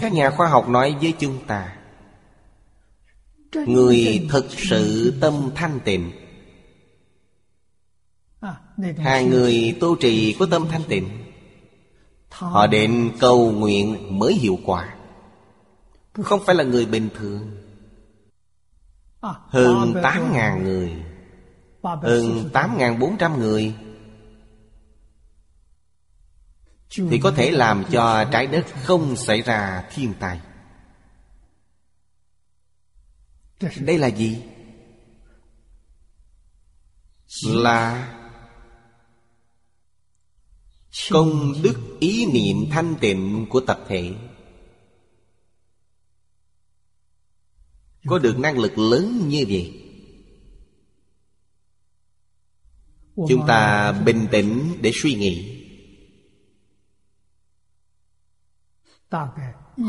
Các 0.00 0.12
nhà 0.12 0.30
khoa 0.30 0.48
học 0.48 0.68
nói 0.68 0.96
với 1.00 1.14
chúng 1.18 1.46
ta 1.46 1.81
Người 3.54 4.26
thực 4.30 4.46
sự 4.50 5.14
tâm 5.20 5.50
thanh 5.54 5.80
tịnh. 5.84 6.12
Hàng 8.98 9.30
người 9.30 9.76
tu 9.80 9.96
trì 9.96 10.36
có 10.38 10.46
tâm 10.50 10.66
thanh 10.70 10.82
tịnh. 10.88 11.08
Họ 12.30 12.66
đến 12.66 13.12
cầu 13.20 13.52
nguyện 13.52 14.18
mới 14.18 14.34
hiệu 14.34 14.58
quả. 14.64 14.94
Không 16.12 16.40
phải 16.46 16.54
là 16.54 16.64
người 16.64 16.86
bình 16.86 17.08
thường. 17.14 17.50
Hơn 19.20 19.92
8.000 19.92 20.62
người. 20.62 20.92
Hơn 21.82 22.50
8.400 22.52 23.38
người. 23.38 23.74
Thì 27.10 27.18
có 27.22 27.30
thể 27.30 27.50
làm 27.50 27.84
cho 27.90 28.24
trái 28.24 28.46
đất 28.46 28.66
không 28.82 29.16
xảy 29.16 29.42
ra 29.42 29.84
thiên 29.94 30.14
tai 30.20 30.40
Đây 33.80 33.98
là 33.98 34.06
gì? 34.06 34.42
Là 37.44 38.08
Công 41.10 41.54
đức 41.62 41.96
ý 42.00 42.26
niệm 42.26 42.70
thanh 42.70 42.94
tịnh 43.00 43.46
của 43.50 43.60
tập 43.60 43.84
thể. 43.88 44.14
Có 48.06 48.18
được 48.18 48.38
năng 48.38 48.58
lực 48.58 48.78
lớn 48.78 49.28
như 49.28 49.44
vậy? 49.48 49.78
Chúng 53.16 53.46
ta 53.48 53.92
bình 53.92 54.26
tĩnh 54.30 54.76
để 54.80 54.90
suy 54.94 55.14
nghĩ. 55.14 55.58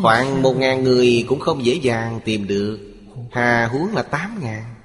Khoảng 0.02 0.42
một 0.42 0.54
ngàn 0.54 0.84
người 0.84 1.26
cũng 1.28 1.40
không 1.40 1.66
dễ 1.66 1.74
dàng 1.74 2.20
tìm 2.26 2.48
được 2.48 2.93
Hà 3.32 3.68
huống 3.68 3.94
là 3.94 4.04
tám 4.04 4.40
ngàn. 4.42 4.76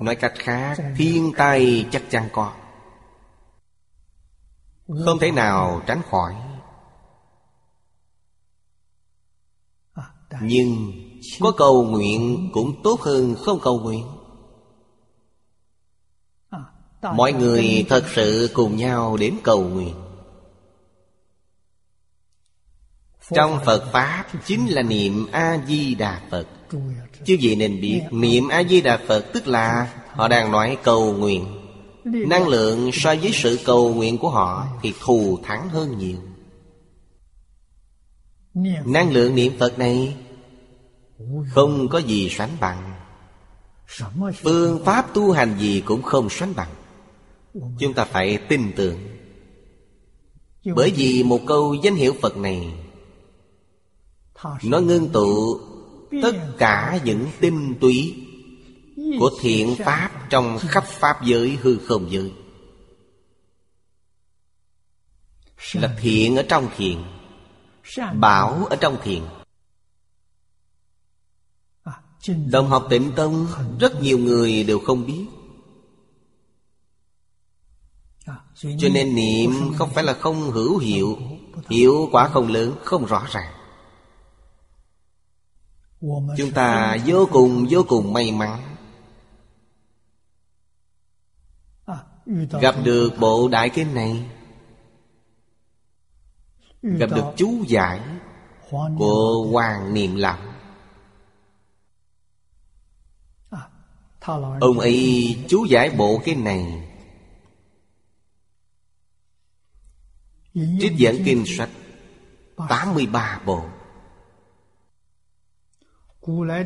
Nói 0.00 0.16
cách 0.16 0.32
khác 0.36 0.78
Thiên 0.96 1.32
tai 1.36 1.86
chắc 1.92 2.02
chắn 2.10 2.28
có. 2.32 2.52
Không 5.04 5.18
thể 5.20 5.30
nào 5.30 5.82
tránh 5.86 6.02
khỏi. 6.10 6.34
Nhưng 10.40 10.92
Có 11.40 11.52
cầu 11.56 11.84
nguyện 11.84 12.50
cũng 12.52 12.82
tốt 12.82 13.00
hơn 13.00 13.34
không 13.38 13.58
cầu 13.62 13.80
nguyện. 13.80 14.06
Mọi 17.02 17.32
người 17.32 17.86
thật 17.88 18.04
sự 18.14 18.50
cùng 18.54 18.76
nhau 18.76 19.16
đến 19.16 19.36
cầu 19.44 19.62
nguyện 19.62 20.05
Trong 23.34 23.58
Phật 23.64 23.92
Pháp 23.92 24.24
chính 24.44 24.66
là 24.66 24.82
niệm 24.82 25.26
A-di-đà 25.32 26.20
Phật. 26.30 26.46
Chứ 27.24 27.34
gì 27.34 27.56
nên 27.56 27.80
biết 27.80 28.02
Niệm 28.10 28.48
A-di-đà 28.48 28.98
Phật, 29.06 29.24
tức 29.32 29.46
là 29.46 29.92
Họ 30.10 30.28
đang 30.28 30.52
nói 30.52 30.78
cầu 30.82 31.14
nguyện. 31.14 31.46
Năng 32.04 32.48
lượng 32.48 32.90
so 32.92 33.14
với 33.14 33.30
sự 33.32 33.58
cầu 33.64 33.94
nguyện 33.94 34.18
của 34.18 34.30
họ 34.30 34.66
Thì 34.82 34.92
thù 35.00 35.38
thắng 35.42 35.68
hơn 35.68 35.98
nhiều. 35.98 36.18
Năng 38.84 39.12
lượng 39.12 39.34
niệm 39.34 39.52
Phật 39.58 39.78
này 39.78 40.16
Không 41.54 41.88
có 41.88 41.98
gì 41.98 42.28
sánh 42.30 42.50
bằng. 42.60 42.92
Phương 44.42 44.84
pháp 44.84 45.14
tu 45.14 45.32
hành 45.32 45.56
gì 45.58 45.82
cũng 45.86 46.02
không 46.02 46.30
sánh 46.30 46.52
bằng. 46.56 46.70
Chúng 47.78 47.94
ta 47.94 48.04
phải 48.04 48.38
tin 48.48 48.72
tưởng. 48.76 48.98
Bởi 50.76 50.92
vì 50.96 51.22
một 51.22 51.40
câu 51.46 51.74
danh 51.74 51.94
hiệu 51.94 52.14
Phật 52.22 52.36
này 52.36 52.72
nó 54.62 54.80
ngưng 54.80 55.08
tụ 55.08 55.60
tất 56.22 56.32
cả 56.58 57.00
những 57.04 57.26
tinh 57.40 57.74
túy 57.80 58.26
Của 59.20 59.30
thiện 59.40 59.76
pháp 59.78 60.10
trong 60.30 60.58
khắp 60.58 60.84
pháp 60.84 61.24
giới 61.24 61.58
hư 61.62 61.78
không 61.78 62.10
giới. 62.10 62.32
Là 65.72 65.96
thiện 66.00 66.36
ở 66.36 66.42
trong 66.48 66.68
thiện 66.76 67.04
Bảo 68.14 68.66
ở 68.70 68.76
trong 68.76 68.96
thiện. 69.02 69.26
Đồng 72.50 72.68
học 72.68 72.86
tịnh 72.90 73.12
tông 73.16 73.46
Rất 73.80 74.02
nhiều 74.02 74.18
người 74.18 74.64
đều 74.64 74.78
không 74.78 75.06
biết. 75.06 75.26
Cho 78.54 78.88
nên 78.92 79.14
niệm 79.14 79.50
không 79.78 79.90
phải 79.90 80.04
là 80.04 80.14
không 80.14 80.50
hữu 80.50 80.78
hiệu 80.78 81.18
Hiệu 81.68 82.08
quả 82.12 82.28
không 82.28 82.48
lớn, 82.48 82.72
không 82.84 83.06
rõ 83.06 83.26
ràng 83.30 83.55
Chúng 86.36 86.52
ta 86.54 86.96
vô 87.06 87.28
cùng 87.32 87.66
vô 87.70 87.84
cùng 87.88 88.12
may 88.12 88.32
mắn. 88.32 88.76
Gặp 92.60 92.74
được 92.84 93.10
bộ 93.20 93.48
đại 93.48 93.70
kinh 93.70 93.94
này. 93.94 94.30
Gặp 96.82 97.10
được 97.14 97.32
chú 97.36 97.64
giải 97.68 98.00
Của 98.70 99.46
Hoàng 99.52 99.94
Niệm 99.94 100.14
Lão 100.16 100.38
Ông 104.60 104.78
ấy 104.78 105.38
chú 105.48 105.64
giải 105.64 105.90
bộ 105.90 106.20
cái 106.24 106.34
này. 106.34 106.88
Trích 110.54 110.92
dẫn 110.96 111.16
kinh 111.24 111.44
sách 111.46 111.70
83 112.68 113.40
bộ 113.46 113.64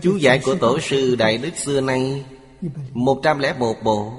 Chú 0.02 0.16
giải 0.16 0.40
của 0.44 0.54
Tổ 0.60 0.80
sư 0.80 1.16
Đại 1.16 1.38
Đức 1.38 1.56
xưa 1.56 1.80
nay 1.80 2.24
101 2.92 3.76
bộ. 3.84 4.12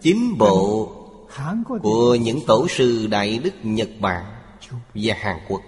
Chín 0.00 0.38
bộ 0.38 0.88
Của 1.82 2.14
những 2.14 2.38
Tổ 2.46 2.68
sư 2.68 3.06
Đại 3.10 3.38
Đức 3.38 3.54
Nhật 3.62 3.88
Bản 4.00 4.24
Và 4.94 5.14
Hàn 5.18 5.36
Quốc. 5.48 5.60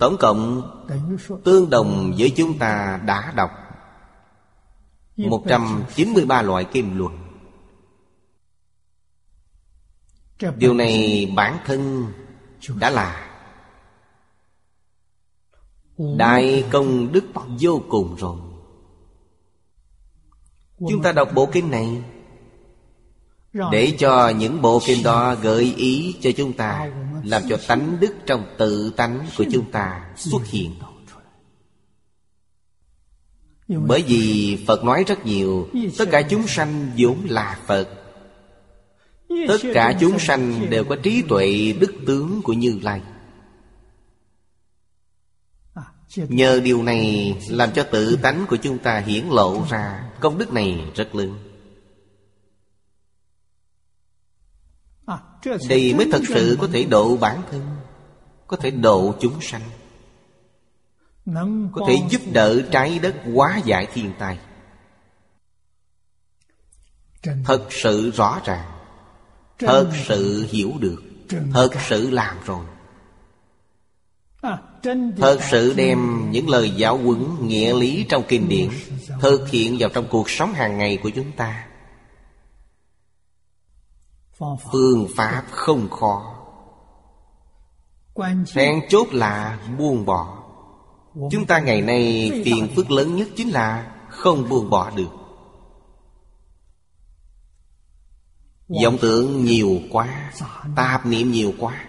Tổng 0.00 0.16
cộng 0.20 0.62
Tương 1.44 1.70
đồng 1.70 2.12
với 2.18 2.32
chúng 2.36 2.58
ta 2.58 3.00
đã 3.06 3.32
đọc 3.36 3.50
193 5.16 6.42
loại 6.42 6.64
kinh 6.72 6.98
luận 6.98 7.27
Điều 10.56 10.74
này 10.74 11.26
bản 11.36 11.58
thân 11.66 12.06
đã 12.80 12.90
là. 12.90 13.24
Đại 16.16 16.64
công 16.70 17.12
đức 17.12 17.24
vô 17.60 17.82
cùng 17.88 18.16
rồi. 18.16 18.36
Chúng 20.88 21.02
ta 21.02 21.12
đọc 21.12 21.28
bộ 21.34 21.48
kinh 21.52 21.70
này 21.70 22.02
Để 23.72 23.96
cho 23.98 24.28
những 24.28 24.62
bộ 24.62 24.80
kinh 24.86 25.02
đó 25.02 25.34
gợi 25.34 25.74
ý 25.76 26.16
cho 26.20 26.30
chúng 26.36 26.52
ta 26.52 26.90
Làm 27.24 27.42
cho 27.48 27.56
tánh 27.68 27.96
đức 28.00 28.14
trong 28.26 28.44
tự 28.58 28.90
tánh 28.96 29.26
của 29.38 29.44
chúng 29.52 29.70
ta 29.70 30.10
xuất 30.16 30.46
hiện. 30.46 30.74
Bởi 33.68 34.02
vì 34.02 34.58
Phật 34.66 34.84
nói 34.84 35.04
rất 35.06 35.26
nhiều 35.26 35.68
Tất 35.98 36.08
cả 36.10 36.22
chúng 36.22 36.46
sanh 36.46 36.90
vốn 36.96 37.16
là 37.28 37.58
Phật 37.66 37.97
Tất 39.28 39.58
cả 39.74 39.96
chúng 40.00 40.18
sanh 40.18 40.70
đều 40.70 40.84
có 40.84 40.96
trí 41.02 41.22
tuệ 41.28 41.74
đức 41.80 41.94
tướng 42.06 42.42
của 42.42 42.52
Như 42.52 42.80
Lai. 42.82 43.02
Nhờ 46.16 46.60
điều 46.64 46.82
này 46.82 47.34
làm 47.48 47.72
cho 47.72 47.82
tự 47.82 48.16
tánh 48.22 48.46
của 48.48 48.56
chúng 48.56 48.78
ta 48.78 48.98
hiển 48.98 49.26
lộ 49.26 49.64
ra 49.70 50.10
Công 50.20 50.38
đức 50.38 50.52
này 50.52 50.92
rất 50.94 51.14
lớn. 51.14 51.38
Đây 55.68 55.94
mới 55.94 56.08
thật 56.12 56.22
sự 56.28 56.56
có 56.60 56.68
thể 56.72 56.84
độ 56.84 57.16
bản 57.16 57.42
thân, 57.50 57.76
Có 58.46 58.56
thể 58.56 58.70
độ 58.70 59.14
chúng 59.20 59.40
sanh, 59.40 59.62
Có 61.72 61.86
thể 61.88 61.96
giúp 62.10 62.20
đỡ 62.32 62.62
trái 62.70 62.98
đất 62.98 63.16
hóa 63.34 63.60
giải 63.64 63.86
thiên 63.94 64.12
tai. 64.18 64.38
Thật 67.44 67.66
sự 67.70 68.10
rõ 68.10 68.40
ràng 68.44 68.77
Thật 69.58 69.90
sự 70.06 70.46
hiểu 70.50 70.72
được. 70.78 71.02
Thật 71.52 71.70
sự 71.88 72.10
làm 72.10 72.36
rồi. 72.44 72.64
Thật 75.16 75.38
sự 75.50 75.74
đem 75.76 76.30
những 76.30 76.48
lời 76.48 76.70
giáo 76.70 76.96
huấn 76.96 77.48
nghĩa 77.48 77.74
lý 77.74 78.06
trong 78.08 78.22
kinh 78.28 78.48
điển 78.48 78.70
Thực 79.20 79.48
hiện 79.48 79.76
vào 79.78 79.88
trong 79.88 80.06
cuộc 80.10 80.30
sống 80.30 80.52
hàng 80.52 80.78
ngày 80.78 80.98
của 81.02 81.10
chúng 81.10 81.32
ta. 81.32 81.66
Phương 84.72 85.06
pháp 85.16 85.42
không 85.50 85.88
khó. 85.90 86.34
Then 88.54 88.80
chốt 88.88 89.08
là 89.12 89.58
buông 89.78 90.04
bỏ. 90.04 90.44
Chúng 91.30 91.46
ta 91.46 91.58
ngày 91.58 91.80
nay 91.80 92.30
phiền 92.44 92.68
phức 92.76 92.90
lớn 92.90 93.16
nhất 93.16 93.28
chính 93.36 93.50
là 93.50 93.92
Không 94.08 94.48
buông 94.48 94.70
bỏ 94.70 94.90
được 94.90 95.27
vọng 98.68 98.98
tưởng 99.00 99.44
nhiều 99.44 99.80
quá 99.90 100.32
Tạp 100.76 101.06
niệm 101.06 101.32
nhiều 101.32 101.52
quá. 101.58 101.84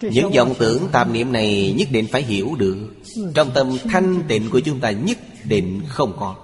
Những 0.00 0.30
vọng 0.36 0.54
tưởng 0.58 0.88
tạp 0.92 1.08
niệm 1.08 1.32
này 1.32 1.74
nhất 1.78 1.88
định 1.90 2.06
phải 2.12 2.22
hiểu 2.22 2.54
được. 2.58 2.94
Trong 3.34 3.50
tâm 3.54 3.76
thanh 3.84 4.22
tịnh 4.28 4.50
của 4.50 4.60
chúng 4.60 4.80
ta 4.80 4.90
nhất 4.90 5.18
định 5.44 5.82
không 5.88 6.16
có. 6.18 6.36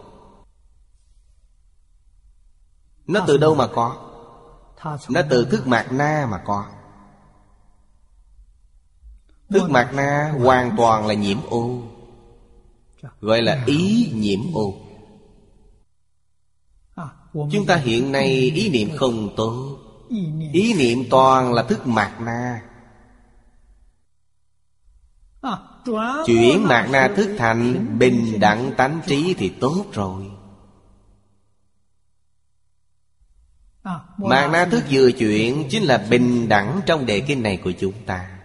Nó 3.06 3.24
từ 3.26 3.36
đâu 3.36 3.54
mà 3.54 3.66
có? 3.66 3.96
Nó 5.08 5.22
từ 5.30 5.44
thức 5.44 5.66
mạt 5.66 5.92
na 5.92 6.28
mà 6.30 6.42
có. 6.46 6.66
Thức 9.48 9.70
mạt 9.70 9.94
na 9.94 10.34
hoàn 10.38 10.76
toàn 10.76 11.06
là 11.06 11.14
nhiễm 11.14 11.38
ô, 11.50 11.82
Gọi 13.20 13.42
là 13.42 13.64
ý 13.66 14.12
nhiễm 14.14 14.40
ô. 14.54 14.89
Chúng 17.32 17.66
ta 17.66 17.76
hiện 17.76 18.12
nay 18.12 18.28
ý 18.54 18.68
niệm 18.68 18.96
không 18.96 19.34
tốt. 19.36 19.78
Ý 20.52 20.74
niệm 20.74 21.04
toàn 21.10 21.52
là 21.52 21.62
thức 21.62 21.86
mạt 21.86 22.20
na. 22.20 22.62
Chuyển 26.26 26.62
mạt 26.68 26.90
na 26.90 27.12
thức 27.16 27.34
thành 27.38 27.98
Bình 27.98 28.40
đẳng 28.40 28.72
tánh 28.76 29.00
trí 29.06 29.34
thì 29.38 29.48
tốt 29.60 29.84
rồi. 29.92 30.30
Mạt 34.18 34.50
na 34.50 34.64
thức 34.70 34.84
vừa 34.90 35.12
chuyển 35.12 35.68
Chính 35.70 35.82
là 35.82 36.06
bình 36.10 36.48
đẳng 36.48 36.80
trong 36.86 37.06
đề 37.06 37.20
kinh 37.20 37.42
này 37.42 37.56
của 37.56 37.72
chúng 37.72 37.94
ta. 38.06 38.40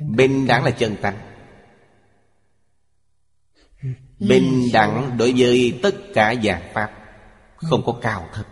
Bình 0.00 0.46
đẳng 0.46 0.64
là 0.64 0.70
chân 0.70 0.96
tánh. 1.02 1.31
Bình 4.28 4.68
đẳng 4.72 5.16
đối 5.18 5.34
với 5.36 5.80
tất 5.82 5.94
cả 6.14 6.34
dạng 6.44 6.70
Pháp, 6.74 6.92
Không 7.56 7.82
có 7.86 7.98
cao 8.02 8.28
thấp. 8.32 8.46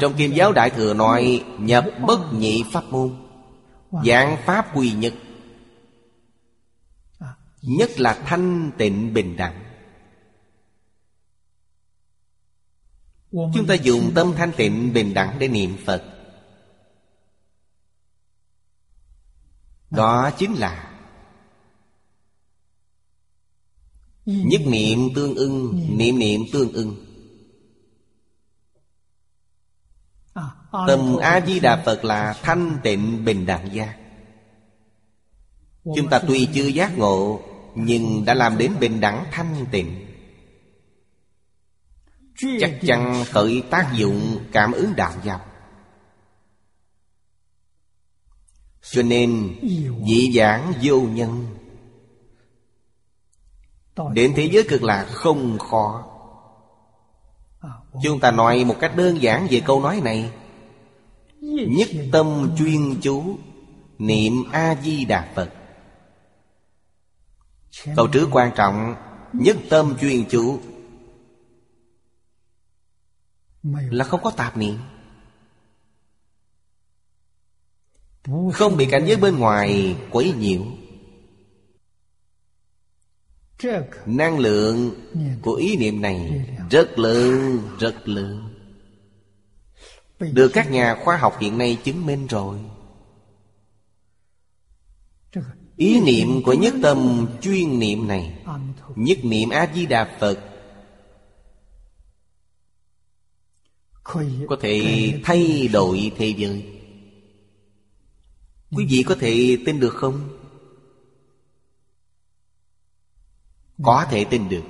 Trong 0.00 0.14
Kim 0.14 0.32
giáo 0.32 0.52
Đại 0.52 0.70
Thừa 0.70 0.94
nói, 0.94 1.44
Nhập 1.58 1.84
bất 2.06 2.32
nhị 2.32 2.64
pháp 2.72 2.84
môn 2.84 3.16
Dạng 4.04 4.36
Pháp 4.44 4.76
quy 4.76 4.92
nhất 4.92 5.14
Nhất 7.62 8.00
là 8.00 8.22
thanh 8.26 8.70
tịnh 8.78 9.14
bình 9.14 9.36
đẳng. 9.36 9.64
Chúng 13.30 13.66
ta 13.68 13.74
dùng 13.74 14.12
tâm 14.14 14.32
thanh 14.36 14.52
tịnh 14.52 14.92
bình 14.92 15.14
đẳng 15.14 15.38
để 15.38 15.48
niệm 15.48 15.76
Phật. 15.86 16.04
Đó 19.90 20.30
chính 20.38 20.54
là 20.54 20.87
Nhất 24.28 24.60
niệm 24.66 25.08
tương 25.14 25.34
ưng, 25.34 25.86
Niệm 25.98 26.18
niệm 26.18 26.40
tương 26.52 26.72
ưng. 26.72 26.96
Tâm 30.86 31.16
A-di-đà 31.16 31.82
Phật 31.86 32.04
là 32.04 32.34
thanh 32.42 32.78
tịnh 32.82 33.24
bình 33.24 33.46
đẳng 33.46 33.74
giác. 33.74 33.96
Chúng 35.96 36.08
ta 36.10 36.18
tuy 36.28 36.48
chưa 36.54 36.66
giác 36.66 36.98
ngộ, 36.98 37.40
Nhưng 37.74 38.24
đã 38.24 38.34
làm 38.34 38.58
đến 38.58 38.72
bình 38.80 39.00
đẳng 39.00 39.24
thanh 39.30 39.66
tịnh. 39.70 40.06
Chắc 42.60 42.78
chắn 42.82 43.24
khởi 43.30 43.62
tác 43.70 43.92
dụng 43.96 44.38
cảm 44.52 44.72
ứng 44.72 44.96
đạo 44.96 45.12
giáo. 45.24 45.40
Cho 48.82 49.02
nên, 49.02 49.58
dị 50.06 50.32
giảng 50.32 50.72
vô 50.82 51.00
nhân 51.00 51.57
Đến 54.12 54.32
thế 54.36 54.48
giới 54.52 54.64
cực 54.68 54.82
lạc 54.82 55.06
không 55.12 55.58
khó. 55.58 56.04
Chúng 58.02 58.20
ta 58.20 58.30
nói 58.30 58.64
một 58.64 58.76
cách 58.80 58.92
đơn 58.96 59.22
giản 59.22 59.46
về 59.50 59.62
câu 59.64 59.82
nói 59.82 60.00
này. 60.04 60.32
Nhất 61.68 61.88
tâm 62.12 62.50
chuyên 62.58 63.00
chú 63.00 63.38
Niệm 63.98 64.32
A-di-đà 64.52 65.32
Phật. 65.34 65.52
Câu 67.96 68.06
trước 68.06 68.28
quan 68.32 68.52
trọng 68.56 68.94
Nhất 69.32 69.56
tâm 69.70 69.96
chuyên 70.00 70.24
chú. 70.28 70.58
Là 73.90 74.04
không 74.04 74.20
có 74.22 74.30
tạp 74.30 74.56
niệm. 74.56 74.78
Không 78.52 78.76
bị 78.76 78.86
cảnh 78.90 79.06
giới 79.06 79.16
bên 79.16 79.38
ngoài 79.38 79.96
quấy 80.10 80.32
nhiễu 80.38 80.62
Năng 84.06 84.38
lượng 84.38 84.94
của 85.42 85.54
ý 85.54 85.76
niệm 85.76 86.00
này 86.00 86.46
rất 86.70 86.98
lớn, 86.98 87.58
rất 87.78 88.08
lớn. 88.08 88.54
Được 90.32 90.50
các 90.54 90.70
nhà 90.70 90.96
khoa 91.04 91.16
học 91.16 91.36
hiện 91.40 91.58
nay 91.58 91.78
chứng 91.84 92.06
minh 92.06 92.26
rồi. 92.26 92.58
Ý 95.76 96.00
niệm 96.00 96.42
của 96.42 96.52
nhất 96.52 96.74
tâm 96.82 97.26
chuyên 97.40 97.78
niệm 97.78 98.08
này 98.08 98.44
Nhất 98.96 99.18
niệm 99.22 99.50
A-di-đà 99.50 100.16
Phật 100.20 100.38
Có 104.48 104.56
thể 104.60 105.12
thay 105.24 105.68
đổi 105.68 106.12
thế 106.16 106.34
giới. 106.36 106.66
Quý 108.70 108.86
vị 108.90 109.02
có 109.02 109.14
thể 109.20 109.58
tin 109.66 109.80
được 109.80 109.94
không? 109.94 110.37
Có 113.82 114.06
thể 114.10 114.24
tin 114.24 114.48
được. 114.48 114.62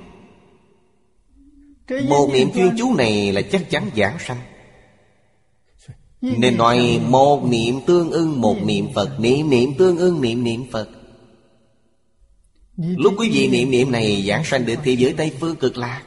Một 2.09 2.29
niệm 2.33 2.49
chuyên 2.53 2.75
chú 2.77 2.95
này 2.95 3.31
là 3.31 3.41
chắc 3.41 3.69
chắn 3.69 3.89
giảng 3.95 4.19
sanh. 4.19 4.39
Nên 6.21 6.57
nói, 6.57 7.01
một 7.07 7.45
niệm 7.45 7.79
tương 7.87 8.11
ưng 8.11 8.41
một 8.41 8.57
niệm 8.63 8.87
Phật 8.95 9.19
Niệm 9.19 9.49
niệm 9.49 9.73
tương 9.77 9.97
ưng 9.97 10.21
niệm 10.21 10.43
niệm 10.43 10.63
Phật. 10.71 10.89
Lúc 12.77 13.13
quý 13.17 13.29
vị 13.33 13.47
niệm 13.47 13.71
niệm 13.71 13.91
này 13.91 14.23
giảng 14.27 14.43
sanh 14.43 14.65
được 14.65 14.75
thế 14.83 14.91
giới 14.91 15.13
Tây 15.13 15.31
Phương 15.39 15.55
cực 15.55 15.77
lạc, 15.77 16.03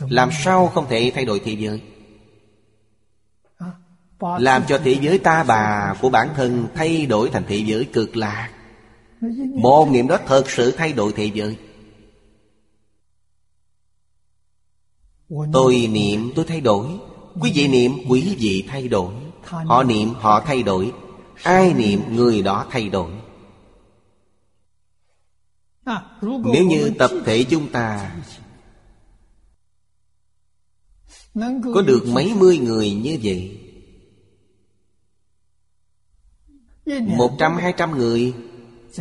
Làm 0.00 0.30
sao 0.44 0.66
không 0.66 0.86
thể 0.88 1.12
thay 1.14 1.24
đổi 1.24 1.40
thế 1.44 1.52
giới? 1.52 1.80
Làm 4.20 4.62
cho 4.68 4.80
thế 4.84 4.96
giới 5.00 5.18
ta 5.18 5.44
bà 5.44 5.94
của 6.00 6.10
bản 6.10 6.28
thân 6.36 6.66
thay 6.74 7.06
đổi 7.06 7.30
thành 7.30 7.44
thế 7.48 7.56
giới 7.56 7.84
cực 7.84 8.16
lạc. 8.16 8.50
Một 9.54 9.88
niệm 9.90 10.08
đó 10.08 10.18
thật 10.26 10.50
sự 10.50 10.70
thay 10.70 10.92
đổi 10.92 11.12
thế 11.16 11.30
giới. 11.34 11.56
Tôi 15.52 15.88
niệm 15.92 16.32
tôi 16.34 16.44
thay 16.44 16.60
đổi. 16.60 16.86
Quý 17.40 17.52
vị 17.54 17.68
niệm 17.68 17.92
quý 18.08 18.36
vị 18.38 18.64
thay 18.68 18.88
đổi. 18.88 19.14
Họ 19.44 19.82
niệm 19.82 20.08
họ 20.14 20.40
thay 20.40 20.62
đổi. 20.62 20.92
Ai 21.42 21.74
niệm. 21.74 22.00
người 22.10 22.42
đó 22.42 22.66
thay 22.70 22.88
đổi. 22.88 23.10
Nếu 26.22 26.64
như 26.64 26.90
tập 26.98 27.10
thể 27.24 27.44
chúng 27.44 27.72
ta 27.72 28.16
Có 31.74 31.82
được 31.86 32.04
mấy 32.06 32.34
mươi 32.34 32.58
người 32.58 32.90
như 32.90 33.18
vậy 33.22 33.60
Một 37.00 37.36
trăm 37.38 37.56
hai 37.56 37.74
trăm 37.76 37.98
người 37.98 38.34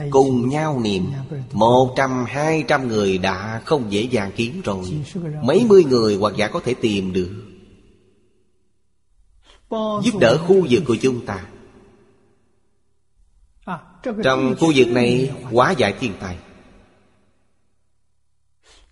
Cùng 0.10 0.50
nhau 0.50 0.80
niệm. 0.84 1.12
Một 1.52 1.94
trăm 1.98 2.26
hai 2.28 2.64
trăm 2.68 2.88
người 2.88 3.18
đã 3.18 3.62
không 3.66 3.92
dễ 3.92 4.02
dàng 4.02 4.32
kiếm 4.36 4.62
rồi. 4.62 4.86
Mấy 5.44 5.66
mươi 5.66 5.84
người 5.84 6.16
hoặc 6.16 6.34
giả 6.38 6.48
có 6.48 6.60
thể 6.66 6.74
tìm 6.74 7.14
được. 7.14 7.44
Giúp 10.04 10.20
đỡ 10.20 10.38
khu 10.38 10.66
vực 10.70 10.84
của 10.88 10.96
chúng 11.02 11.26
ta. 11.26 11.46
Trong 14.24 14.56
khu 14.60 14.72
vực 14.76 14.88
này 14.88 15.32
quá 15.52 15.72
giải 15.78 15.94
thiên 16.00 16.14
tai 16.20 16.38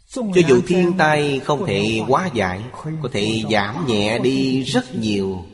Cho 0.09 0.41
dù 0.47 0.61
thiên 0.67 0.93
tai 0.97 1.39
không 1.39 1.65
thể 1.65 2.01
quá 2.07 2.29
giải 2.33 2.63
Có 3.03 3.09
thể 3.11 3.43
giảm 3.51 3.85
nhẹ 3.87 4.19
đi 4.19 4.63
rất 4.63 4.95
nhiều. 4.95 5.45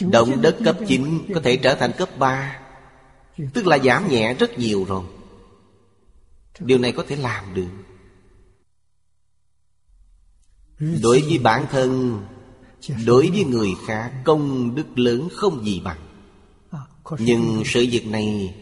Động 0.00 0.42
đất 0.42 0.56
cấp 0.64 0.76
9 0.88 1.18
có 1.34 1.40
thể 1.40 1.56
trở 1.56 1.74
thành 1.74 1.92
cấp 1.98 2.08
3 2.18 2.61
Tức 3.54 3.66
là 3.66 3.78
giảm 3.78 4.08
nhẹ 4.08 4.34
rất 4.34 4.58
nhiều 4.58 4.84
rồi. 4.84 5.04
Điều 6.58 6.78
này 6.78 6.92
có 6.92 7.04
thể 7.08 7.16
làm 7.16 7.54
được. 7.54 7.70
Đối 11.02 11.20
với 11.20 11.38
bản 11.38 11.66
thân, 11.70 12.22
Đối 13.06 13.30
với 13.30 13.44
người 13.44 13.70
khác, 13.86 14.12
Công 14.24 14.74
đức 14.74 14.98
lớn 14.98 15.28
không 15.32 15.64
gì 15.64 15.80
bằng. 15.84 15.98
Nhưng 17.18 17.62
sự 17.66 17.86
việc 17.90 18.06
này, 18.06 18.54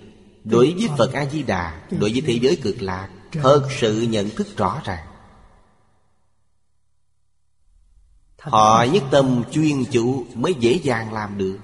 Đối 0.45 0.75
với 0.79 0.89
Phật 0.99 1.13
A-di-đà, 1.13 1.87
Đối 1.91 2.13
với 2.13 2.21
thế 2.21 2.39
giới 2.43 2.57
cực 2.57 2.83
lạc, 2.83 3.09
Thật 3.33 3.69
sự 3.81 4.03
nhận 4.03 4.31
thức 4.31 4.57
rõ 4.57 4.83
ràng. 4.85 5.07
Họ 8.39 8.85
nhất 8.93 9.03
tâm 9.11 9.43
chuyên 9.53 9.85
chủ 9.85 10.27
Mới 10.35 10.55
dễ 10.55 10.81
dàng 10.83 11.13
làm 11.13 11.39
được. 11.39 11.59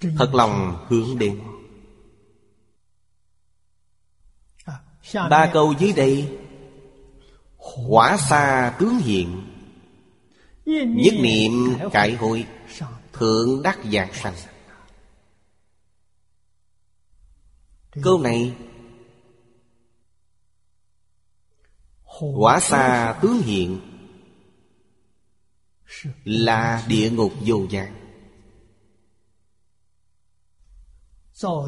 Thật 0.00 0.34
lòng 0.34 0.86
hướng 0.88 1.18
đến. 1.18 1.40
Ba 5.14 5.50
câu 5.52 5.74
dưới 5.78 5.92
đây. 5.92 6.38
Quả 7.88 8.16
xa 8.16 8.76
tướng 8.78 8.98
hiện. 8.98 9.42
Nhất 10.66 11.14
niệm 11.20 11.52
cải 11.92 12.14
hội 12.14 12.46
Thượng 13.12 13.62
đắc 13.62 13.78
giảng 13.92 14.14
sanh. 14.14 14.34
Câu 18.02 18.20
này 18.20 18.54
Quả 22.34 22.60
xa 22.60 23.18
tướng 23.22 23.42
hiện 23.42 23.80
Là 26.24 26.84
địa 26.88 27.10
ngục 27.10 27.32
vô 27.40 27.66
gian. 27.70 27.94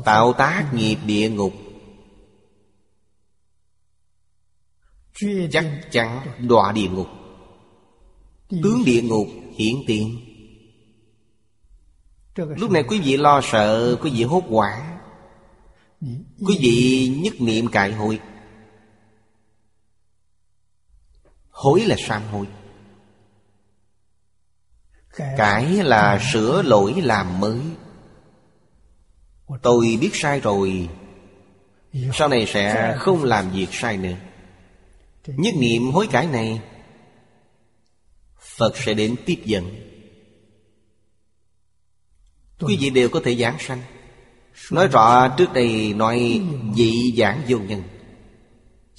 Tạo 0.05 0.33
tác 0.33 0.71
nghiệp 0.75 0.97
địa 1.07 1.31
ngục 1.31 1.53
Chắc 5.51 5.65
chắn 5.91 6.21
đọa 6.49 6.73
địa 6.73 6.89
ngục. 6.89 7.07
Tướng 8.49 8.85
địa 8.85 9.03
ngục 9.03 9.27
hiện 9.57 9.83
tiền. 9.87 10.21
Lúc 12.37 12.71
này 12.71 12.83
quý 12.89 13.01
vị 13.01 13.17
lo 13.17 13.41
sợ 13.43 13.97
Quý 14.03 14.11
vị 14.11 14.23
hốt 14.23 14.45
hoảng. 14.49 14.99
Quý 16.47 16.59
vị 16.61 17.09
nhất 17.23 17.35
niệm 17.41 17.67
cải 17.67 17.93
hội. 17.93 18.21
Hối 21.51 21.81
là 21.81 21.97
sám 21.99 22.23
hối. 22.33 22.47
Cải 25.37 25.67
là 25.67 26.21
sửa 26.33 26.63
lỗi 26.63 26.95
làm 27.03 27.41
mới. 27.41 27.61
Tôi 29.63 29.99
biết 30.01 30.11
sai 30.13 30.41
rồi. 30.41 30.89
Sau 32.15 32.29
này 32.29 32.47
sẽ 32.47 32.97
không 32.99 33.25
làm 33.25 33.51
việc 33.51 33.69
sai 33.73 33.97
nữa 33.97 34.17
Nhất 35.37 35.55
niệm 35.59 35.91
hối 35.91 36.07
cải 36.07 36.27
này, 36.27 36.61
Phật 38.41 38.77
sẽ 38.77 38.95
đến 38.95 39.17
tiếp 39.27 39.43
dẫn. 39.45 39.75
Quý 42.61 42.77
vị 42.81 42.91
đều 42.91 43.09
có 43.09 43.21
thể 43.25 43.37
giảng 43.37 43.57
sanh. 43.61 43.83
Nói 44.73 44.89
rõ 44.89 45.35
trước 45.39 45.53
đây 45.53 45.95
nói 45.95 46.43
dị 46.77 47.15
giảng 47.17 47.43
vô 47.49 47.59
nhân. 47.59 47.83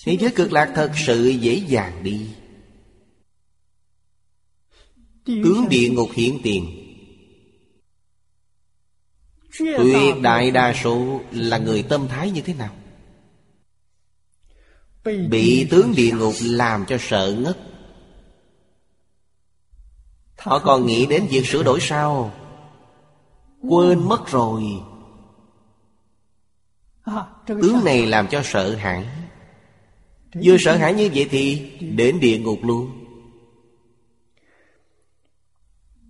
Thế 0.05 0.17
giới 0.19 0.31
cực 0.35 0.53
lạc 0.53 0.71
thật 0.75 0.91
sự 1.05 1.29
dễ 1.29 1.55
dàng 1.67 2.03
đi. 2.03 2.29
Tướng 5.25 5.69
địa 5.69 5.89
ngục 5.89 6.09
hiển 6.13 6.37
tiền. 6.43 6.85
Tuyệt 9.59 10.15
đại 10.21 10.51
đa 10.51 10.73
số 10.83 11.21
là 11.31 11.57
người 11.57 11.83
tâm 11.83 12.07
thái 12.07 12.31
như 12.31 12.41
thế 12.41 12.53
nào? 12.53 12.75
Bị 15.17 15.67
tướng 15.71 15.93
địa 15.95 16.11
ngục 16.11 16.33
làm 16.41 16.85
cho 16.85 16.97
sợ 16.99 17.35
ngất. 17.39 17.57
Họ 20.37 20.59
còn 20.59 20.85
nghĩ 20.85 21.05
đến 21.05 21.27
việc 21.29 21.47
sửa 21.47 21.63
đổi 21.63 21.79
sao? 21.81 22.31
Quên 23.61 24.07
mất 24.09 24.27
rồi. 24.27 24.63
Tướng 27.47 27.85
này 27.85 28.05
làm 28.05 28.27
cho 28.27 28.41
sợ 28.43 28.75
hãi. 28.75 29.05
Vừa 30.43 30.57
sợ 30.59 30.77
hãi 30.77 30.93
như 30.93 31.09
vậy 31.13 31.27
thì 31.31 31.71
Đến 31.79 32.19
địa 32.19 32.37
ngục 32.37 32.59
luôn. 32.63 33.05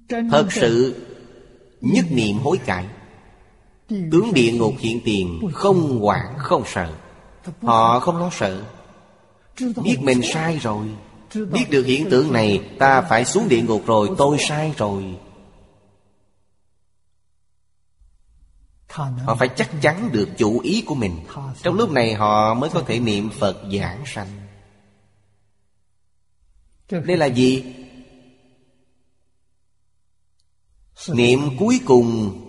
Thật 0.09 0.47
sự 0.51 0.95
Nhất 1.81 2.05
niệm 2.11 2.37
hối 2.37 2.57
cải. 2.57 2.85
Tướng 3.87 4.33
địa 4.33 4.51
ngục 4.51 4.73
hiện 4.79 5.01
tiền 5.05 5.49
Không 5.53 6.05
quản 6.05 6.37
không 6.37 6.63
sợ. 6.65 6.93
Họ 7.61 7.99
không 7.99 8.17
lo 8.17 8.29
sợ 8.31 8.63
Biết 9.83 9.97
mình 10.01 10.21
sai 10.33 10.57
rồi. 10.57 10.87
Biết 11.33 11.65
được 11.69 11.83
hiện 11.83 12.09
tượng 12.09 12.33
này, 12.33 12.69
Ta 12.79 13.01
phải 13.01 13.25
xuống 13.25 13.49
địa 13.49 13.61
ngục 13.61 13.85
rồi, 13.85 14.09
Tôi 14.17 14.37
sai 14.39 14.73
rồi. 14.77 15.17
Họ 19.25 19.35
phải 19.39 19.49
chắc 19.55 19.69
chắn 19.81 20.09
được 20.11 20.29
chủ 20.37 20.59
ý 20.59 20.83
của 20.87 20.95
mình. 20.95 21.19
Trong 21.61 21.75
lúc 21.75 21.91
này 21.91 22.13
họ 22.13 22.53
mới 22.53 22.69
có 22.69 22.81
thể 22.87 22.99
niệm 22.99 23.29
Phật 23.29 23.61
giảng 23.79 24.03
sanh. 24.05 24.27
Đây 26.89 27.17
là 27.17 27.25
gì? 27.25 27.63
Niệm 31.07 31.39
cuối 31.59 31.79
cùng 31.85 32.39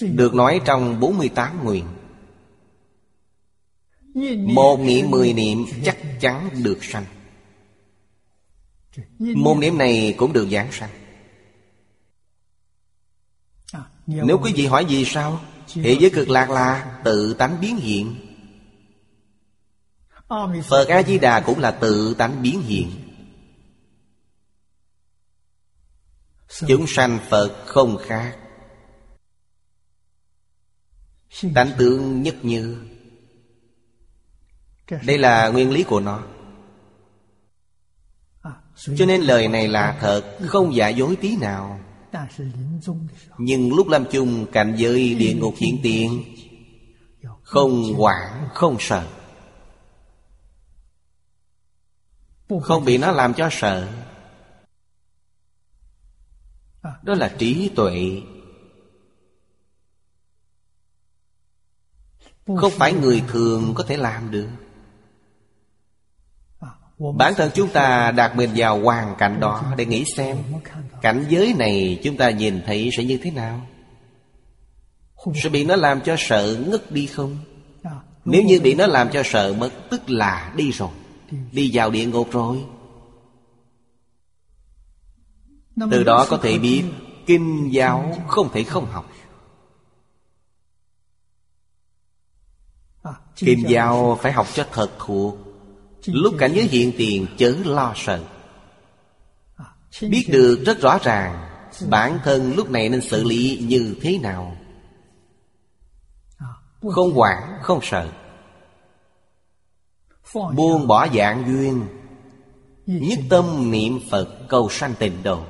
Được 0.00 0.34
nói 0.34 0.60
trong 0.64 1.00
48 1.00 1.64
nguyện 1.64 1.84
một 4.54 4.80
niệm, 4.80 5.10
mười 5.10 5.32
niệm 5.32 5.66
chắc 5.84 5.96
chắn 6.20 6.50
được 6.62 6.84
sanh. 6.84 7.04
Môn 9.18 9.60
niệm 9.60 9.78
này 9.78 10.14
cũng 10.18 10.32
được 10.32 10.48
giảng 10.50 10.72
sanh. 10.72 10.90
Nếu 14.06 14.38
quý 14.38 14.52
vị 14.56 14.66
hỏi 14.66 14.84
gì 14.88 15.04
sao 15.04 15.40
Thế 15.74 15.96
giới 16.00 16.10
cực 16.10 16.28
lạc 16.28 16.50
là 16.50 17.00
tự 17.04 17.34
tánh 17.34 17.60
biến 17.60 17.76
hiện. 17.76 18.16
Phật 20.64 20.88
A-di-đà 20.88 21.40
cũng 21.40 21.58
là 21.58 21.70
tự 21.70 22.14
tánh 22.14 22.42
biến 22.42 22.62
hiện. 22.62 22.90
Chúng 26.68 26.86
sanh 26.88 27.18
Phật 27.28 27.64
không 27.66 27.98
khác. 28.02 28.38
Tánh 31.54 31.70
tướng 31.78 32.22
nhất 32.22 32.36
như 32.42 32.78
đây 35.04 35.18
là 35.18 35.48
nguyên 35.48 35.70
lý 35.70 35.82
của 35.82 36.00
nó. 36.00 36.22
Cho 38.96 39.06
nên 39.06 39.20
lời 39.20 39.48
này 39.48 39.68
là 39.68 39.96
thật 40.00 40.38
Không 40.46 40.74
giả 40.74 40.88
dối 40.88 41.16
tí 41.16 41.36
nào. 41.36 41.80
Nhưng 43.38 43.74
lúc 43.74 43.88
lâm 43.88 44.04
chung 44.10 44.46
Cạnh 44.52 44.74
giới 44.76 45.14
địa 45.14 45.34
ngục 45.34 45.54
hiện 45.56 45.78
tiền 45.82 46.24
Không 47.42 47.94
quản 47.98 48.48
không 48.54 48.76
sợ. 48.80 49.06
Không 52.62 52.84
bị 52.84 52.98
nó 52.98 53.12
làm 53.12 53.34
cho 53.34 53.48
sợ. 53.50 53.88
Đó 56.82 57.14
là 57.14 57.34
trí 57.38 57.70
tuệ. 57.76 58.22
Không 62.46 62.72
phải 62.76 62.92
người 62.92 63.22
thường 63.28 63.74
có 63.74 63.84
thể 63.84 63.96
làm 63.96 64.30
được 64.30 64.48
Bản 66.98 67.34
thân 67.36 67.50
chúng 67.54 67.68
ta 67.68 68.10
đặt 68.10 68.36
mình 68.36 68.50
vào 68.56 68.80
hoàn 68.80 69.14
cảnh 69.18 69.40
đó 69.40 69.62
Để 69.76 69.86
nghĩ 69.86 70.04
xem. 70.16 70.36
Cảnh 71.02 71.24
giới 71.28 71.54
này 71.58 72.00
chúng 72.04 72.16
ta 72.16 72.30
nhìn 72.30 72.62
thấy 72.66 72.90
sẽ 72.96 73.04
như 73.04 73.18
thế 73.22 73.30
nào? 73.30 73.66
Sẽ 75.34 75.48
bị 75.48 75.64
nó 75.64 75.76
làm 75.76 76.00
cho 76.00 76.16
sợ 76.18 76.56
ngất 76.66 76.92
đi 76.92 77.06
không? 77.06 77.38
Nếu 78.24 78.42
như 78.42 78.60
bị 78.60 78.74
nó 78.74 78.86
làm 78.86 79.10
cho 79.12 79.22
sợ 79.24 79.54
mất 79.58 79.70
Tức 79.90 80.10
là 80.10 80.52
đi 80.56 80.70
rồi. 80.70 80.90
Đi. 81.52 81.70
Vào 81.72 81.90
địa 81.90 82.06
ngục 82.06 82.32
rồi. 82.32 82.64
Từ 85.90 86.04
đó 86.04 86.26
có 86.30 86.36
thể 86.36 86.58
biết 86.58 86.84
Kinh 87.26 87.68
giáo 87.72 88.18
không 88.28 88.52
thể 88.52 88.64
không 88.64 88.86
học. 88.86 89.12
À, 93.02 93.12
Kinh 93.36 93.64
giáo 93.68 94.18
phải 94.22 94.32
học 94.32 94.46
cho 94.54 94.66
thật 94.72 94.90
thuộc 94.98 95.51
Lúc 96.06 96.34
cảnh 96.38 96.52
giới 96.54 96.64
hiện 96.64 96.92
tiền 96.96 97.26
chớ 97.36 97.56
lo 97.64 97.92
sợ. 97.96 98.24
À, 99.56 99.64
Biết 100.00 100.26
được 100.32 100.62
rất 100.66 100.80
rõ 100.80 100.98
ràng 101.02 101.48
Bản 101.88 102.18
thân 102.24 102.54
lúc 102.56 102.70
này 102.70 102.88
nên 102.88 103.00
xử 103.00 103.24
lý 103.24 103.64
như 103.68 103.96
thế 104.00 104.18
nào? 104.18 104.56
À, 106.38 106.46
Không 106.92 107.20
quản, 107.20 107.58
không 107.62 107.80
sợ. 107.82 108.08
Buông 110.54 110.86
bỏ 110.86 111.08
dạng 111.14 111.44
duyên 111.46 111.86
Nhất 112.86 113.18
tâm 113.30 113.70
niệm 113.70 114.00
Phật 114.10 114.28
cầu 114.48 114.68
sanh 114.70 114.94
tịnh 114.98 115.22
độ. 115.22 115.44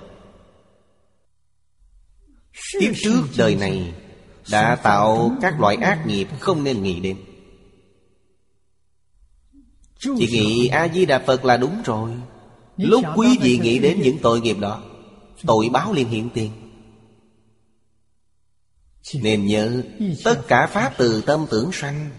Tiếp 2.81 2.93
trước 3.03 3.23
đời 3.39 3.55
này 3.55 3.95
Đã 4.51 4.77
tạo 4.77 5.33
các 5.43 5.61
loại 5.61 5.77
ác 5.77 6.07
nghiệp 6.07 6.29
không 6.41 6.65
nên 6.65 6.83
nghĩ 6.83 7.01
đến 7.01 7.17
Chỉ 10.03 10.27
nghĩ 10.27 10.69
A-di-đà 10.69 11.19
Phật 11.19 11.45
là 11.45 11.57
đúng 11.57 11.83
rồi. 11.85 12.11
Lúc 12.77 13.05
quý 13.17 13.39
vị 13.41 13.59
nghĩ 13.63 13.79
đến 13.79 14.01
những 14.03 14.19
tội 14.23 14.41
nghiệp 14.41 14.57
đó 14.61 14.83
Tội 15.47 15.69
báo 15.73 15.93
liền 15.93 16.09
hiện 16.09 16.29
tiền. 16.35 16.51
Nên 19.15 19.47
nhớ 19.47 19.83
Tất 20.25 20.49
cả 20.49 20.67
Pháp 20.67 20.93
từ 20.97 21.23
tâm 21.27 21.47
tưởng 21.51 21.73
sanh 21.73 22.11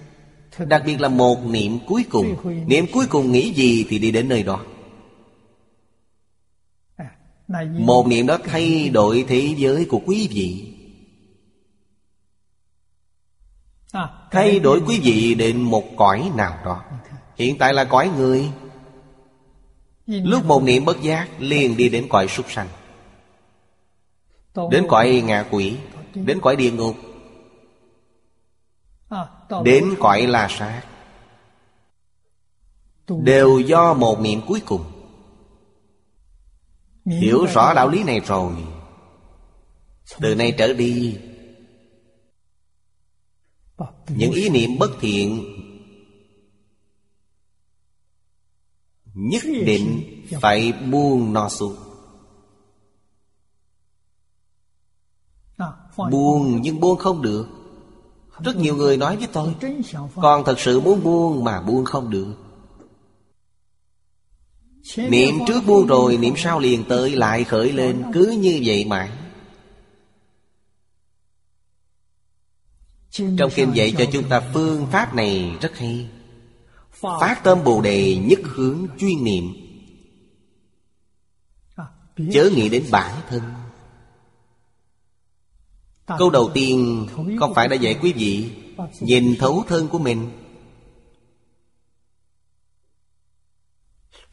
Đặc 0.59 0.83
biệt 0.85 1.01
là 1.01 1.09
một 1.09 1.45
niệm 1.45 1.79
cuối 1.87 2.05
cùng. 2.09 2.35
Niệm 2.67 2.85
cuối 2.93 3.05
cùng 3.09 3.31
nghĩ 3.31 3.53
gì 3.53 3.85
thì 3.89 3.99
đi 3.99 4.11
đến 4.11 4.29
nơi 4.29 4.43
đó. 4.43 4.65
À, 6.95 7.09
Một 7.79 8.07
niệm 8.07 8.27
đó 8.27 8.37
thay 8.45 8.89
đổi 8.89 9.25
thế 9.27 9.55
giới 9.57 9.85
của 9.85 10.01
quý 10.05 10.27
vị. 10.31 10.73
À, 13.91 14.09
Thay 14.31 14.59
đổi 14.59 14.81
quý 14.87 14.99
vị 15.03 15.35
đến 15.35 15.61
một 15.61 15.83
cõi 15.95 16.31
nào 16.35 16.57
đó 16.65 16.83
Hiện 17.35 17.57
tại 17.57 17.73
là 17.73 17.83
cõi 17.83 18.11
người. 18.17 18.51
Lúc 20.07 20.45
một 20.45 20.63
niệm 20.63 20.85
bất 20.85 21.01
giác 21.01 21.29
liền 21.39 21.77
đi 21.77 21.89
đến 21.89 22.07
cõi 22.09 22.27
súc 22.27 22.51
sanh. 22.51 22.67
Đến 24.71 24.85
cõi 24.89 25.23
ngạ 25.25 25.45
quỷ 25.51 25.77
Đến 26.13 26.39
cõi 26.41 26.55
địa 26.55 26.71
ngục. 26.71 26.95
À, 29.09 29.27
Đến 29.63 29.95
cõi 29.99 30.27
la 30.27 30.47
sát. 30.47 30.83
Đều 33.07 33.59
do 33.59 33.93
một 33.93 34.19
niệm 34.19 34.41
cuối 34.47 34.61
cùng. 34.65 34.83
Hiểu 37.05 37.45
rõ 37.45 37.73
đạo 37.73 37.89
lý 37.89 38.03
này 38.03 38.19
rồi. 38.19 38.53
Từ 40.21 40.35
nay 40.35 40.55
trở 40.57 40.73
đi 40.73 41.17
Những 44.07 44.31
ý 44.31 44.49
niệm 44.49 44.77
bất 44.79 44.91
thiện 44.99 45.52
Nhất 49.13 49.43
định 49.65 50.03
phải 50.41 50.71
buông 50.71 51.33
nó 51.33 51.49
xuống. 51.49 51.75
À, 55.57 55.67
Buông 56.11 56.61
nhưng 56.61 56.79
buông 56.79 56.97
không 56.97 57.21
được. 57.21 57.47
Rất 58.39 58.55
nhiều 58.55 58.75
người 58.75 58.97
nói 58.97 59.17
với 59.17 59.27
tôi 59.33 59.55
Con 60.15 60.43
thật 60.45 60.59
sự 60.59 60.79
muốn 60.79 61.03
buông 61.03 61.43
mà 61.43 61.61
buông 61.61 61.85
không 61.85 62.09
được. 62.09 62.33
Niệm 64.97 65.35
trước 65.47 65.61
buông 65.67 65.87
rồi 65.87 66.17
Niệm 66.17 66.33
sau 66.37 66.59
liền 66.59 66.83
tới 66.89 67.15
lại 67.15 67.43
khởi 67.43 67.71
lên. 67.71 68.03
Cứ 68.13 68.37
như 68.39 68.61
vậy 68.65 68.85
mãi. 68.85 69.09
Trong 73.11 73.51
kinh 73.55 73.71
dạy 73.73 73.93
cho 73.97 74.05
chúng 74.11 74.29
ta 74.29 74.49
phương 74.53 74.87
pháp 74.91 75.15
này 75.15 75.57
rất 75.61 75.77
hay 75.77 76.09
Phát 77.03 77.41
tâm 77.43 77.63
Bồ 77.63 77.81
Đề 77.81 78.17
nhất 78.17 78.39
hướng 78.43 78.87
chuyên 78.99 79.23
niệm. 79.23 79.53
Chớ 82.31 82.49
nghĩ 82.55 82.69
đến 82.69 82.85
bản 82.91 83.21
thân. 83.29 83.41
Câu 86.17 86.29
đầu 86.29 86.51
tiên 86.53 87.07
không 87.39 87.53
phải 87.53 87.67
đã 87.67 87.75
dạy 87.75 87.99
quý 88.01 88.13
vị 88.13 88.51
Nhìn 88.99 89.35
thấu 89.39 89.63
thân 89.67 89.87
của 89.87 89.99
mình. 89.99 90.29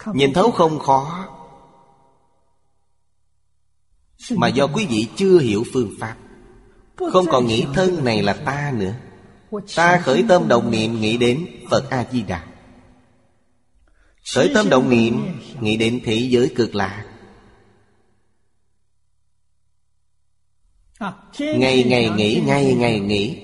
Nhìn 0.07 0.33
thấu 0.33 0.51
không 0.51 0.79
khó. 0.79 1.29
Mà 4.37 4.49
do 4.49 4.67
quý 4.67 4.87
vị 4.87 5.09
chưa 5.17 5.39
hiểu 5.39 5.65
phương 5.73 5.95
pháp, 6.01 6.17
Không 7.13 7.27
còn 7.31 7.47
nghĩ 7.47 7.67
thân 7.75 8.05
này 8.05 8.23
là 8.23 8.33
ta 8.33 8.73
nữa. 8.77 8.95
Ta 9.77 10.01
khởi 10.05 10.25
tâm 10.29 10.49
đồng 10.49 10.71
niệm 10.71 11.01
nghĩ 11.01 11.17
đến 11.17 11.47
Phật 11.71 11.91
A-di-đà 11.91 12.50
Khởi 14.35 14.51
tâm 14.55 14.69
động 14.69 14.91
niệm 14.91 15.41
Nghĩ 15.61 15.77
đến 15.77 16.01
thế 16.05 16.15
giới 16.15 16.53
cực 16.57 16.75
lạc 16.75 17.05
Ngày 21.39 21.85
ngày 21.85 22.11
nghĩ, 22.17 22.43
ngày 22.47 22.75
ngày 22.75 23.01
nghĩ 23.01 23.39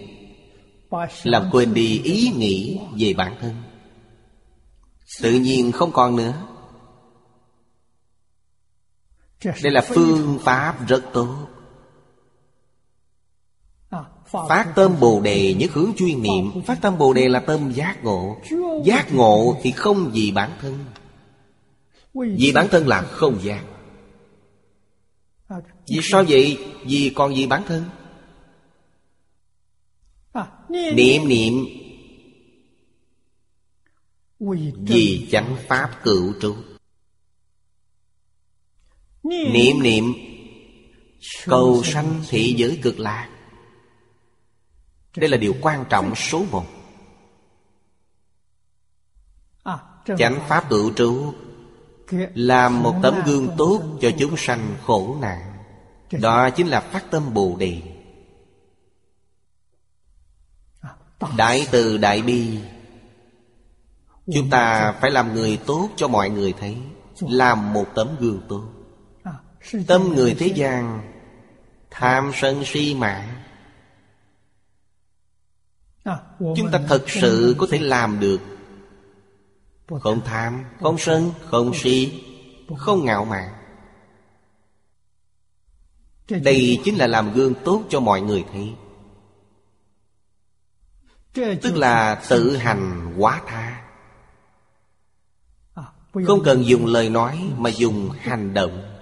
Làm 1.23 1.49
quên 1.53 1.75
đi 1.75 2.01
ý 2.05 2.31
nghĩ 2.37 2.81
về 2.99 3.15
bản 3.15 3.37
thân. 3.41 3.55
Tự 5.23 5.33
nhiên 5.33 5.73
không 5.73 5.93
còn 5.93 6.17
nữa. 6.17 6.35
Đây 9.45 9.73
là 9.73 9.81
phương 9.81 10.39
pháp 10.43 10.89
rất 10.89 11.05
tốt. 11.13 11.49
Phát 14.49 14.73
tâm 14.77 15.01
Bồ 15.01 15.21
Đề 15.21 15.55
nhất 15.55 15.71
hướng 15.73 15.93
chuyên 15.97 16.23
niệm. 16.23 16.63
Phát 16.67 16.79
tâm 16.83 16.99
Bồ 16.99 17.13
Đề 17.13 17.29
là 17.29 17.41
tâm 17.41 17.73
giác 17.73 18.05
ngộ. 18.05 18.37
Giác 18.85 19.13
ngộ 19.13 19.57
thì 19.63 19.71
không 19.71 20.11
vì 20.15 20.31
bản 20.31 20.51
thân. 20.61 20.85
Vì 22.15 22.53
bản 22.55 22.69
thân 22.71 22.87
là 22.89 23.03
không 23.03 23.39
giác 23.43 23.65
Vì 25.89 26.01
sao 26.03 26.25
vậy? 26.29 26.59
Vì 26.85 27.13
còn 27.15 27.35
vì 27.35 27.47
bản 27.47 27.63
thân. 27.69 27.85
Niệm 30.69 31.29
niệm. 31.29 31.55
Vì 34.77 35.29
chánh 35.31 35.57
pháp 35.69 35.91
cựu 36.05 36.33
trụ. 36.41 36.55
Niệm 39.25 39.83
niệm. 39.83 40.13
Cầu 41.45 41.83
sanh 41.85 42.23
thị 42.29 42.55
giới 42.59 42.79
cực 42.83 42.99
lạc. 42.99 43.36
Đây 45.17 45.31
là 45.31 45.37
điều 45.37 45.55
quan 45.61 45.85
trọng 45.89 46.15
số 46.15 46.45
một. 46.51 46.67
À, 49.63 49.79
Chánh 50.19 50.41
pháp 50.49 50.69
cựu 50.71 50.91
trụ 50.91 51.33
Làm 52.35 52.83
một 52.83 52.95
tấm 53.03 53.15
gương 53.27 53.49
tốt 53.59 53.83
cho 54.01 54.11
chúng 54.19 54.37
sanh 54.37 54.77
khổ 54.87 55.17
nạn. 55.21 55.53
Đó 56.21 56.51
chính 56.51 56.67
là 56.67 56.81
phát 56.81 57.11
tâm 57.11 57.35
Bồ 57.35 57.57
Đề. 57.59 57.83
À, 60.81 60.91
Đại 61.37 61.67
từ 61.71 61.99
đại 61.99 62.23
bi. 62.23 62.59
Chúng 64.35 64.51
ta 64.51 64.93
phải 65.01 65.11
làm 65.11 65.35
người 65.35 65.59
tốt 65.67 65.89
cho 65.97 66.09
mọi 66.09 66.31
người 66.31 66.53
thấy 66.53 66.77
Làm 67.21 67.73
một 67.73 67.87
tấm 67.95 68.09
gương 68.21 68.41
tốt. 68.49 68.65
À, 69.23 69.33
Tâm 69.87 70.15
người 70.15 70.35
thế 70.39 70.47
gian 70.47 71.13
Tham 71.91 72.31
sân 72.35 72.65
si 72.65 72.95
mạng 72.95 73.46
Chúng 76.39 76.71
ta 76.73 76.81
thật 76.89 77.05
sự 77.07 77.55
có 77.59 77.67
thể 77.71 77.79
làm 77.79 78.21
được. 78.21 78.41
Không 80.01 80.21
tham, 80.25 80.65
không 80.81 80.99
sân, 80.99 81.33
không 81.45 81.75
si 81.75 82.23
Không 82.77 83.05
ngạo 83.05 83.25
mạn. 83.25 83.53
Đây 86.29 86.81
chính 86.85 86.97
là 86.97 87.07
làm 87.07 87.33
gương 87.33 87.55
tốt 87.65 87.83
cho 87.89 88.01
mọi 88.01 88.21
người 88.21 88.45
thấy. 88.53 88.75
Tức 91.63 91.77
là 91.77 92.23
tự 92.29 92.57
hành 92.57 93.15
quá 93.19 93.43
tha. 93.47 93.83
À, 95.75 95.85
Không 96.27 96.43
cần 96.45 96.67
dùng 96.67 96.87
lời 96.87 97.09
nói 97.09 97.53
mà 97.57 97.71
dùng 97.71 98.11
hành 98.11 98.55
động. 98.55 98.97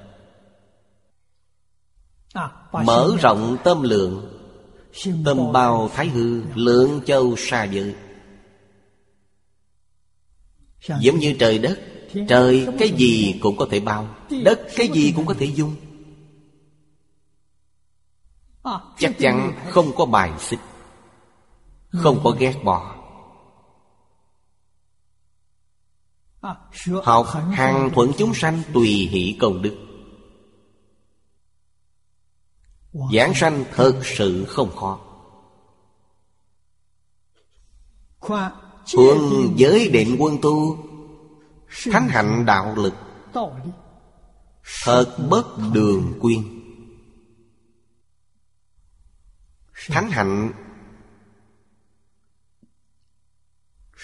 À, 2.32 2.50
Mở 2.72 3.16
rộng 3.20 3.56
tâm 3.64 3.82
lượng 3.82 4.33
Tâm 5.24 5.52
bao 5.52 5.90
thái 5.94 6.08
hư, 6.08 6.42
Lượng 6.54 7.00
châu 7.06 7.34
xa 7.36 7.64
dự 7.64 7.94
Giống 11.00 11.18
như 11.18 11.36
trời 11.38 11.58
đất, 11.58 11.80
Trời 12.28 12.68
cái 12.78 12.90
gì 12.96 13.38
cũng 13.40 13.56
có 13.56 13.66
thể 13.70 13.80
bao, 13.80 14.16
Đất 14.44 14.60
cái 14.76 14.88
gì 14.88 15.12
cũng 15.16 15.26
có 15.26 15.34
thể 15.34 15.46
dung. 15.46 15.74
Chắc 18.98 19.12
chắn 19.18 19.52
không 19.70 19.92
có 19.96 20.06
bài 20.06 20.30
xích, 20.38 20.60
Không 21.90 22.20
có 22.24 22.36
ghét 22.38 22.54
bỏ. 22.64 22.94
Học 27.02 27.26
hàng 27.52 27.90
thuận 27.94 28.12
chúng 28.18 28.34
sanh 28.34 28.62
tùy 28.74 28.88
hỷ 28.88 29.36
công 29.40 29.62
đức. 29.62 29.93
Giảng 32.94 33.34
sanh 33.34 33.64
thật 33.74 34.00
sự 34.04 34.44
không 34.48 34.76
khó. 34.76 35.00
Huân 38.96 39.18
giới 39.56 39.88
định 39.88 40.16
quân 40.18 40.38
tu 40.42 40.84
Thánh 41.92 42.08
hạnh 42.08 42.44
đạo 42.46 42.74
lực 42.76 42.94
Thật 44.84 45.16
bất 45.30 45.46
đường 45.72 46.18
quyên. 46.20 46.42
Thánh 49.88 50.10
hạnh 50.10 50.52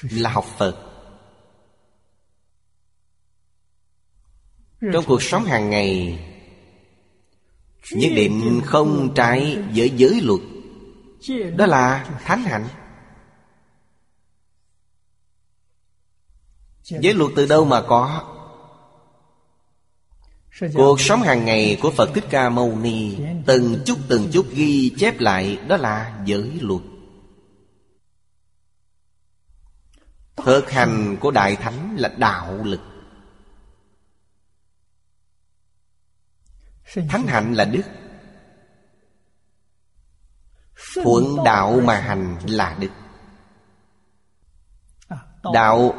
Là 0.03 0.31
học 0.31 0.45
Phật. 0.59 0.87
Trong 4.93 5.05
cuộc 5.07 5.23
sống 5.23 5.45
hàng 5.45 5.71
ngày 5.71 6.19
Nhất 7.93 8.13
định 8.15 8.61
không 8.65 9.15
trái 9.15 9.59
với 9.75 9.91
giới 9.97 10.21
luật. 10.21 10.41
Đó 11.57 11.67
là 11.67 12.07
thánh 12.25 12.43
hạnh. 12.43 12.69
Giới 16.83 17.15
luật 17.15 17.33
từ 17.37 17.47
đâu 17.47 17.65
mà 17.65 17.83
có? 17.83 18.25
Cuộc 20.75 21.01
sống 21.01 21.23
hàng 21.23 21.45
ngày 21.45 21.79
của 21.83 21.91
Phật 21.91 22.11
Thích 22.15 22.25
Ca 22.31 22.49
Mâu 22.49 22.79
Ni 22.79 23.17
Từng 23.47 23.83
chút 23.87 23.99
từng 24.09 24.29
chút 24.33 24.47
ghi 24.51 24.95
chép 24.99 25.21
lại, 25.21 25.59
Đó 25.69 25.77
là 25.77 26.21
giới 26.25 26.59
luật. 26.61 26.83
Thực 30.37 30.71
hành 30.71 31.17
của 31.21 31.31
Đại 31.31 31.57
Thánh 31.57 31.97
là 31.99 32.09
đạo 32.19 32.61
lực. 32.65 32.81
Thánh 36.95 37.27
hạnh 37.27 37.55
là 37.55 37.65
đức. 37.65 37.83
Thuận 40.95 41.25
đạo 41.45 41.81
mà 41.81 42.01
hành 42.01 42.39
là 42.47 42.79
đức. 42.81 42.91
Đạo 45.53 45.95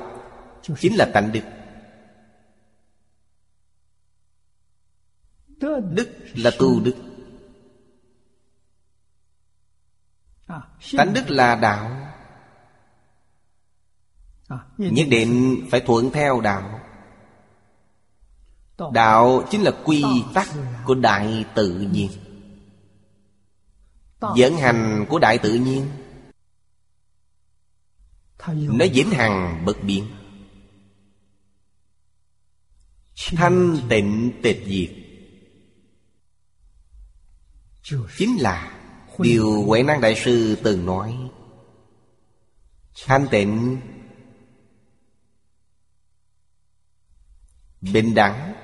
chính 0.77 0.95
là 0.95 1.09
tánh 1.13 1.31
đức. 1.31 1.41
Đức 5.81 6.09
là 6.35 6.51
tu 6.59 6.79
đức. 6.79 6.95
Tánh 10.97 11.13
đức 11.13 11.29
là 11.29 11.55
đạo. 11.55 12.13
Nhất 14.77 15.07
định 15.09 15.61
phải 15.71 15.81
thuận 15.85 16.11
theo 16.11 16.41
đạo 16.41 16.79
Đạo 18.93 19.43
chính 19.49 19.61
là 19.61 19.71
quy 19.85 20.03
tắc 20.33 20.49
của 20.85 20.95
đại 20.95 21.45
tự 21.55 21.87
nhiên. 21.93 22.09
Dẫn 24.35 24.57
hành 24.57 25.05
của 25.09 25.19
đại 25.19 25.37
tự 25.37 25.53
nhiên, 25.53 25.87
Nó 28.47 28.85
vĩnh 28.93 29.11
hằng 29.11 29.65
bất 29.65 29.83
biến. 29.83 30.07
Thanh 33.35 33.77
tịnh 33.89 34.31
tịch 34.43 34.63
diệt 34.65 34.91
Chính 38.17 38.37
là 38.41 38.77
Điều 39.19 39.63
Huệ 39.63 39.83
Năng 39.83 40.01
Đại 40.01 40.15
Sư 40.25 40.57
từng 40.63 40.85
nói. 40.85 41.17
Thanh 43.05 43.27
tịnh, 43.31 43.81
Bình 47.81 48.15
đẳng 48.15 48.60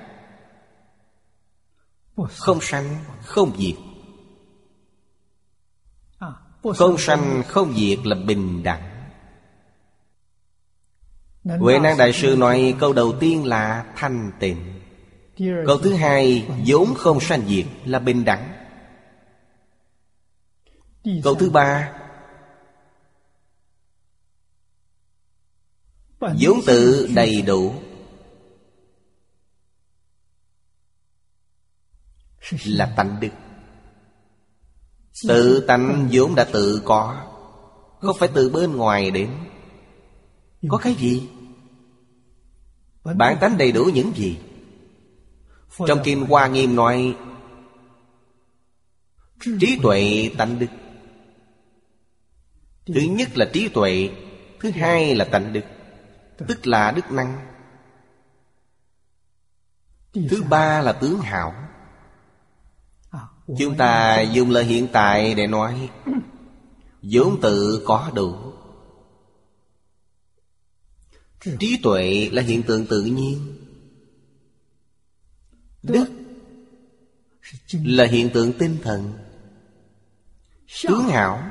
không 2.26 2.58
sanh, 2.60 3.04
không 3.24 3.52
diệt. 3.58 3.74
Không 6.76 6.98
sanh, 6.98 7.42
không 7.48 7.74
diệt 7.76 7.98
là 8.06 8.16
bình 8.26 8.62
đẳng. 8.62 9.10
Huệ 11.44 11.78
Năng 11.78 11.98
Đại 11.98 12.12
Sư 12.12 12.36
nói 12.38 12.76
câu 12.80 12.92
đầu 12.92 13.14
tiên 13.20 13.44
là 13.44 13.92
thanh 13.96 14.32
tịnh. 14.40 14.80
Câu 15.66 15.78
thứ 15.78 15.94
hai, 15.94 16.48
vốn 16.66 16.94
không 16.94 17.20
sanh 17.20 17.48
diệt 17.48 17.66
là 17.84 17.98
bình 17.98 18.24
đẳng. 18.24 18.52
Câu 21.24 21.34
thứ 21.34 21.50
ba, 21.50 21.92
vốn 26.20 26.60
tự 26.66 27.10
đầy 27.14 27.42
đủ. 27.42 27.74
Là 32.66 32.92
tánh 32.96 33.20
đức. 33.20 33.28
Tự 35.28 35.64
tánh 35.66 36.08
vốn 36.12 36.34
đã 36.34 36.44
tự 36.44 36.82
có, 36.84 37.26
không 38.00 38.16
phải 38.18 38.28
từ 38.34 38.50
bên 38.50 38.76
ngoài 38.76 39.10
đến. 39.10 39.30
Có 40.68 40.78
cái 40.78 40.94
gì? 40.94 41.28
Bản 43.04 43.36
tánh 43.40 43.58
đầy 43.58 43.72
đủ 43.72 43.84
những 43.84 44.12
gì? 44.16 44.38
Trong 45.86 46.02
kim 46.04 46.22
hoa 46.22 46.46
nghiêm 46.46 46.76
nói, 46.76 47.16
trí 49.60 49.78
tuệ 49.82 50.30
tánh 50.38 50.58
đức. 50.58 50.66
Thứ 52.86 53.00
nhất 53.00 53.28
là 53.38 53.50
trí 53.52 53.68
tuệ, 53.68 54.10
thứ 54.60 54.70
hai 54.70 55.14
là 55.14 55.24
tánh 55.24 55.52
đức, 55.52 55.64
tức 56.48 56.66
là 56.66 56.90
đức 56.90 57.12
năng. 57.12 57.46
Thứ 60.12 60.42
ba 60.50 60.82
là 60.82 60.92
tướng 60.92 61.20
hảo. 61.20 61.67
Chúng 63.56 63.76
ta 63.76 64.20
dùng 64.20 64.50
lời 64.50 64.64
hiện 64.64 64.88
tại 64.92 65.34
để 65.34 65.46
nói. 65.46 65.90
Vốn 67.02 67.40
tự 67.40 67.82
có 67.86 68.10
đủ. 68.14 68.36
Trí 71.58 71.78
tuệ 71.82 72.30
là 72.32 72.42
hiện 72.42 72.62
tượng 72.62 72.86
tự 72.86 73.02
nhiên. 73.02 73.56
Đức 75.82 76.06
là 77.72 78.04
hiện 78.04 78.30
tượng 78.30 78.52
tinh 78.52 78.76
thần. 78.82 79.12
Tướng 80.88 81.02
hảo 81.02 81.42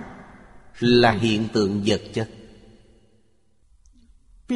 là 0.79 1.11
hiện 1.11 1.47
tượng 1.53 1.83
vật 1.85 2.01
chất. 2.13 2.29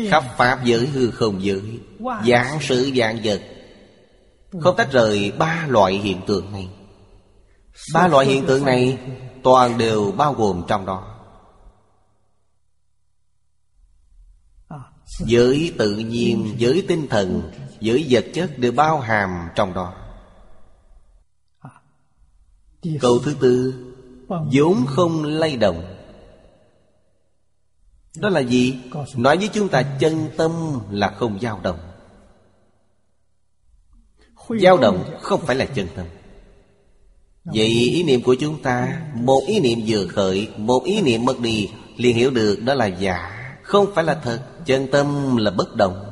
Khắp 0.10 0.24
Pháp 0.38 0.66
giới 0.66 0.88
hư 0.88 1.12
không 1.12 1.44
giới, 1.44 1.80
Giảng 2.28 2.58
sự 2.62 2.92
dạng 2.96 3.20
vật, 3.24 3.42
Không 4.60 4.76
tách 4.78 4.92
rời 4.92 5.32
ba 5.32 5.68
loại 5.70 5.94
hiện 5.94 6.22
tượng 6.28 6.52
này. 6.52 6.70
Ba 7.94 8.08
loại 8.08 8.26
hiện 8.26 8.46
tượng 8.46 8.66
này 8.66 8.98
Toàn 9.44 9.78
đều 9.78 10.12
bao 10.12 10.34
gồm 10.34 10.64
trong 10.68 10.86
đó. 10.86 11.08
Giới 15.20 15.74
tự 15.78 15.96
nhiên, 15.96 16.56
giới 16.58 16.86
tinh 16.88 17.08
thần 17.10 17.52
Giới 17.80 18.08
vật 18.10 18.26
chất 18.34 18.58
đều 18.58 18.72
bao 18.72 19.00
hàm 19.00 19.50
trong 19.56 19.74
đó. 19.74 19.94
Câu 23.02 23.20
thứ 23.20 23.36
tư 23.40 23.74
vốn 24.54 24.86
không 24.88 25.24
lay 25.24 25.58
động. 25.58 25.96
Đó 28.18 28.30
là 28.30 28.40
gì? 28.40 28.80
Nói 29.16 29.38
với 29.38 29.50
chúng 29.54 29.70
ta 29.70 29.84
chân 30.00 30.30
tâm 30.38 30.52
là 30.90 31.10
không 31.10 31.40
dao 31.40 31.60
động. 31.64 31.80
Dao 34.62 34.78
động 34.78 35.18
không 35.22 35.42
phải 35.46 35.56
là 35.56 35.66
chân 35.66 35.88
tâm 35.96 36.06
Vậy 37.44 37.68
ý 37.68 38.04
niệm 38.04 38.22
của 38.24 38.36
chúng 38.40 38.62
ta 38.62 39.02
Một 39.14 39.42
ý 39.48 39.60
niệm 39.60 39.80
vừa 39.88 40.08
khởi 40.08 40.50
Một 40.58 40.84
ý 40.84 41.02
niệm 41.02 41.26
mất 41.26 41.40
đi 41.40 41.70
liền 41.98 42.16
hiểu 42.16 42.32
được 42.32 42.60
đó 42.64 42.74
là 42.74 42.86
giả. 42.86 43.38
Không 43.64 43.92
phải 43.96 44.04
là 44.04 44.20
thật 44.24 44.48
Chân 44.66 44.88
tâm 44.92 45.38
là 45.38 45.52
bất 45.52 45.76
động. 45.76 46.06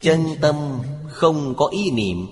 Chân 0.00 0.24
tâm 0.40 0.56
không 1.08 1.54
có 1.56 1.66
ý 1.66 1.90
niệm. 1.90 2.26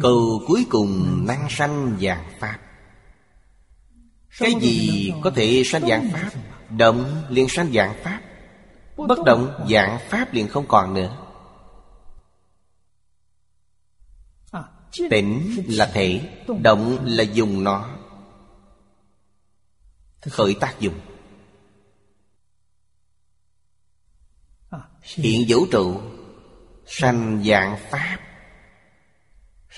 Cầu 0.00 0.42
cuối 0.46 0.66
cùng 0.70 1.24
năng 1.26 1.46
sanh 1.50 1.96
dạng 2.00 2.24
Pháp. 2.40 2.58
Cái 4.38 4.54
gì 4.60 5.12
có 5.22 5.30
thể 5.30 5.62
sanh 5.64 5.88
dạng 5.88 6.10
Pháp? 6.12 6.30
Động 6.78 7.22
liền 7.28 7.48
sanh 7.48 7.72
dạng 7.72 7.94
Pháp. 8.02 8.20
Bất 8.96 9.18
động 9.24 9.66
dạng 9.70 9.98
Pháp 10.08 10.34
liền 10.34 10.48
không 10.48 10.66
còn 10.68 10.94
nữa 10.94 11.29
Tỉnh 15.10 15.62
là 15.68 15.90
thể, 15.94 16.20
Động 16.62 16.98
là 17.04 17.22
dùng 17.22 17.64
nó. 17.64 17.96
Khởi 20.20 20.56
tác 20.60 20.80
dụng. 20.80 21.00
Hiện 25.02 25.44
vũ 25.48 25.66
trụ, 25.72 26.00
Sanh 26.86 27.42
dạng 27.46 27.76
Pháp 27.90 28.18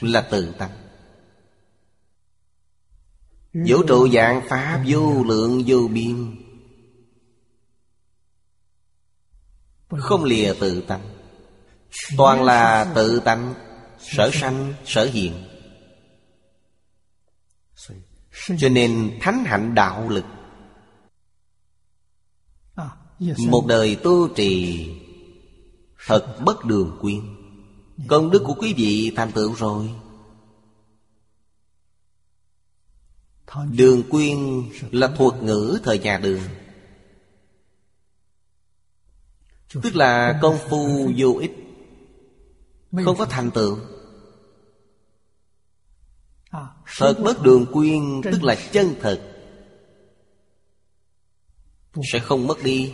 Là 0.00 0.20
tự 0.20 0.54
tánh 0.58 0.82
Vũ 3.52 3.82
trụ 3.88 4.08
dạng 4.08 4.42
Pháp 4.48 4.82
vô 4.86 5.24
lượng 5.24 5.62
vô 5.66 5.88
biên. 5.92 6.36
Không 9.88 10.24
lìa 10.24 10.54
tự 10.60 10.80
tánh. 10.80 11.08
Toàn 12.16 12.44
là 12.44 12.92
tự 12.94 13.20
tánh 13.20 13.54
sở 14.02 14.30
sanh 14.32 14.74
sở 14.84 15.04
hiện 15.04 15.32
cho 18.58 18.68
nên 18.68 19.18
thánh 19.20 19.44
hạnh 19.44 19.74
đạo 19.74 20.08
lực. 20.08 20.24
Một 23.48 23.64
đời 23.68 23.96
tu 24.02 24.28
trì 24.28 24.88
thật 26.06 26.36
bất 26.44 26.64
đường 26.64 26.98
quyên 27.00 27.20
công 28.08 28.30
đức 28.30 28.42
của 28.44 28.54
quý 28.54 28.74
vị 28.76 29.12
thành 29.16 29.32
tựu 29.32 29.54
rồi. 29.54 29.90
Đường 33.70 34.02
quyên 34.10 34.62
là 34.90 35.08
thuật 35.08 35.42
ngữ 35.42 35.78
thời 35.84 35.98
nhà 35.98 36.18
đường. 36.18 36.40
Tức 39.82 39.96
là 39.96 40.38
công 40.42 40.58
phu 40.70 41.12
vô 41.16 41.38
ích. 41.40 41.52
Không 43.04 43.16
có 43.18 43.24
thành 43.24 43.50
tựu. 43.50 43.78
Thật 46.98 47.14
bất 47.24 47.42
đường 47.42 47.66
quyên, 47.72 48.20
tức 48.24 48.42
là 48.42 48.56
chân 48.72 48.94
thật. 49.00 49.20
Sẽ 52.12 52.18
không 52.18 52.46
mất 52.46 52.62
đi. 52.62 52.92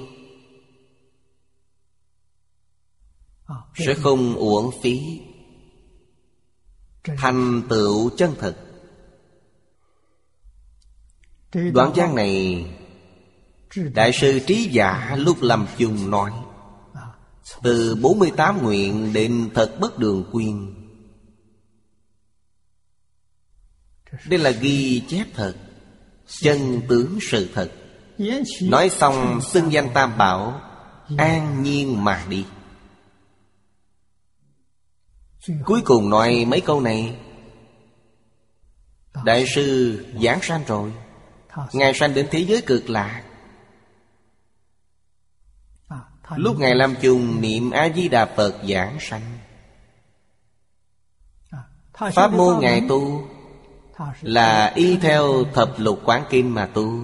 Sẽ 3.74 3.94
không 3.94 4.34
uổng 4.34 4.70
phí. 4.82 5.20
Thành 7.04 7.62
tựu 7.68 8.10
chân 8.16 8.34
thật. 8.38 8.56
Đoạn 11.72 11.92
giang 11.96 12.14
này, 12.14 12.64
Đại 13.94 14.12
sư 14.12 14.40
trí 14.46 14.68
giả 14.72 15.16
lúc 15.18 15.42
làm 15.42 15.66
chung 15.78 16.10
nói, 16.10 16.32
Từ 17.62 17.94
48 18.02 18.62
nguyện 18.62 19.12
đến 19.12 19.50
thật 19.54 19.76
bất 19.80 19.98
đường 19.98 20.24
quyên 20.32 20.77
Đây 24.28 24.38
là 24.38 24.50
ghi 24.50 25.02
chép 25.08 25.26
thật, 25.34 25.54
Chân 26.26 26.80
tướng 26.88 27.18
sự 27.30 27.48
thật. 27.54 27.72
Nói 28.62 28.88
xong, 28.88 29.40
xưng 29.40 29.72
danh 29.72 29.88
Tam 29.94 30.18
Bảo, 30.18 30.60
An 31.18 31.62
nhiên 31.62 32.04
mà 32.04 32.24
đi. 32.28 32.46
Cuối 35.64 35.80
cùng 35.84 36.10
nói 36.10 36.44
mấy 36.44 36.60
câu 36.60 36.80
này. 36.80 37.16
Đại 39.24 39.46
sư 39.54 39.98
giảng 40.22 40.42
sanh 40.42 40.64
rồi. 40.66 40.92
Ngài 41.72 41.94
sanh 41.94 42.14
đến 42.14 42.28
thế 42.30 42.38
giới 42.38 42.62
cực 42.62 42.90
lạ. 42.90 43.22
Lúc 46.36 46.58
Ngài 46.58 46.74
làm 46.74 46.94
chung 47.02 47.40
niệm 47.40 47.70
A-di-đà 47.70 48.26
Phật 48.36 48.60
giảng 48.68 48.98
sanh. 49.00 49.38
Pháp 51.92 52.32
môn 52.32 52.60
Ngài 52.60 52.82
tu 52.88 53.28
là 54.22 54.72
y 54.74 54.96
theo 54.96 55.44
thập 55.54 55.74
lục 55.78 56.00
quán 56.04 56.24
kim 56.30 56.54
mà 56.54 56.66
tu. 56.66 57.00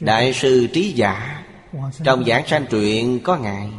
Đại 0.00 0.32
sư 0.34 0.68
trí 0.72 0.92
giả, 0.92 1.44
trong 2.04 2.24
giảng 2.24 2.46
sanh 2.46 2.66
truyện 2.70 3.20
có 3.24 3.36
ngài. 3.36 3.72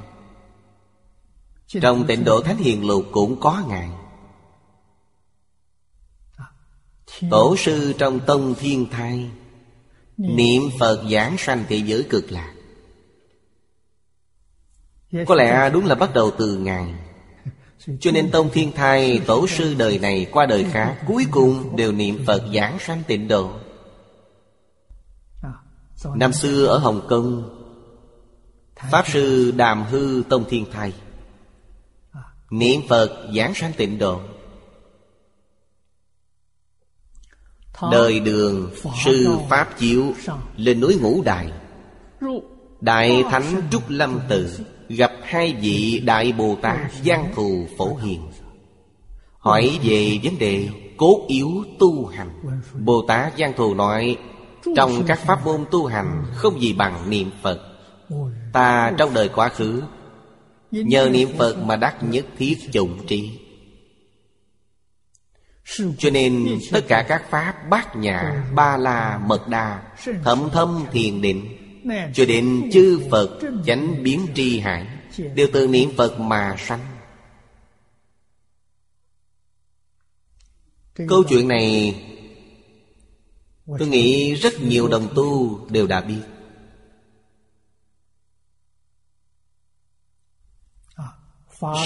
Trong 1.68 2.08
tịnh 2.08 2.24
độ 2.24 2.42
thánh 2.42 2.58
hiền 2.58 2.88
lục 2.88 3.06
cũng 3.12 3.40
có 3.40 3.64
ngài. 3.68 3.90
Tổ 7.30 7.56
sư 7.58 7.94
trong 7.98 8.20
tông 8.20 8.56
thiên 8.56 8.90
thai, 8.92 9.30
niệm 10.18 10.62
phật 10.80 11.04
giảng 11.12 11.36
sanh 11.38 11.64
thế 11.70 11.76
giới 11.76 12.08
cực 12.10 12.32
lạc. 12.32 12.54
Có 15.28 15.36
lẽ 15.36 15.70
đúng 15.74 15.86
là 15.86 15.96
bắt 15.96 16.14
đầu 16.14 16.32
từ 16.38 16.58
ngài. 16.58 16.94
Cho 18.00 18.12
nên 18.12 18.32
Tông 18.32 18.50
Thiên 18.50 18.72
Thai, 18.72 19.22
Tổ 19.28 19.48
sư 19.48 19.76
đời 19.78 20.00
này 20.00 20.28
qua 20.32 20.46
đời 20.46 20.66
khác, 20.72 20.98
Cuối 21.08 21.26
cùng 21.32 21.76
đều 21.76 21.92
niệm 21.92 22.24
Phật 22.26 22.44
giảng 22.54 22.78
sanh 22.80 23.04
tịnh 23.08 23.28
độ. 23.28 23.52
Năm 26.16 26.34
xưa 26.34 26.66
ở 26.66 26.78
Hồng 26.78 27.06
Kông, 27.10 27.60
Pháp 28.92 29.08
sư 29.08 29.52
Đàm 29.52 29.84
Hư 29.84 30.24
Tông 30.30 30.46
Thiên 30.50 30.66
thầy 30.72 30.94
Niệm 32.50 32.82
Phật 32.90 33.28
giảng 33.36 33.54
sanh 33.56 33.74
tịnh 33.74 33.98
độ. 33.98 34.22
Đời 37.92 38.20
đường 38.20 38.72
Sư 39.06 39.30
Pháp 39.50 39.80
Chiếu 39.80 40.14
Lên 40.58 40.80
núi 40.80 40.98
Ngũ 41.02 41.22
Đài 41.22 41.52
Đại 42.84 43.24
Thánh 43.30 43.62
Trúc 43.72 43.84
Lâm 43.90 44.20
Tự 44.30 44.60
Gặp 44.90 45.12
hai 45.24 45.56
vị 45.62 46.02
Đại 46.06 46.32
Bồ 46.32 46.58
Tát 46.62 46.80
Giang 47.06 47.32
Thù 47.36 47.68
Phổ 47.78 47.96
Hiền. 47.96 48.22
Hỏi 49.38 49.80
về 49.84 50.20
vấn 50.24 50.40
đề 50.40 50.70
cốt 50.98 51.26
yếu 51.28 51.64
tu 51.80 52.06
hành, 52.06 52.30
Bồ 52.80 53.02
Tát 53.08 53.38
Giang 53.38 53.54
Thù 53.54 53.74
nói, 53.74 54.18
Trong 54.76 55.04
các 55.08 55.20
pháp 55.20 55.46
môn 55.46 55.66
tu 55.72 55.86
hành 55.86 56.26
không 56.36 56.62
gì 56.62 56.74
bằng 56.74 57.10
niệm 57.10 57.30
Phật. 57.42 57.60
Ta 58.54 58.92
trong 58.98 59.14
đời 59.14 59.30
quá 59.30 59.50
khứ, 59.50 59.82
Nhờ 60.72 61.10
niệm 61.12 61.30
Phật 61.38 61.58
mà 61.58 61.76
đắc 61.76 61.96
nhất 62.04 62.26
thiết 62.38 62.58
chủng 62.72 63.08
trí 63.08 63.40
cho 65.98 66.10
nên 66.10 66.60
tất 66.72 66.82
cả 66.88 67.06
các 67.08 67.30
pháp 67.30 67.54
bát 67.70 67.96
nhã, 67.96 68.44
ba 68.56 68.78
la, 68.78 69.20
mật 69.26 69.48
đa 69.48 69.82
thậm 70.24 70.50
thâm 70.52 70.86
thiền 70.92 71.22
định 71.22 71.63
cho 72.14 72.26
đến 72.26 72.70
chư 72.74 73.02
Phật 73.12 73.40
chánh 73.66 74.04
biến 74.04 74.28
tri 74.36 74.60
hải, 74.60 74.88
Đều 75.36 75.48
từ 75.54 75.68
niệm 75.68 75.90
Phật 75.98 76.20
mà 76.20 76.56
sanh. 76.60 76.80
Câu 81.08 81.24
chuyện 81.30 81.48
này, 81.48 81.96
Tôi 83.80 83.88
nghĩ 83.88 84.34
rất 84.34 84.54
nhiều 84.62 84.88
đồng 84.88 85.08
tu 85.16 85.60
đều 85.70 85.88
đã 85.88 86.02
biết. 86.02 86.22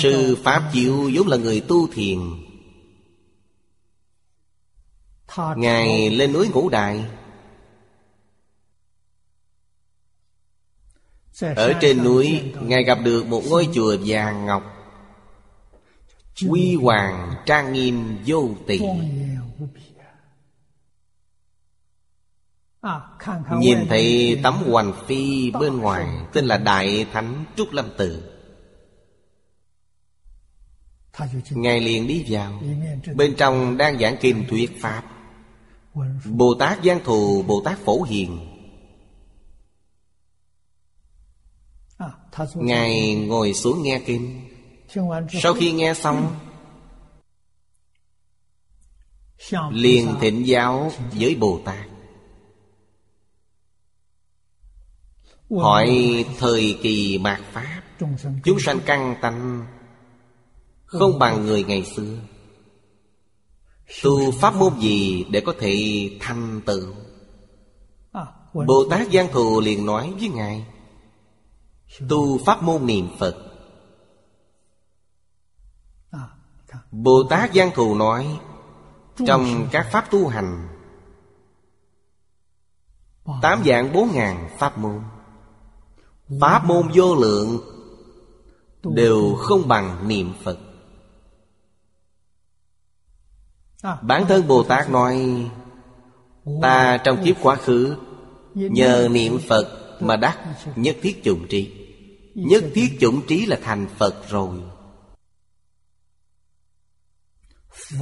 Sư 0.02 0.38
Pháp 0.44 0.72
Diệu 0.74 1.10
vốn 1.14 1.28
là 1.28 1.38
người 1.38 1.62
tu 1.62 1.88
thiền. 1.88 2.20
Ngài 5.56 6.10
lên 6.10 6.34
núi 6.34 6.50
Ngũ 6.50 6.70
Đại 6.70 7.06
Ở 11.42 11.74
trên 11.82 12.04
núi 12.04 12.42
Ngài 12.62 12.84
gặp 12.84 12.98
được 13.04 13.28
một 13.28 13.42
ngôi 13.50 13.68
chùa 13.74 13.96
vàng 14.06 14.46
ngọc. 14.46 14.64
Quy 16.50 16.76
hoàng 16.76 17.34
trang 17.46 17.74
nghiêm 17.74 18.18
vô 18.26 18.50
tỷ, 18.68 18.82
Nhìn 23.60 23.78
thấy 23.90 24.40
tấm 24.44 24.56
hoành 24.66 24.94
phi 25.08 25.52
bên 25.52 25.78
ngoài 25.78 26.08
Tên 26.34 26.46
là 26.46 26.58
Đại 26.58 27.06
Thánh 27.14 27.46
Trúc 27.56 27.72
Lâm 27.72 27.90
Tự. 27.98 28.24
Ngài 31.50 31.82
liền 31.82 32.08
đi 32.08 32.26
vào. 32.30 32.62
Bên 33.16 33.36
trong 33.38 33.78
đang 33.78 34.00
giảng 34.00 34.18
kinh 34.22 34.46
thuyết 34.50 34.82
Pháp. 34.82 35.04
Bồ 36.26 36.54
Tát 36.60 36.80
Giang 36.84 37.00
Thù 37.04 37.44
Bồ 37.48 37.62
Tát 37.66 37.78
Phổ 37.86 38.04
Hiền 38.04 38.57
Ngài 42.56 43.16
ngồi 43.16 43.54
xuống 43.54 43.84
nghe 43.84 44.02
kinh. 44.06 44.42
Sau 45.42 45.54
khi 45.54 45.72
nghe 45.72 45.94
xong 45.94 46.36
Liền 49.72 50.16
thịnh 50.22 50.48
giáo 50.48 50.92
với 51.12 51.36
Bồ 51.36 51.60
Tát. 51.66 51.88
Hỏi 55.50 56.26
thời 56.38 56.78
kỳ 56.82 57.18
mạt 57.18 57.42
Pháp 57.52 57.84
Chúng 58.44 58.60
sanh 58.60 58.80
căng 58.86 59.16
tanh 59.22 59.66
Không 60.86 61.20
bằng 61.20 61.46
người 61.46 61.64
ngày 61.64 61.84
xưa. 61.84 62.18
Tu 64.04 64.32
pháp 64.32 64.56
môn 64.56 64.80
gì 64.80 65.26
để 65.32 65.42
có 65.46 65.54
thể 65.60 66.10
thành 66.20 66.62
tựu? 66.66 66.94
Bồ 68.54 68.86
Tát 68.90 69.08
Giang 69.14 69.28
Thù 69.32 69.62
liền 69.62 69.86
nói 69.86 70.14
với 70.20 70.30
Ngài 70.30 70.66
Tu 72.10 72.38
pháp 72.46 72.64
môn 72.64 72.86
niệm 72.86 73.10
Phật. 73.20 73.36
Bồ 76.92 77.24
Tát 77.30 77.54
Giang 77.54 77.72
Thù 77.76 77.96
nói, 77.96 78.40
Trong 79.28 79.68
các 79.72 79.88
pháp 79.92 80.12
tu 80.12 80.28
hành, 80.28 80.68
Tám 83.42 83.64
dạng 83.66 83.94
bốn 83.94 84.10
ngàn 84.14 84.50
pháp 84.58 84.78
môn 84.78 85.02
Pháp 86.42 86.66
môn 86.66 86.90
vô 86.94 87.16
lượng 87.16 87.60
Đều 88.84 89.36
không 89.40 89.68
bằng 89.68 90.08
niệm 90.08 90.34
Phật. 90.44 90.58
Bản 94.02 94.26
thân 94.28 94.48
Bồ 94.48 94.64
Tát 94.64 94.90
nói, 94.90 95.48
Ta 96.62 96.98
trong 97.04 97.24
kiếp 97.26 97.36
quá 97.42 97.56
khứ 97.56 97.96
Nhờ 98.54 99.08
niệm 99.12 99.40
Phật 99.50 99.78
mà 100.00 100.16
đắc 100.16 100.40
nhất 100.76 100.98
thiết 101.02 101.24
chủng 101.24 101.48
trí 101.48 101.77
Nhất 102.38 102.64
thiết 102.74 102.98
chủng 103.00 103.22
trí 103.28 103.46
là 103.46 103.60
thành 103.64 103.88
Phật 103.98 104.30
rồi. 104.30 104.60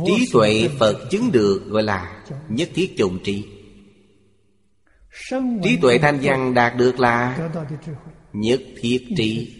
Trí 0.05 0.29
tuệ 0.33 0.69
Phật 0.79 1.07
chứng 1.11 1.31
được 1.31 1.63
gọi 1.67 1.83
là 1.83 2.23
nhất 2.49 2.69
thiết 2.73 2.95
chủng 2.97 3.19
trí. 3.23 3.45
Trí 5.63 5.77
tuệ 5.81 5.97
thanh 5.97 6.19
văn 6.21 6.53
đạt 6.53 6.77
được 6.77 6.99
là 6.99 7.49
nhất 8.33 8.61
thiết 8.77 9.07
trí. 9.17 9.55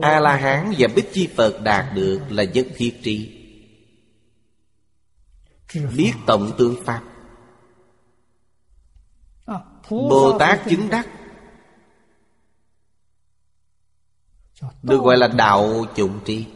A-la-hán 0.00 0.72
và 0.78 0.88
Bích 0.96 1.12
Chi 1.12 1.28
Phật 1.36 1.60
đạt 1.62 1.94
được 1.94 2.20
là 2.30 2.44
nhất 2.44 2.66
thiết 2.76 3.00
trí. 3.02 3.40
Biết 5.96 6.12
tổng 6.26 6.52
tương 6.58 6.84
Pháp. 6.84 7.02
Bồ 9.90 10.38
Tát 10.38 10.60
chứng 10.70 10.88
đắc 10.88 11.08
Được 14.82 15.00
gọi 15.02 15.16
là 15.16 15.28
đạo 15.28 15.84
chủng 15.96 16.20
trí. 16.24 16.46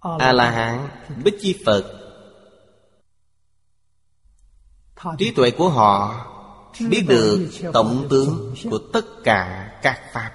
A-la-hán 0.00 0.88
Bích 1.24 1.34
Chi 1.40 1.62
Phật. 1.66 1.98
Trí 5.18 5.30
tuệ 5.30 5.50
của 5.50 5.68
họ 5.68 6.26
Biết 6.80 7.04
được 7.08 7.48
tổng 7.72 8.06
tướng 8.10 8.54
của 8.70 8.78
tất 8.92 9.06
cả 9.24 9.72
các 9.82 10.00
Pháp. 10.12 10.32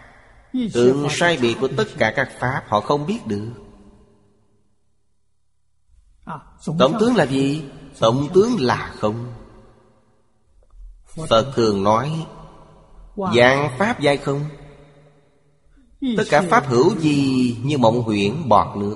Tượng 0.74 1.08
sai 1.10 1.38
biệt 1.38 1.58
của 1.62 1.70
tất 1.78 1.88
cả 1.98 2.14
các 2.16 2.32
Pháp 2.40 2.64
Họ 2.68 2.82
không 2.82 3.06
biết 3.06 3.28
được. 3.28 3.50
Tổng 6.80 6.98
tướng 7.00 7.16
là 7.16 7.26
gì? 7.26 7.64
Tổng 8.00 8.28
tướng 8.34 8.56
là 8.60 8.94
không. 9.00 9.34
Phật 11.30 11.52
thường 11.56 11.84
nói 11.84 12.26
Dạng 13.18 13.78
Pháp 13.78 14.00
giai 14.00 14.18
không? 14.18 14.46
Tất 16.18 16.24
cả 16.30 16.42
Pháp 16.42 16.68
hữu 16.68 17.00
gì 17.00 17.56
như 17.64 17.78
mộng 17.78 18.02
huyễn 18.02 18.50
bọt 18.50 18.78
nước? 18.78 18.96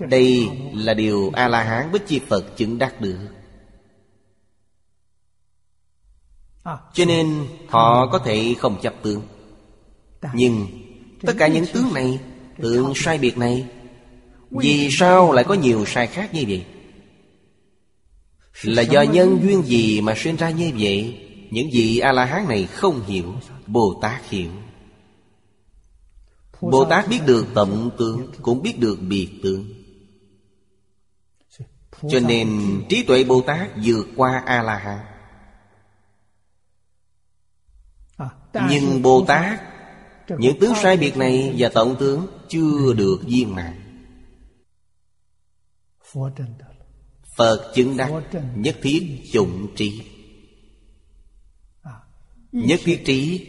Đây 0.00 0.50
là 0.72 0.94
điều 0.94 1.30
A-la-hán 1.32 1.92
Bích 1.92 2.06
Chi 2.06 2.20
Phật 2.28 2.56
chứng 2.56 2.78
đắc 2.78 3.00
được. 3.00 3.18
Cho 6.92 7.04
nên 7.04 7.46
họ 7.68 8.06
có 8.06 8.18
thể 8.18 8.54
không 8.58 8.80
chấp 8.82 8.94
tướng. 9.02 9.22
Nhưng 10.34 10.66
tất 11.20 11.32
cả 11.38 11.46
những 11.46 11.64
tướng 11.74 11.94
này 11.94 12.20
Tượng 12.62 12.92
sai 12.94 13.18
biệt 13.18 13.38
này 13.38 13.66
Vì 14.50 14.88
sao 14.90 15.32
lại 15.32 15.44
có 15.44 15.54
nhiều 15.54 15.84
sai 15.86 16.06
khác 16.06 16.34
như 16.34 16.44
vậy? 16.48 16.64
Là 18.62 18.82
do 18.82 19.02
nhân 19.02 19.40
duyên 19.42 19.62
gì 19.62 20.00
mà 20.00 20.14
sinh 20.16 20.36
ra 20.36 20.50
như 20.50 20.72
vậy? 20.78 21.24
Những 21.50 21.72
gì 21.72 21.98
A-la-hán 21.98 22.48
này 22.48 22.66
không 22.66 23.02
hiểu 23.06 23.34
Bồ 23.68 23.98
Tát 24.02 24.28
hiểu 24.28 24.50
Bồ 26.60 26.84
Tát 26.84 27.08
biết 27.08 27.20
được 27.26 27.46
tận 27.54 27.90
tướng 27.98 28.32
Cũng 28.42 28.62
biết 28.62 28.78
được 28.78 28.98
biệt 29.08 29.40
tướng 29.42 29.72
Cho 32.10 32.20
nên 32.20 32.48
trí 32.88 33.02
tuệ 33.02 33.24
Bồ 33.24 33.40
Tát 33.40 33.70
vượt 33.84 34.06
qua 34.16 34.42
A-la-hán. 34.46 34.98
Nhưng 38.70 39.02
Bồ 39.02 39.24
Tát 39.24 39.60
Những 40.38 40.60
tướng 40.60 40.72
sai 40.82 40.96
biệt 40.96 41.16
này 41.16 41.54
và 41.58 41.70
tổng 41.74 41.96
tướng 41.98 42.26
Chưa 42.48 42.94
được 42.96 43.20
viên 43.24 43.54
mãn. 43.54 44.04
Phật 47.36 47.72
chứng 47.74 47.96
đắc 47.96 48.22
Nhất 48.54 48.76
thiết 48.82 49.22
chủng 49.32 49.74
trí. 49.76 50.02
Nhất 52.52 52.80
thiết 52.84 53.02
trí 53.04 53.46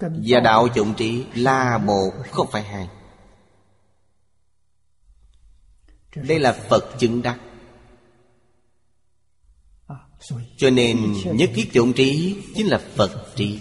Và 0.00 0.40
đạo 0.40 0.68
chủng 0.74 0.94
trí 0.94 1.24
là 1.34 1.78
một 1.78 2.10
không 2.30 2.48
phải 2.50 2.62
hai. 2.62 2.88
Đây 6.14 6.38
là 6.38 6.52
Phật 6.52 6.98
chứng 6.98 7.22
đắc. 7.22 7.38
Cho 10.56 10.70
nên 10.70 11.14
nhất 11.32 11.50
thiết 11.54 11.68
chủng 11.72 11.92
trí 11.92 12.36
chính 12.54 12.66
là 12.66 12.80
Phật 12.96 13.32
trí 13.36 13.60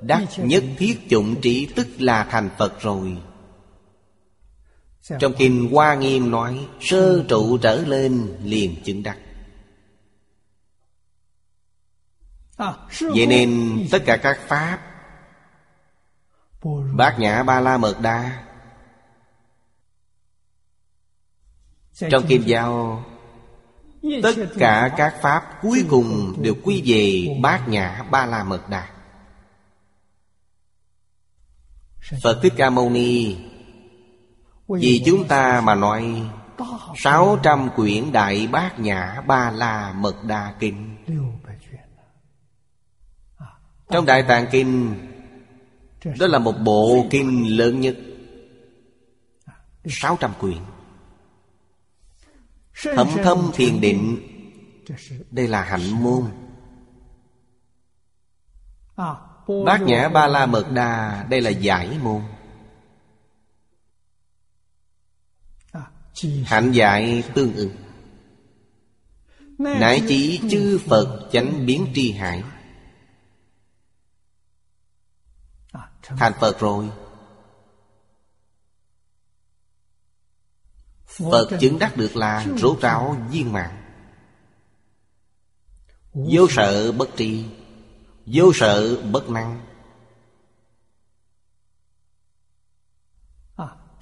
Đắc 0.00 0.26
nhất 0.36 0.64
thiết 0.78 0.98
chủng 1.10 1.40
trí 1.40 1.68
tức 1.76 1.88
là 1.98 2.24
thành 2.30 2.50
Phật 2.58 2.80
rồi. 2.80 3.16
Trong 5.18 5.34
kinh 5.38 5.68
Hoa 5.72 5.94
Nghiêm 5.94 6.30
nói 6.30 6.68
Sơ 6.80 7.24
trụ 7.28 7.58
trở 7.58 7.82
lên 7.82 8.36
liền 8.44 8.82
chứng 8.84 9.02
đắc. 9.02 9.18
Vậy 13.00 13.26
nên 13.26 13.80
tất 13.90 14.02
cả 14.06 14.16
các 14.16 14.38
Pháp 14.48 14.91
Bát 16.92 17.18
Nhã 17.18 17.42
Ba 17.42 17.60
La 17.60 17.78
Mật 17.78 18.00
Đa 18.00 18.42
Trong 22.10 22.26
Kim 22.26 22.42
Giao, 22.42 23.04
Tất 24.22 24.34
cả 24.58 24.94
các 24.96 25.14
Pháp 25.22 25.42
cuối 25.62 25.84
cùng 25.90 26.34
đều 26.42 26.54
quy 26.64 26.82
về 26.86 27.34
Bát 27.42 27.68
Nhã 27.68 28.04
Ba 28.10 28.26
La 28.26 28.44
Mật 28.44 28.68
Đà 28.68 28.88
Phật 32.22 32.38
Thích 32.42 32.52
Ca 32.56 32.70
Mâu 32.70 32.90
Ni, 32.90 33.36
Vì 34.68 35.02
chúng 35.06 35.28
ta 35.28 35.60
mà 35.60 35.74
nói, 35.74 36.30
Sáu 36.96 37.38
trăm 37.42 37.70
quyển 37.76 38.12
Đại 38.12 38.46
Bát 38.52 38.78
Nhã 38.78 39.22
Ba 39.26 39.50
La 39.50 39.92
Mật 39.92 40.24
Đà 40.24 40.54
Kinh. 40.58 40.96
Trong 43.90 44.06
Đại 44.06 44.22
Tạng 44.22 44.46
Kinh 44.50 44.96
đó 46.04 46.26
là 46.26 46.38
một 46.38 46.54
bộ 46.64 47.06
kinh 47.10 47.56
lớn 47.56 47.80
nhất. 47.80 47.96
Sáu 49.84 50.16
trăm 50.20 50.32
quyển 50.40 50.58
Thâm 52.82 53.08
thâm 53.24 53.50
thiền 53.54 53.80
định. 53.80 54.28
Đây 55.30 55.48
là 55.48 55.62
hạnh 55.62 56.02
môn. 56.02 56.24
Bát 59.66 59.80
nhã 59.80 60.08
ba 60.08 60.26
la 60.26 60.46
mật 60.46 60.70
đà 60.72 61.26
Đây 61.30 61.40
là 61.40 61.50
giải 61.50 61.98
môn. 62.02 62.22
Hạnh 66.44 66.72
giải 66.72 67.22
tương 67.34 67.54
ứng. 67.54 67.76
Nại 69.58 70.02
chỉ 70.08 70.40
chư 70.50 70.78
Phật 70.86 71.28
chánh 71.32 71.66
biến 71.66 71.86
tri 71.94 72.12
hải 72.12 72.42
Thành 76.02 76.32
Phật 76.40 76.60
rồi. 76.60 76.90
Phật 81.06 81.48
chứng 81.60 81.78
đắc 81.78 81.96
được 81.96 82.16
là 82.16 82.46
rốt 82.56 82.80
ráo 82.80 83.16
viên 83.30 83.52
mạng 83.52 83.82
Vô 86.14 86.46
sợ 86.50 86.92
bất 86.92 87.08
tri 87.16 87.44
Vô 88.26 88.52
sợ 88.54 89.02
bất 89.02 89.30
năng. 89.30 89.66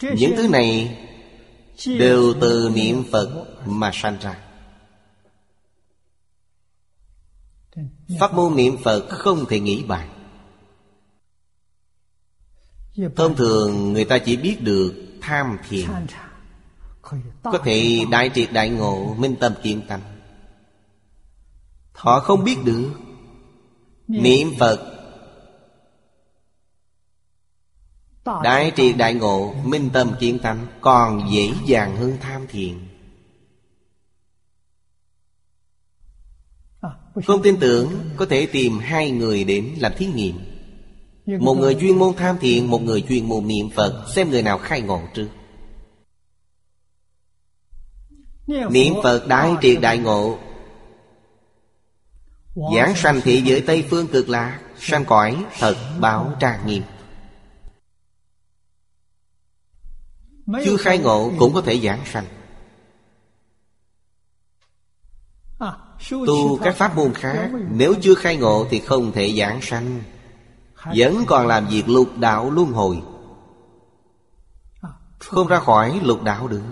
Những 0.00 0.32
thứ 0.36 0.48
này 0.48 0.98
Đều 1.86 2.34
từ 2.40 2.70
niệm 2.74 3.04
Phật 3.12 3.46
mà 3.66 3.90
sanh 3.94 4.18
ra. 4.20 4.46
Pháp 8.20 8.34
môn 8.34 8.56
niệm 8.56 8.76
Phật 8.84 9.08
không 9.10 9.46
thể 9.48 9.60
nghĩ 9.60 9.84
bài 9.84 10.08
Thông 13.16 13.36
thường 13.36 13.92
người 13.92 14.04
ta 14.04 14.18
chỉ 14.18 14.36
biết 14.36 14.56
được 14.60 14.94
tham 15.20 15.58
thiền. 15.68 15.86
Có 17.42 17.58
thể 17.64 18.04
đại 18.10 18.30
triệt 18.34 18.52
đại 18.52 18.68
ngộ, 18.70 19.14
Minh 19.14 19.36
tâm 19.40 19.54
kiến 19.62 19.82
tâm 19.88 20.00
Họ 21.92 22.20
không 22.20 22.44
biết 22.44 22.56
được 22.64 22.92
Niệm 24.08 24.48
Phật. 24.58 24.96
Đại 28.42 28.72
triệt 28.76 28.96
đại 28.96 29.14
ngộ, 29.14 29.54
Minh 29.64 29.90
tâm 29.92 30.12
kiến 30.20 30.38
tâm 30.42 30.66
Còn 30.80 31.28
dễ 31.32 31.52
dàng 31.66 31.96
hơn 31.96 32.16
tham 32.20 32.46
thiền. 32.46 32.74
Không 37.26 37.42
tin 37.42 37.56
tưởng 37.60 37.92
Có 38.16 38.26
thể 38.26 38.46
tìm 38.46 38.78
hai 38.78 39.10
người 39.10 39.44
đến 39.44 39.74
làm 39.78 39.92
thí 39.96 40.06
nghiệm. 40.06 40.49
Một 41.38 41.54
người 41.54 41.76
chuyên 41.80 41.98
môn 41.98 42.16
tham 42.16 42.38
thiền 42.38 42.66
Một 42.66 42.82
người 42.82 43.04
chuyên 43.08 43.28
môn 43.28 43.46
niệm 43.46 43.70
Phật. 43.70 44.06
Xem 44.14 44.30
người 44.30 44.42
nào 44.42 44.58
khai 44.58 44.80
ngộ 44.80 45.02
trước. 45.14 45.28
Niệm 48.70 48.94
Phật 49.02 49.26
đại 49.26 49.54
triệt 49.62 49.78
đại 49.80 49.98
ngộ. 49.98 50.38
Giảng 52.74 52.94
sanh 52.96 53.20
thị 53.20 53.42
giới 53.44 53.60
Tây 53.60 53.84
Phương 53.90 54.06
cực 54.06 54.28
lạc 54.28 54.60
Sanh 54.78 55.04
cõi 55.04 55.44
thật 55.58 55.76
báo 56.00 56.32
trang 56.40 56.66
nghiêm 56.66 56.82
Chưa 60.64 60.76
khai 60.76 60.98
ngộ 60.98 61.32
cũng 61.38 61.54
có 61.54 61.60
thể 61.60 61.80
giảng 61.80 62.04
sanh. 62.06 62.26
Tu 66.10 66.58
các 66.62 66.76
pháp 66.76 66.96
môn 66.96 67.14
khác 67.14 67.50
Nếu 67.70 67.94
chưa 68.02 68.14
khai 68.14 68.36
ngộ 68.36 68.66
thì 68.70 68.80
không 68.80 69.12
thể 69.12 69.34
giảng 69.38 69.62
sanh 69.62 70.02
vẫn 70.84 71.24
còn 71.26 71.46
làm 71.46 71.66
việc 71.66 71.88
lục 71.88 72.18
đạo 72.18 72.50
luân 72.50 72.72
hồi. 72.72 73.02
Không 75.18 75.46
ra 75.46 75.60
khỏi 75.60 76.00
lục 76.02 76.22
đạo 76.22 76.48
được. 76.48 76.62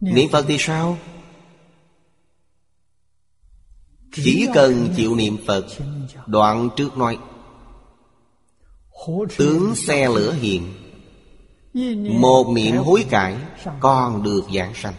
Niệm 0.00 0.28
Phật 0.32 0.44
thì 0.48 0.56
sao? 0.58 0.98
Chỉ 4.12 4.48
cần 4.54 4.88
chịu 4.96 5.14
niệm 5.14 5.36
Phật, 5.46 5.66
Đoạn 6.26 6.68
trước 6.76 6.96
nói, 6.96 7.18
Tướng 9.36 9.74
xe 9.74 10.08
lửa 10.08 10.32
hiện, 10.32 10.72
Một 12.20 12.52
niệm 12.54 12.76
hối 12.76 13.06
cải 13.10 13.36
còn 13.80 14.22
được 14.22 14.42
giảng 14.54 14.74
sanh. 14.74 14.94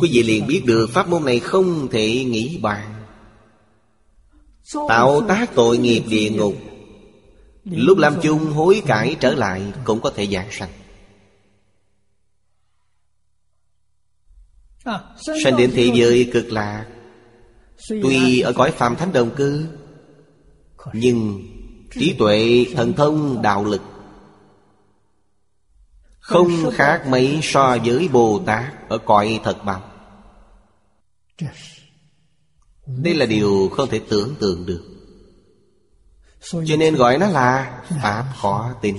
Quý 0.00 0.10
vị 0.12 0.22
liền 0.22 0.46
biết 0.46 0.62
được 0.66 0.90
pháp 0.90 1.08
môn 1.08 1.24
này 1.24 1.40
không 1.40 1.88
thể 1.90 2.24
nghĩ 2.24 2.58
bàn. 2.62 3.04
Tạo 4.88 5.20
tác 5.28 5.54
tội 5.54 5.78
nghiệp 5.78 6.02
địa 6.08 6.30
ngục. 6.30 6.54
Lúc 7.64 7.98
làm 7.98 8.14
chung 8.22 8.38
hối 8.38 8.82
cải 8.86 9.16
trở 9.20 9.34
lại 9.34 9.62
Cũng 9.84 10.00
có 10.00 10.12
thể 10.16 10.26
giảng 10.26 10.48
sanh. 10.50 10.70
Sanh 15.44 15.56
đến 15.56 15.70
thế 15.74 15.90
giới 15.94 16.30
cực 16.32 16.52
lạc. 16.52 16.86
Tuy 17.88 18.40
ở 18.40 18.52
cõi 18.52 18.70
phàm 18.70 18.96
thánh 18.96 19.12
đồng 19.12 19.30
cư 19.36 19.66
Nhưng 20.92 21.42
trí 21.94 22.14
tuệ 22.18 22.66
thần 22.74 22.92
thông 22.92 23.42
đạo 23.42 23.64
lực 23.64 23.82
không 26.22 26.70
khác 26.72 27.06
mấy 27.08 27.40
so 27.42 27.76
với 27.84 28.08
Bồ 28.08 28.42
Tát 28.46 28.88
Ở 28.88 28.98
cõi 28.98 29.40
thật 29.44 29.64
bằng 29.64 29.80
Đây 32.86 33.14
là 33.14 33.26
điều 33.26 33.68
không 33.72 33.88
thể 33.88 34.00
tưởng 34.08 34.34
tượng 34.40 34.66
được. 34.66 34.84
Cho 36.50 36.76
nên 36.78 36.94
gọi 36.94 37.18
nó 37.18 37.26
là 37.26 37.82
Pháp 38.02 38.32
khó 38.36 38.72
tin. 38.80 38.96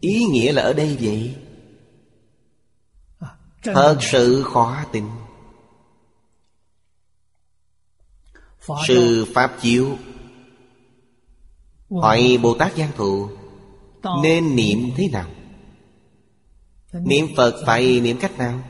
Ý 0.00 0.24
nghĩa 0.24 0.52
là 0.52 0.62
ở 0.62 0.72
đây 0.72 0.96
vậy. 1.00 1.36
Thật 3.62 3.98
sự 4.00 4.42
khó 4.42 4.76
tin. 4.92 5.04
Sư 8.88 9.26
Pháp 9.34 9.56
Chiếu 9.60 9.98
Hỏi 11.90 12.38
Bồ 12.42 12.54
Tát 12.54 12.76
Giang 12.76 12.92
Thụ 12.96 13.28
nên 14.22 14.56
niệm 14.56 14.90
thế 14.96 15.08
nào? 15.08 15.30
Niệm 16.92 17.26
Phật 17.36 17.62
phải 17.66 18.00
niệm 18.00 18.16
cách 18.20 18.38
nào? 18.38 18.62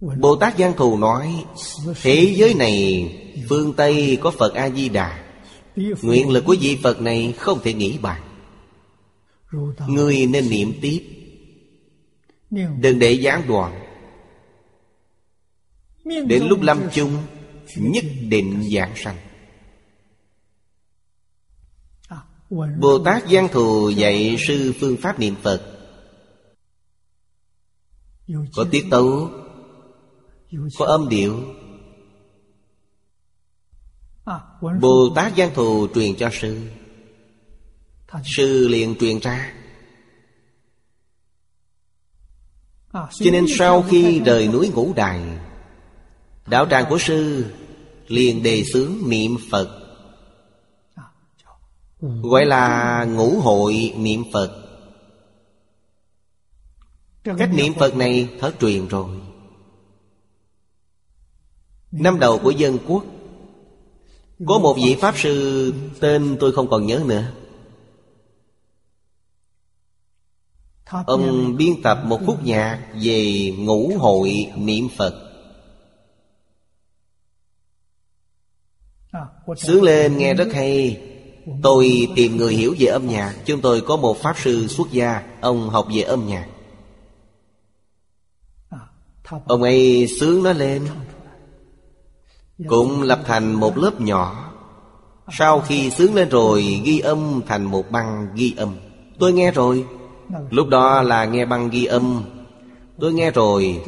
Bồ 0.00 0.36
Tát 0.36 0.58
Giang 0.58 0.76
Thù 0.76 0.98
nói 0.98 1.44
Thế 2.02 2.34
giới 2.36 2.54
này 2.54 3.08
Phương 3.48 3.72
Tây 3.72 4.18
có 4.20 4.30
Phật 4.30 4.54
A-di-đà. 4.54 5.24
Nguyện 6.02 6.30
lực 6.30 6.44
của 6.44 6.56
vị 6.60 6.78
Phật 6.82 7.00
này 7.00 7.34
không 7.38 7.60
thể 7.62 7.72
nghĩ 7.72 7.98
bàn. 7.98 8.22
Người 9.88 10.26
nên 10.26 10.50
niệm 10.50 10.72
tiếp. 10.80 11.02
Đừng 12.80 12.98
để 12.98 13.12
gián 13.12 13.42
đoạn. 13.48 13.82
Đến 16.04 16.46
lúc 16.48 16.62
lâm 16.62 16.80
chung 16.92 17.16
Nhất 17.76 18.04
định 18.28 18.70
giảng 18.74 18.92
sanh. 18.96 19.16
Bồ 22.78 22.98
Tát 23.04 23.28
Giang 23.30 23.48
Thù 23.48 23.90
dạy 23.90 24.36
sư 24.38 24.72
phương 24.80 24.96
pháp 24.96 25.18
niệm 25.18 25.34
Phật. 25.42 25.62
Có 28.54 28.66
tiết 28.70 28.86
tấu, 28.90 29.30
Có 30.78 30.86
âm 30.86 31.08
điệu. 31.08 31.44
Bồ 34.80 35.12
Tát 35.14 35.32
Giang 35.36 35.54
Thù 35.54 35.86
truyền 35.94 36.16
cho 36.16 36.30
sư. 36.32 36.60
Sư 38.36 38.68
liền 38.68 38.94
truyền 39.00 39.18
ra. 39.18 39.54
Cho 42.92 43.30
nên 43.32 43.46
sau 43.48 43.82
khi 43.82 44.20
rời 44.20 44.48
núi 44.48 44.70
ngũ 44.74 44.92
đài, 44.96 45.38
Đạo 46.46 46.66
tràng 46.70 46.84
của 46.90 46.98
sư 46.98 47.46
liền 48.08 48.42
đề 48.42 48.64
xướng 48.72 48.92
niệm 49.06 49.36
Phật. 49.50 49.81
Gọi 52.02 52.46
là 52.46 53.04
ngũ 53.04 53.40
hội 53.40 53.92
niệm 53.96 54.24
Phật. 54.32 54.62
Cách 57.24 57.50
niệm 57.54 57.74
Phật 57.74 57.96
này 57.96 58.28
thở 58.40 58.52
truyền 58.60 58.88
rồi. 58.88 59.20
Năm 61.92 62.18
đầu 62.18 62.38
của 62.42 62.50
dân 62.50 62.78
quốc 62.88 63.04
Có 64.46 64.58
một 64.58 64.76
vị 64.76 64.96
Pháp 65.00 65.14
Sư 65.18 65.74
Tên 66.00 66.36
tôi 66.40 66.52
không 66.52 66.70
còn 66.70 66.86
nhớ 66.86 67.02
nữa. 67.06 67.32
Ông 71.06 71.56
biên 71.56 71.82
tập 71.82 71.98
một 72.04 72.20
khúc 72.26 72.44
nhạc 72.44 72.88
Về 73.02 73.52
ngũ 73.58 73.98
hội 73.98 74.52
niệm 74.56 74.88
Phật. 74.96 75.28
Sướng 79.56 79.82
lên 79.82 80.18
nghe 80.18 80.34
rất 80.34 80.48
hay. 80.52 81.11
Tôi 81.62 82.08
tìm 82.16 82.36
người 82.36 82.54
hiểu 82.54 82.74
về 82.78 82.86
âm 82.86 83.08
nhạc. 83.08 83.34
Chúng 83.44 83.60
tôi 83.60 83.80
có 83.80 83.96
một 83.96 84.18
Pháp 84.22 84.34
sư 84.38 84.66
xuất 84.66 84.92
gia. 84.92 85.22
Ông 85.40 85.70
học 85.70 85.86
về 85.94 86.02
âm 86.02 86.26
nhạc. 86.26 86.46
Ông 89.46 89.62
ấy 89.62 90.08
sướng 90.20 90.42
nó 90.42 90.52
lên. 90.52 90.82
Cũng 92.68 93.02
lập 93.02 93.20
thành 93.26 93.52
một 93.52 93.78
lớp 93.78 94.00
nhỏ. 94.00 94.52
Sau 95.32 95.60
khi 95.60 95.90
sướng 95.90 96.14
lên 96.14 96.28
rồi, 96.28 96.80
Ghi 96.84 96.98
âm 96.98 97.40
thành 97.46 97.64
một 97.64 97.90
băng 97.90 98.28
ghi 98.34 98.54
âm. 98.56 98.76
Tôi 99.18 99.32
nghe 99.32 99.50
rồi. 99.50 99.84
Lúc 100.50 100.68
đó 100.68 101.02
là 101.02 101.24
nghe 101.24 101.44
băng 101.44 101.70
ghi 101.70 101.84
âm. 101.84 102.24
Tôi 103.00 103.12
nghe 103.12 103.30
rồi. 103.30 103.82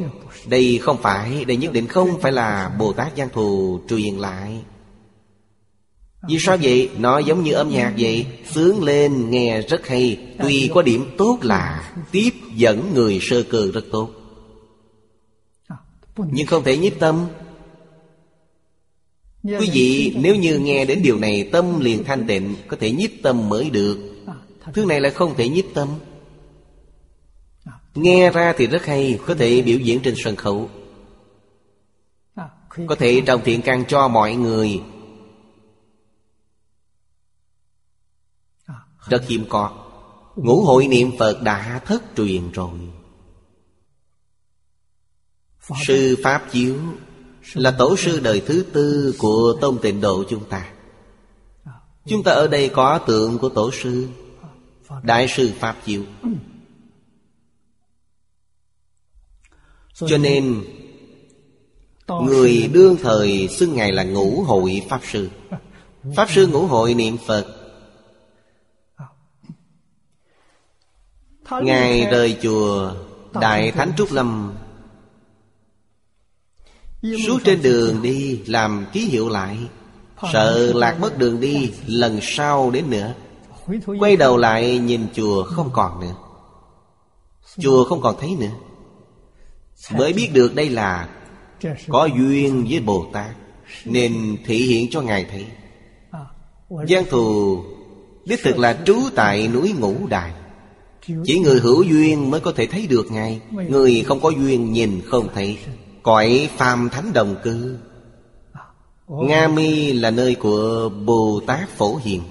Đây 0.47 0.79
không 0.81 0.97
phải, 0.97 1.45
Đây 1.45 1.57
nhất 1.57 1.73
định 1.73 1.87
không 1.87 2.21
phải 2.21 2.31
là 2.31 2.75
Bồ 2.79 2.93
Tát 2.93 3.17
Giang 3.17 3.29
Thù 3.29 3.79
truyền 3.89 4.15
lại. 4.15 4.63
Vì 6.27 6.37
sao 6.39 6.57
vậy? 6.61 6.89
Nó 6.97 7.19
giống 7.19 7.43
như 7.43 7.53
âm 7.53 7.69
nhạc 7.69 7.93
vậy. 7.97 8.25
Sướng 8.51 8.83
lên, 8.83 9.29
nghe 9.29 9.61
rất 9.61 9.87
hay. 9.87 10.17
Tuy 10.39 10.69
có 10.73 10.81
điểm 10.81 11.05
tốt 11.17 11.37
là 11.41 11.93
Tiếp 12.11 12.29
dẫn 12.55 12.91
người 12.93 13.19
sơ 13.21 13.43
cừ 13.43 13.71
rất 13.71 13.85
tốt. 13.91 14.09
Nhưng 16.17 16.47
không 16.47 16.63
thể 16.63 16.77
nhiếp 16.77 16.99
tâm. 16.99 17.27
Quý 19.43 19.69
vị, 19.73 20.15
nếu 20.19 20.35
như 20.35 20.59
nghe 20.59 20.85
đến 20.85 21.01
điều 21.03 21.17
này, 21.17 21.49
Tâm 21.51 21.79
liền 21.79 22.03
thanh 22.03 22.27
tịnh, 22.27 22.55
Có 22.67 22.77
thể 22.79 22.91
nhiếp 22.91 23.09
tâm 23.23 23.49
mới 23.49 23.69
được. 23.69 23.97
Thứ 24.73 24.85
này 24.85 25.01
là 25.01 25.09
không 25.09 25.35
thể 25.37 25.49
nhiếp 25.49 25.65
tâm. 25.73 25.89
Nghe 27.95 28.31
ra 28.31 28.53
thì 28.57 28.67
rất 28.67 28.85
hay, 28.85 29.19
Có 29.25 29.35
thể 29.35 29.61
biểu 29.61 29.77
diễn 29.77 29.99
trên 29.99 30.13
sân 30.17 30.35
khấu. 30.35 30.69
Có 32.87 32.95
thể 32.95 33.21
trong 33.25 33.41
thiện 33.43 33.61
căn 33.61 33.83
cho 33.87 34.07
mọi 34.07 34.35
người. 34.35 34.81
Rất 39.09 39.27
hiếm 39.27 39.45
có. 39.49 39.71
Ngũ 40.35 40.65
hội 40.65 40.87
niệm 40.87 41.11
Phật 41.19 41.41
đã 41.41 41.81
thất 41.85 42.03
truyền 42.15 42.51
rồi. 42.51 42.79
Sư 45.87 46.17
Pháp 46.23 46.51
Chiếu 46.51 46.75
Là 47.53 47.71
tổ 47.71 47.97
sư 47.97 48.19
đời 48.19 48.41
thứ 48.45 48.65
tư 48.73 49.15
của 49.17 49.57
tông 49.61 49.81
Tịnh 49.81 50.01
Độ 50.01 50.23
chúng 50.29 50.49
ta. 50.49 50.69
Chúng 52.07 52.23
ta 52.23 52.31
ở 52.31 52.47
đây 52.47 52.69
có 52.69 52.97
tượng 52.97 53.37
của 53.37 53.49
tổ 53.49 53.71
sư, 53.71 54.07
Đại 55.03 55.27
sư 55.27 55.51
Pháp 55.59 55.75
Chiếu. 55.85 56.03
Cho 59.93 60.17
nên, 60.17 60.63
Người 62.07 62.69
đương 62.73 62.97
thời 63.01 63.47
xưng 63.47 63.75
Ngài 63.75 63.91
là 63.91 64.03
ngũ 64.03 64.43
hội 64.43 64.81
Pháp 64.89 65.01
Sư. 65.11 65.29
Pháp 66.15 66.29
Sư 66.31 66.47
ngũ 66.47 66.67
hội 66.67 66.93
niệm 66.93 67.17
Phật 67.25 67.54
Ngài 71.51 72.07
rời 72.11 72.37
chùa 72.41 72.93
Đại 73.33 73.71
Thánh 73.71 73.91
Trúc 73.97 74.11
Lâm. 74.11 74.53
Suốt 77.27 77.39
trên 77.43 77.61
đường 77.61 78.01
đi 78.01 78.41
làm 78.47 78.85
ký 78.93 79.05
hiệu 79.05 79.29
lại. 79.29 79.57
Sợ 80.33 80.73
lạc 80.75 80.99
mất 80.99 81.17
đường 81.17 81.39
đi 81.39 81.71
lần 81.87 82.19
sau 82.21 82.71
đến 82.71 82.89
nữa. 82.89 83.13
Quay 83.99 84.15
đầu 84.15 84.37
lại 84.37 84.77
nhìn 84.77 85.07
chùa 85.13 85.43
không 85.43 85.69
còn 85.73 85.99
nữa. 85.99 86.15
Chùa 87.57 87.83
không 87.83 88.01
còn 88.01 88.15
thấy 88.19 88.35
nữa. 88.39 88.51
Mới 89.91 90.13
biết 90.13 90.29
được 90.33 90.55
đây 90.55 90.69
là 90.69 91.09
Có 91.87 92.05
duyên 92.17 92.65
với 92.69 92.79
Bồ 92.79 93.05
Tát 93.13 93.35
Nên 93.85 94.37
thị 94.45 94.57
hiện 94.57 94.87
cho 94.91 95.01
Ngài 95.01 95.25
thấy. 95.31 95.45
Giang 96.89 97.05
thù 97.09 97.59
Đích 98.25 98.39
thực 98.43 98.57
là 98.57 98.77
trú 98.85 98.95
tại 99.15 99.47
núi 99.47 99.73
Ngũ 99.79 100.07
đài. 100.07 100.31
Chỉ 101.23 101.39
người 101.39 101.59
hữu 101.59 101.83
duyên 101.83 102.31
mới 102.31 102.41
có 102.41 102.51
thể 102.55 102.67
thấy 102.67 102.87
được 102.87 103.11
Ngài. 103.11 103.41
Người 103.51 104.03
không 104.07 104.19
có 104.19 104.29
duyên 104.29 104.71
nhìn 104.71 105.01
không 105.05 105.27
thấy. 105.33 105.57
Cõi 106.03 106.49
phàm 106.57 106.89
thánh 106.89 107.13
đồng 107.13 107.35
cư. 107.43 107.77
Nga 109.07 109.47
Mi 109.47 109.93
là 109.93 110.11
nơi 110.11 110.35
của 110.35 110.89
Bồ 111.05 111.41
Tát 111.47 111.69
Phổ 111.69 111.95
Hiền. 111.95 112.21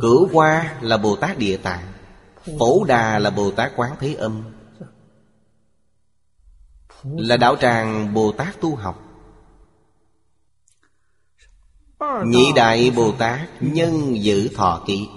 Cửu 0.00 0.28
Hoa 0.32 0.78
là 0.80 0.96
Bồ 0.96 1.16
Tát 1.16 1.38
Địa 1.38 1.56
Tạng. 1.56 1.92
Phổ 2.58 2.84
Đà 2.84 3.18
là 3.18 3.30
Bồ 3.30 3.50
Tát 3.50 3.72
Quán 3.76 3.92
Thế 4.00 4.14
Âm. 4.14 4.42
Là 7.02 7.36
đạo 7.36 7.56
tràng 7.60 8.14
Bồ 8.14 8.32
Tát 8.32 8.60
tu 8.60 8.76
học. 8.76 9.00
Nhị 12.26 12.52
Đại 12.56 12.90
Bồ 12.96 13.12
Tát 13.12 13.40
nhân 13.60 14.22
giữ 14.24 14.48
thọ 14.48 14.82
ký 14.86 15.08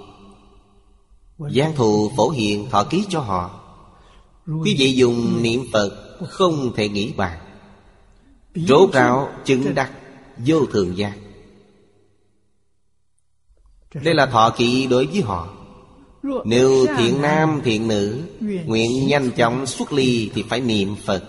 Giang 1.40 1.76
thù 1.76 2.12
phổ 2.18 2.30
hiện 2.30 2.70
thọ 2.70 2.84
ký 2.84 3.06
cho 3.10 3.20
họ. 3.20 3.64
Quý 4.64 4.76
vị 4.80 4.94
dùng 4.94 5.44
niệm 5.44 5.64
Phật 5.74 6.18
không 6.30 6.74
thể 6.76 6.90
nghĩ 6.90 7.14
bàn. 7.18 7.40
Rốt 8.56 8.94
ráo 8.94 9.30
chứng 9.46 9.76
đắc 9.76 9.92
vô 10.38 10.66
thường 10.66 10.98
giác 10.98 11.18
Đây 13.94 14.14
là 14.14 14.26
thọ 14.26 14.50
kỵ 14.58 14.88
đối 14.88 15.06
với 15.06 15.22
họ. 15.22 15.54
Nếu 16.46 16.86
thiện 16.98 17.22
nam 17.22 17.62
thiện 17.64 17.88
nữ 17.88 18.22
Nguyện 18.66 19.08
nhanh 19.08 19.32
chóng 19.32 19.66
xuất 19.66 19.94
ly 19.94 20.32
Thì 20.34 20.44
phải 20.44 20.62
niệm 20.62 20.96
Phật. 21.06 21.24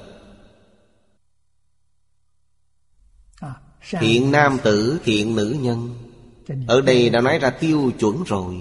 Thiện 3.91 4.31
nam 4.31 4.59
tử 4.63 5.01
thiện 5.05 5.35
nữ 5.35 5.57
nhân. 5.61 5.95
Ở 6.67 6.81
đây 6.81 7.11
đã 7.11 7.21
nói 7.21 7.39
ra 7.39 7.51
tiêu 7.51 7.93
chuẩn 7.99 8.23
rồi 8.23 8.55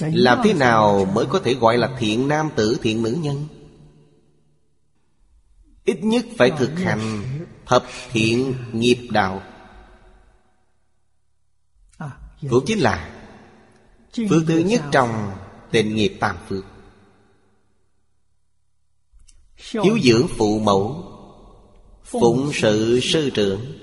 Làm 0.00 0.40
thế 0.44 0.54
nào 0.54 1.04
mới 1.04 1.26
có 1.26 1.40
thể 1.44 1.54
gọi 1.54 1.78
là 1.78 1.96
thiện 1.98 2.28
nam 2.28 2.50
tử 2.56 2.78
thiện 2.82 3.02
nữ 3.02 3.18
nhân? 3.20 3.46
Ít 5.84 5.98
nhất 6.04 6.24
phải 6.38 6.50
thực 6.58 6.78
hành 6.78 7.22
Thập 7.66 7.84
thiện 8.12 8.54
nghiệp 8.72 9.08
đạo. 9.10 9.42
Cũng 12.50 12.64
chính 12.66 12.78
là 12.78 13.12
Phước 14.30 14.42
thứ 14.46 14.58
nhất 14.58 14.82
trong 14.92 15.32
tình 15.70 15.94
nghiệp 15.94 16.16
tam 16.20 16.36
phước 16.48 16.64
Hiếu 19.56 19.98
dưỡng 20.02 20.26
phụ 20.38 20.58
mẫu 20.58 21.12
Phụng 22.04 22.50
sự 22.54 23.00
sư 23.02 23.30
trưởng 23.34 23.78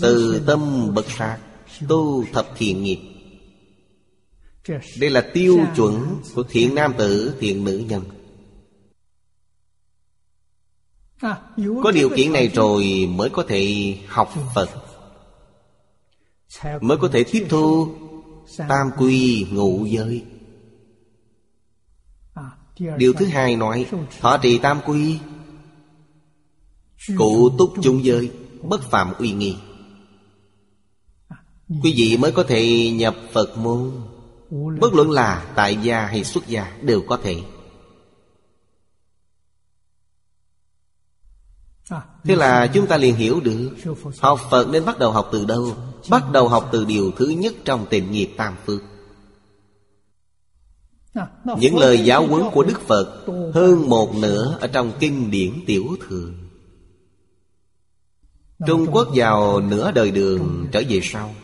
Từ 0.00 0.42
tâm 0.46 0.94
bậc 0.94 1.06
sát 1.18 1.38
Tu 1.88 2.24
thập 2.32 2.48
thiện 2.56 2.82
nghiệp 2.82 3.13
Đây 4.98 5.10
là 5.10 5.30
tiêu 5.34 5.66
chuẩn 5.76 6.22
của 6.34 6.42
thiện 6.42 6.74
nam 6.74 6.92
tử, 6.98 7.36
thiện 7.40 7.64
nữ 7.64 7.84
nhân. 7.88 8.02
Có 11.82 11.90
điều 11.94 12.10
kiện 12.16 12.32
này 12.32 12.48
rồi 12.48 13.08
mới 13.10 13.30
có 13.30 13.44
thể 13.48 13.94
học 14.08 14.34
Phật. 14.54 14.68
Mới 16.80 16.98
có 16.98 17.08
thể 17.12 17.24
tiếp 17.24 17.46
thu 17.48 17.94
Tam 18.56 18.90
quy 18.98 19.46
ngụ 19.50 19.84
giới. 19.84 20.24
Điều 22.96 23.12
thứ 23.12 23.26
hai 23.26 23.56
nói 23.56 23.86
Thọ 24.20 24.38
trì 24.42 24.58
tam 24.58 24.80
quy 24.86 25.18
Cụ 27.16 27.50
túc 27.58 27.74
chung 27.82 28.04
giới 28.04 28.30
Bất 28.62 28.82
phạm 28.82 29.12
uy 29.18 29.32
nghi. 29.32 29.56
Quý 31.68 31.94
vị 31.96 32.16
mới 32.16 32.32
có 32.32 32.42
thể 32.42 32.90
nhập 32.90 33.16
Phật 33.32 33.58
môn 33.58 33.92
Bất 34.50 34.94
luận 34.94 35.10
là 35.10 35.52
tại 35.54 35.76
gia 35.82 36.06
hay 36.06 36.24
xuất 36.24 36.46
gia 36.46 36.76
Đều 36.82 37.02
có 37.08 37.16
thể. 37.16 37.42
Thế 42.24 42.36
là 42.36 42.66
chúng 42.66 42.86
ta 42.86 42.96
liền 42.96 43.14
hiểu 43.14 43.40
được 43.40 43.70
Học 44.20 44.40
Phật 44.50 44.68
nên 44.68 44.84
bắt 44.84 44.98
đầu 44.98 45.12
học 45.12 45.28
từ 45.32 45.44
đâu? 45.44 45.76
Bắt 46.10 46.30
đầu 46.32 46.48
học 46.48 46.68
từ 46.72 46.84
điều 46.84 47.10
thứ 47.16 47.26
nhất 47.26 47.54
trong 47.64 47.86
tình 47.90 48.10
nghiệp 48.10 48.30
tam 48.36 48.54
phước 48.66 48.80
Những 51.58 51.76
lời 51.76 52.04
giáo 52.04 52.26
huấn 52.26 52.42
của 52.52 52.62
Đức 52.62 52.80
Phật 52.80 53.24
Hơn 53.54 53.88
một 53.88 54.14
nửa 54.14 54.58
ở 54.60 54.66
trong 54.66 54.92
kinh 55.00 55.30
điển 55.30 55.52
tiểu 55.66 55.96
thừa. 56.08 56.30
Trung 58.66 58.86
Quốc 58.92 59.08
vào 59.14 59.60
nửa 59.60 59.92
đời 59.92 60.10
đường 60.10 60.66
trở 60.72 60.82
về 60.88 61.00
sau. 61.02 61.34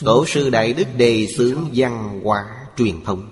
Tổ 0.00 0.26
sư 0.26 0.50
Đại 0.50 0.72
Đức 0.72 0.86
đề 0.96 1.26
xướng 1.36 1.70
văn 1.74 2.20
hóa 2.24 2.66
truyền 2.76 3.04
thống. 3.04 3.30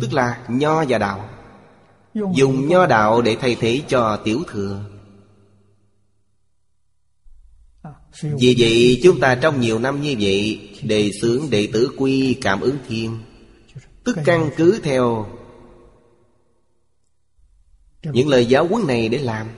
Tức 0.00 0.12
là 0.12 0.46
nho 0.48 0.84
và 0.88 0.98
đạo. 0.98 1.30
Dùng 2.14 2.68
nho 2.68 2.86
đạo 2.86 3.22
để 3.22 3.36
thay 3.40 3.56
thế 3.60 3.82
cho 3.88 4.16
tiểu 4.24 4.42
thừa. 4.48 4.84
Vì 8.22 8.54
vậy 8.58 9.00
chúng 9.02 9.20
ta 9.20 9.34
trong 9.34 9.60
nhiều 9.60 9.78
năm 9.78 10.02
như 10.02 10.16
vậy 10.20 10.70
Đề 10.82 11.10
xướng 11.20 11.50
đệ 11.50 11.68
tử 11.72 11.90
quy 11.96 12.38
cảm 12.42 12.60
ứng 12.60 12.78
thiên. 12.88 13.18
Tức 14.04 14.16
căn 14.24 14.50
cứ 14.56 14.80
theo 14.82 15.26
Những 18.02 18.28
lời 18.28 18.46
giáo 18.46 18.66
huấn 18.66 18.86
này 18.86 19.08
để 19.08 19.18
làm 19.18 19.48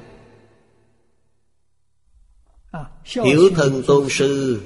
Hiểu 3.04 3.50
thân 3.56 3.82
tôn 3.86 4.06
sư. 4.10 4.60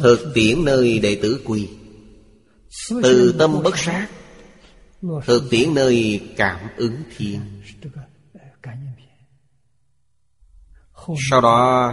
Thực 0.00 0.30
tiễn 0.34 0.64
nơi 0.64 0.98
đệ 0.98 1.18
tử 1.22 1.40
quy 1.44 1.68
Từ 3.02 3.34
tâm 3.38 3.62
bất 3.62 3.78
sát. 3.78 4.08
Thực 5.26 5.50
tiễn 5.50 5.74
nơi 5.74 6.20
cảm 6.36 6.68
ứng 6.76 7.02
thiên. 7.16 7.40
Sau 11.30 11.40
đó 11.40 11.92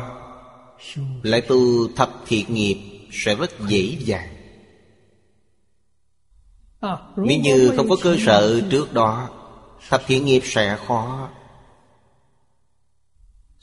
Lại 1.24 1.42
tu 1.42 1.88
thập 1.96 2.12
thiện 2.28 2.54
nghiệp 2.54 2.78
Sẽ 3.12 3.36
rất 3.36 3.52
dễ 3.68 3.98
dàng. 4.00 4.36
Nếu 7.18 7.40
như 7.40 7.74
không 7.78 7.90
có 7.90 7.96
cơ 8.04 8.18
sở 8.26 8.62
trước 8.70 8.94
đó 8.94 9.30
Thập 9.90 10.04
thiện 10.08 10.26
nghiệp 10.26 10.42
sẽ 10.44 10.78
khó 10.88 11.30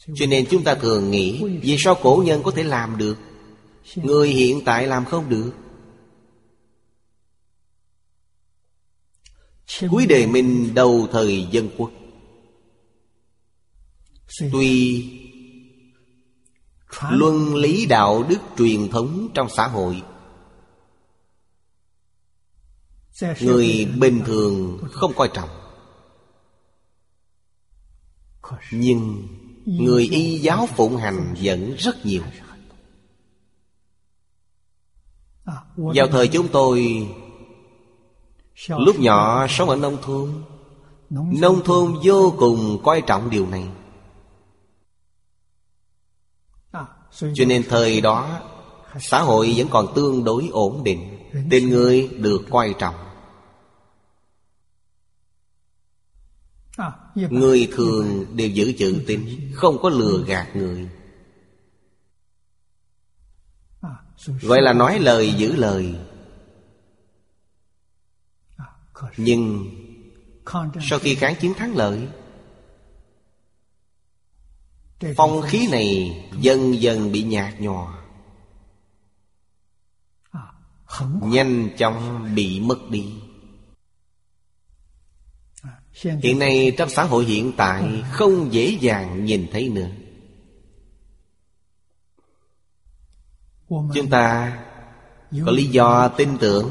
cho 0.07 0.27
nên 0.27 0.47
chúng 0.51 0.65
ta 0.65 0.75
thường 0.75 1.11
nghĩ, 1.11 1.59
Vì 1.63 1.77
sao 1.79 1.95
cổ 2.03 2.23
nhân 2.27 2.43
có 2.43 2.51
thể 2.51 2.63
làm 2.63 2.99
được? 2.99 3.19
Người 3.97 4.29
hiện 4.29 4.65
tại 4.65 4.87
làm 4.87 5.05
không 5.05 5.29
được. 5.29 5.53
Cuối 9.91 10.07
đề 10.07 10.27
minh 10.27 10.75
đầu 10.75 11.09
thời 11.13 11.47
dân 11.51 11.69
quốc. 11.77 11.91
Tuy 14.53 15.05
Luân 17.11 17.55
lý 17.55 17.87
đạo 17.87 18.23
đức 18.29 18.39
truyền 18.59 18.89
thống 18.89 19.29
trong 19.35 19.49
xã 19.57 19.67
hội, 19.67 20.03
Người 23.41 23.85
bình 23.99 24.23
thường 24.27 24.79
không 24.93 25.13
coi 25.17 25.31
trọng. 25.35 25.49
Nhưng 28.73 29.29
Người 29.65 30.09
y 30.11 30.39
giáo 30.39 30.67
phụng 30.67 30.97
hành 30.97 31.35
vẫn 31.43 31.75
rất 31.79 32.07
nhiều. 32.07 32.23
Vào 35.77 36.07
thời 36.11 36.29
chúng 36.29 36.49
tôi, 36.49 37.09
Lúc 38.69 38.99
nhỏ 38.99 39.47
sống 39.49 39.69
ở 39.69 39.77
nông 39.77 39.97
thôn 40.03 40.43
Nông 41.11 41.65
thôn 41.65 41.95
vô 42.05 42.35
cùng 42.39 42.81
coi 42.85 43.03
trọng 43.03 43.31
điều 43.31 43.47
này. 43.47 43.69
Cho 47.35 47.45
nên 47.47 47.63
thời 47.69 48.01
đó, 48.01 48.41
Xã 49.01 49.23
hội 49.23 49.55
vẫn 49.57 49.69
còn 49.71 49.95
tương 49.95 50.25
đối 50.25 50.49
ổn 50.53 50.85
định 50.85 51.19
tên 51.51 51.69
người 51.69 52.09
được 52.09 52.43
coi 52.51 52.75
trọng. 52.79 52.95
Người 57.31 57.69
thường 57.73 58.37
đều 58.37 58.49
giữ 58.49 58.73
chữ 58.79 59.05
tín, 59.07 59.51
Không 59.55 59.79
có 59.83 59.89
lừa 59.89 60.25
gạt 60.27 60.57
người. 60.57 60.89
Gọi 64.43 64.63
là 64.63 64.73
nói 64.73 64.99
lời 64.99 65.35
giữ 65.39 65.57
lời. 65.57 65.95
Nhưng 69.17 69.71
Sau 70.81 70.99
khi 70.99 71.15
kháng 71.15 71.35
chiến 71.41 71.55
thắng 71.55 71.77
lợi, 71.77 72.09
Phong 75.17 75.43
khí 75.43 75.69
này 75.71 76.19
dần 76.41 76.81
dần 76.83 77.13
bị 77.13 77.23
nhạt 77.23 77.61
nhòa. 77.61 78.05
Nhanh 81.23 81.69
chóng 81.79 82.29
bị 82.35 82.61
mất 82.61 82.91
đi 82.91 83.20
hiện 86.03 86.39
nay 86.39 86.75
trong 86.79 86.89
xã 86.89 87.03
hội 87.03 87.25
hiện 87.25 87.53
tại 87.57 88.03
không 88.11 88.53
dễ 88.53 88.79
dàng 88.81 89.25
nhìn 89.25 89.47
thấy 89.53 89.69
nữa. 89.69 89.89
Chúng 93.69 94.11
ta 94.11 94.59
có 95.47 95.53
lý 95.53 95.65
do 95.65 96.09
tin 96.09 96.39
tưởng 96.39 96.71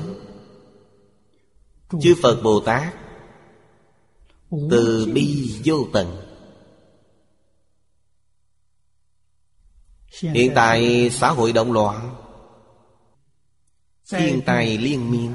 chư 2.02 2.16
phật 2.22 2.42
bồ 2.44 2.60
tát 2.60 2.94
từ 4.52 5.12
bi 5.14 5.60
vô 5.66 5.88
tận. 5.94 6.26
Hiện 10.22 10.52
tại 10.56 11.10
xã 11.10 11.30
hội 11.30 11.54
động 11.54 11.72
loạn 11.72 12.16
thiên 14.12 14.42
tài 14.46 14.78
liên 14.78 15.12
miên. 15.12 15.34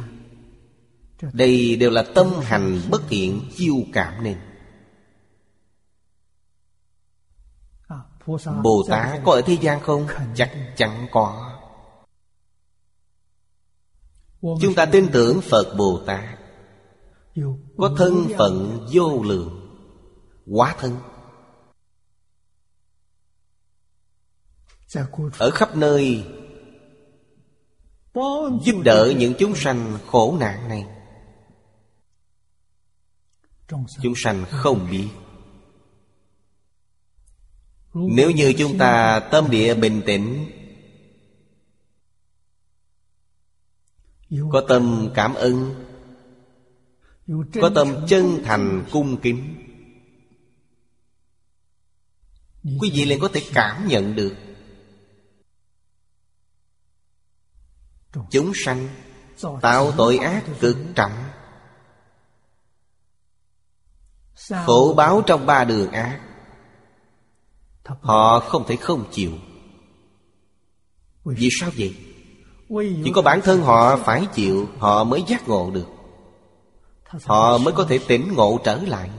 Đây 1.32 1.76
đều 1.76 1.90
là 1.90 2.04
tâm 2.14 2.26
hành 2.42 2.80
bất 2.90 3.02
thiện, 3.08 3.40
chiêu 3.56 3.74
cảm 3.92 4.24
nên. 4.24 4.36
Bồ 8.62 8.84
Tát 8.88 9.20
có 9.24 9.32
ở 9.32 9.42
thế 9.46 9.56
gian 9.60 9.80
không? 9.80 10.06
Chắc 10.34 10.52
chắn 10.76 11.06
có. 11.12 11.50
Chúng 14.42 14.74
ta 14.76 14.86
tin 14.86 15.08
tưởng 15.12 15.40
Phật 15.40 15.74
Bồ 15.78 16.00
Tát 16.06 16.38
Có 17.76 17.94
thân 17.98 18.26
phận 18.38 18.86
vô 18.92 19.22
lượng, 19.22 19.60
Quá 20.46 20.76
thân. 20.78 20.96
Ở 25.38 25.50
khắp 25.50 25.76
nơi, 25.76 26.24
Giúp 28.62 28.80
đỡ 28.84 29.12
những 29.18 29.34
chúng 29.38 29.54
sanh 29.56 29.98
khổ 30.06 30.36
nạn 30.40 30.68
này. 30.68 30.93
Chúng 33.68 34.14
sanh 34.16 34.44
không 34.50 34.88
biết. 34.90 35.08
Nếu 37.94 38.30
như 38.30 38.52
chúng 38.58 38.78
ta 38.78 39.20
tâm 39.30 39.50
địa 39.50 39.74
bình 39.74 40.02
tĩnh 40.06 40.50
Có 44.52 44.64
tâm 44.68 45.10
cảm 45.14 45.34
ơn 45.34 45.84
Có 47.60 47.70
tâm 47.74 48.06
chân 48.08 48.40
thành 48.44 48.84
cung 48.92 49.20
kính 49.20 49.54
Quý 52.80 52.90
vị 52.94 53.04
liền 53.04 53.20
có 53.20 53.28
thể 53.32 53.42
cảm 53.54 53.88
nhận 53.88 54.14
được. 54.16 54.36
Chúng 58.30 58.52
sanh 58.54 58.88
Tạo 59.60 59.92
tội 59.96 60.16
ác 60.16 60.44
cực 60.60 60.76
trọng 60.94 61.12
Khổ 64.50 64.94
báo 64.96 65.22
trong 65.26 65.46
ba 65.46 65.64
đường 65.64 65.92
ác. 65.92 66.20
Họ 67.84 68.40
không 68.40 68.64
thể 68.66 68.76
không 68.76 69.04
chịu. 69.10 69.32
Vì 71.24 71.48
sao 71.60 71.70
vậy? 71.78 71.94
Chỉ 73.04 73.12
có 73.14 73.22
bản 73.22 73.40
thân 73.40 73.62
họ 73.62 73.96
phải 73.96 74.26
chịu 74.34 74.68
Họ 74.78 75.04
mới 75.04 75.24
giác 75.26 75.48
ngộ 75.48 75.70
được. 75.70 75.86
Họ 77.24 77.58
mới 77.58 77.74
có 77.74 77.84
thể 77.88 77.98
tỉnh 78.08 78.34
ngộ 78.34 78.60
trở 78.64 78.76
lại. 78.76 79.10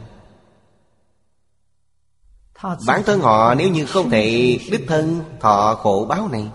Bản 2.88 3.04
thân 3.06 3.20
họ 3.20 3.56
nếu 3.56 3.70
như 3.70 3.86
không 3.86 4.10
thể 4.10 4.60
đích 4.72 4.86
thân 4.88 5.22
thọ 5.40 5.76
khổ 5.76 6.06
báo 6.10 6.28
này 6.28 6.50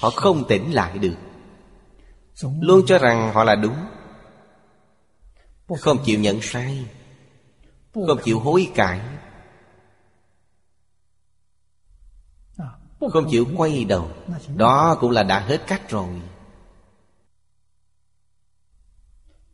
Họ 0.00 0.10
không 0.10 0.44
tỉnh 0.48 0.74
lại 0.74 0.98
được. 0.98 1.16
Luôn 2.60 2.82
cho 2.86 2.98
rằng 2.98 3.32
họ 3.34 3.44
là 3.44 3.54
đúng. 3.54 3.76
Không 5.80 5.98
chịu 6.04 6.20
nhận 6.20 6.38
sai 6.42 6.84
không 7.92 8.18
chịu 8.24 8.40
hối 8.40 8.70
cải. 8.74 9.00
Không 13.12 13.26
chịu 13.30 13.46
quay 13.56 13.84
đầu. 13.84 14.10
Đó 14.56 14.96
cũng 15.00 15.10
là 15.10 15.22
đã 15.22 15.40
hết 15.40 15.66
cách 15.66 15.90
rồi. 15.90 16.20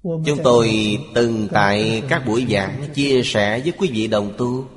Chúng 0.03 0.39
tôi 0.45 0.99
từng 1.15 1.49
tại 1.53 2.03
các 2.09 2.23
buổi 2.27 2.47
giảng 2.51 2.95
Chia 2.95 3.23
sẻ 3.25 3.61
với 3.61 3.73
quý 3.79 3.91
vị 3.93 4.07
đồng 4.07 4.35
tu. 4.39 4.69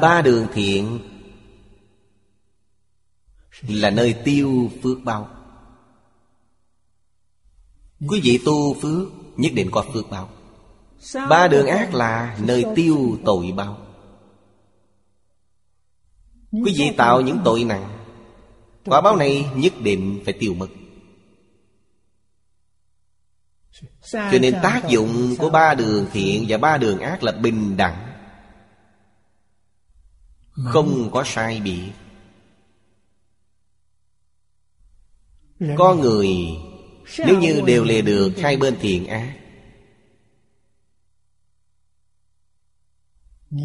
Ba 0.00 0.22
đường 0.22 0.46
thiện 0.52 0.98
Là 3.68 3.90
nơi 3.90 4.14
tiêu 4.24 4.70
phước 4.82 4.98
bao, 5.04 5.28
Quý 8.08 8.20
vị 8.24 8.40
tu 8.44 8.74
phước 8.74 9.23
Nhất 9.36 9.52
định 9.54 9.68
có 9.70 9.84
phước 9.92 10.10
báo. 10.10 10.28
Ba 11.28 11.48
đường 11.48 11.66
ác 11.66 11.94
là 11.94 12.38
nơi 12.42 12.64
tiêu 12.76 13.18
tội 13.24 13.52
báo. 13.56 13.78
Quý 16.52 16.74
vị 16.76 16.92
tạo 16.96 17.20
những 17.20 17.38
tội 17.44 17.64
nặng, 17.64 17.94
Quả 18.84 19.00
báo 19.00 19.16
này 19.16 19.46
nhất 19.56 19.72
định 19.80 20.22
phải 20.24 20.34
tiêu 20.40 20.54
mất. 20.54 20.68
Cho 24.12 24.38
nên 24.40 24.54
tác 24.62 24.82
dụng 24.88 25.36
của 25.38 25.50
ba 25.50 25.74
đường 25.74 26.06
thiện 26.12 26.44
và 26.48 26.58
ba 26.58 26.78
đường 26.78 27.00
ác 27.00 27.22
là 27.22 27.32
bình 27.32 27.76
đẳng. 27.76 28.10
Không 30.50 31.10
có 31.12 31.22
sai 31.26 31.60
biệt 31.60 31.92
Có 35.76 35.94
người 35.94 36.28
nếu 37.18 37.38
như 37.38 37.60
đều 37.66 37.84
lìa 37.84 38.02
được, 38.02 38.32
hai 38.38 38.56
bên 38.56 38.76
thiện 38.80 39.06
ác 39.06 39.34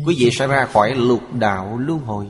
Quý 0.05 0.15
vị 0.19 0.29
sẽ 0.31 0.47
ra 0.47 0.65
khỏi 0.65 0.95
lục 0.95 1.21
đạo 1.33 1.77
luân 1.77 1.99
hồi. 1.99 2.27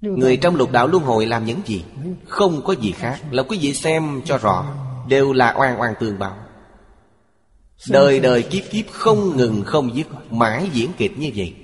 Người 0.00 0.36
trong 0.36 0.56
lục 0.56 0.72
đạo 0.72 0.86
luân 0.86 1.04
hồi 1.04 1.26
làm 1.26 1.44
những 1.44 1.60
gì? 1.66 1.84
Không 2.26 2.62
có 2.64 2.72
gì 2.72 2.92
khác. 2.92 3.20
Là 3.30 3.42
quý 3.42 3.58
vị 3.60 3.74
xem 3.74 4.22
cho 4.24 4.38
rõ, 4.38 4.74
Đều 5.08 5.32
là 5.32 5.54
oan 5.58 5.80
oan 5.80 5.94
tương 6.00 6.18
báo 6.18 6.38
Đời 7.90 8.20
đời 8.20 8.42
kiếp 8.42 8.62
kiếp 8.70 8.90
không 8.92 9.36
ngừng 9.36 9.62
không 9.66 9.96
dứt, 9.96 10.06
Mãi 10.30 10.70
diễn 10.72 10.90
kịch 10.96 11.18
như 11.18 11.30
vậy. 11.36 11.54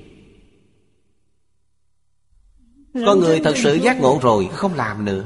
Có 3.06 3.14
người 3.14 3.40
thật 3.44 3.56
sự 3.56 3.74
giác 3.74 4.00
ngộ 4.00 4.18
rồi, 4.22 4.48
Không 4.52 4.74
làm 4.74 5.04
nữa. 5.04 5.24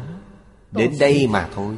Đến 0.70 0.96
đây 1.00 1.26
mà 1.26 1.48
thôi. 1.54 1.76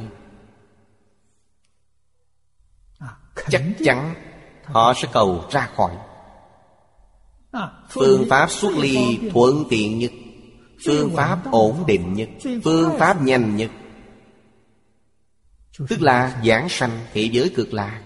Chắc 3.49 3.63
chắn 3.85 4.15
Họ 4.71 4.93
sẽ 5.01 5.07
cầu 5.13 5.45
ra 5.51 5.69
khỏi. 5.75 5.97
Phương 7.89 8.25
pháp 8.29 8.51
xuất 8.51 8.71
ly 8.77 9.19
thuận 9.31 9.63
tiện 9.69 9.99
nhất. 9.99 10.11
Phương 10.85 11.15
pháp 11.15 11.51
ổn 11.51 11.83
định 11.87 12.13
nhất. 12.13 12.29
Phương 12.63 12.99
pháp 12.99 13.21
nhanh 13.21 13.55
nhất. 13.55 13.71
Tức 15.89 16.01
là 16.01 16.41
giảng 16.45 16.69
sanh 16.69 17.05
thế 17.13 17.29
giới 17.31 17.51
cực 17.55 17.73
lạc. 17.73 18.03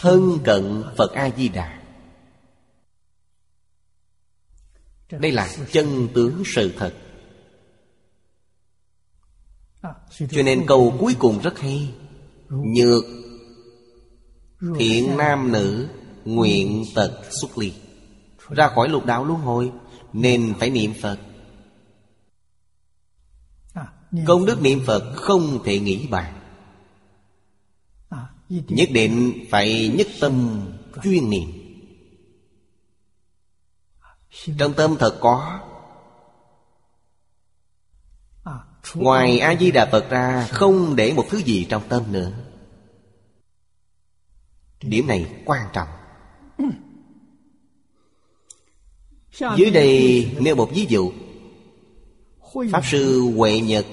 Thân 0.00 0.38
cận 0.44 0.84
Phật 0.96 1.12
A-di-đà. 1.12 1.82
Đây 5.10 5.32
là 5.32 5.48
chân 5.72 6.08
tướng 6.14 6.42
sự 6.46 6.72
thật 6.78 6.94
cho 10.30 10.42
nên 10.42 10.66
câu 10.66 10.96
cuối 11.00 11.16
cùng 11.18 11.38
rất 11.42 11.58
hay. 11.58 11.94
Nhược 12.48 13.04
Thiện 14.78 15.16
nam 15.16 15.52
nữ 15.52 15.88
Nguyện 16.24 16.84
tật 16.94 17.20
xuất 17.30 17.58
ly. 17.58 17.72
Ra 18.48 18.68
khỏi 18.68 18.88
lục 18.88 19.06
đạo 19.06 19.24
luân 19.24 19.40
hồi, 19.40 19.72
Nên 20.12 20.54
phải 20.58 20.70
niệm 20.70 20.92
Phật. 21.02 21.18
Công 24.26 24.46
đức 24.46 24.62
niệm 24.62 24.80
Phật 24.86 25.14
không 25.16 25.62
thể 25.64 25.78
nghĩ 25.78 26.06
bàn. 26.06 26.40
Nhất 28.48 28.88
định 28.92 29.44
phải 29.50 29.88
nhất 29.96 30.06
tâm 30.20 30.60
chuyên 31.02 31.30
niệm. 31.30 31.48
Trong 34.58 34.72
tâm 34.72 34.96
thật 34.98 35.16
có 35.20 35.60
Ngoài 38.94 39.38
A-di-đà 39.38 39.86
Phật 39.86 40.10
ra 40.10 40.48
Không 40.50 40.96
để 40.96 41.12
một 41.12 41.26
thứ 41.30 41.38
gì 41.38 41.66
trong 41.68 41.82
tâm 41.88 42.02
nữa. 42.12 42.32
Điểm 44.82 45.06
này 45.06 45.26
quan 45.44 45.66
trọng. 45.72 45.88
Dưới 49.56 49.70
đây 49.70 50.26
nêu 50.40 50.56
một 50.56 50.70
ví 50.74 50.86
dụ. 50.88 51.12
Pháp 52.72 52.80
Sư 52.84 53.32
Huệ 53.36 53.60
Nhật 53.60 53.86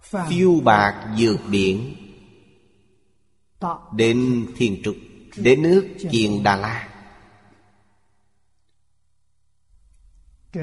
Phiêu 0.00 0.60
bạc 0.64 1.14
dược 1.18 1.40
biển 1.50 1.94
Đến 3.92 4.46
Thiên 4.56 4.82
Trục 4.84 4.96
Đến 5.36 5.62
nước 5.62 5.88
Kiền 6.10 6.42
Đà 6.42 6.56
La 6.56 6.87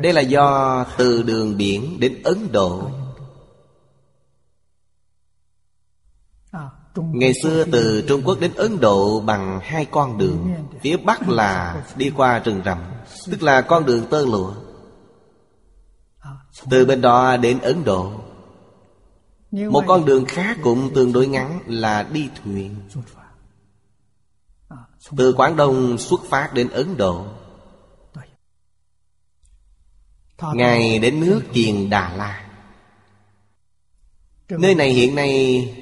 Đây 0.01 0.13
là 0.13 0.21
do 0.21 0.85
từ 0.97 1.23
đường 1.23 1.57
biển 1.57 1.99
đến 1.99 2.21
Ấn 2.23 2.51
Độ. 2.51 2.91
Ngày 6.95 7.33
xưa 7.43 7.65
từ 7.71 8.05
Trung 8.07 8.21
Quốc 8.25 8.39
đến 8.39 8.51
Ấn 8.55 8.79
Độ 8.79 9.19
bằng 9.19 9.59
hai 9.63 9.85
con 9.85 10.17
đường. 10.17 10.53
Phía 10.81 10.97
Bắc 10.97 11.29
là 11.29 11.83
đi 11.95 12.11
qua 12.15 12.39
rừng 12.39 12.61
rậm 12.65 12.77
Tức 13.31 13.43
là 13.43 13.61
con 13.61 13.85
đường 13.85 14.05
tơ 14.09 14.25
lụa. 14.25 14.53
Từ 16.69 16.85
bên 16.85 17.01
đó 17.01 17.37
đến 17.37 17.59
Ấn 17.59 17.83
Độ. 17.83 18.11
Một 19.51 19.83
con 19.87 20.05
đường 20.05 20.25
khác 20.25 20.57
cũng 20.63 20.93
tương 20.93 21.13
đối 21.13 21.27
ngắn 21.27 21.59
là 21.65 22.03
đi 22.03 22.29
thuyền. 22.43 22.75
Từ 25.17 25.33
Quảng 25.33 25.55
Đông 25.55 25.97
xuất 25.97 26.19
phát 26.29 26.53
đến 26.53 26.69
Ấn 26.69 26.97
Độ 26.97 27.25
Ngài 30.41 30.99
đến 30.99 31.19
nước 31.19 31.41
Kiền 31.53 31.89
Đà 31.89 32.15
La. 32.15 32.45
Nơi 34.49 34.75
này 34.75 34.89
hiện 34.93 35.15
nay 35.15 35.73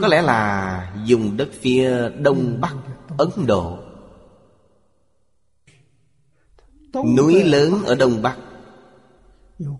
Có 0.00 0.08
lẽ 0.08 0.22
là 0.22 1.02
dùng 1.06 1.36
đất 1.36 1.48
phía 1.60 2.08
đông 2.08 2.60
bắc 2.60 2.74
Ấn 3.18 3.46
Độ. 3.46 3.78
Núi 7.16 7.44
lớn 7.44 7.82
ở 7.84 7.94
đông 7.94 8.22
bắc 8.22 8.38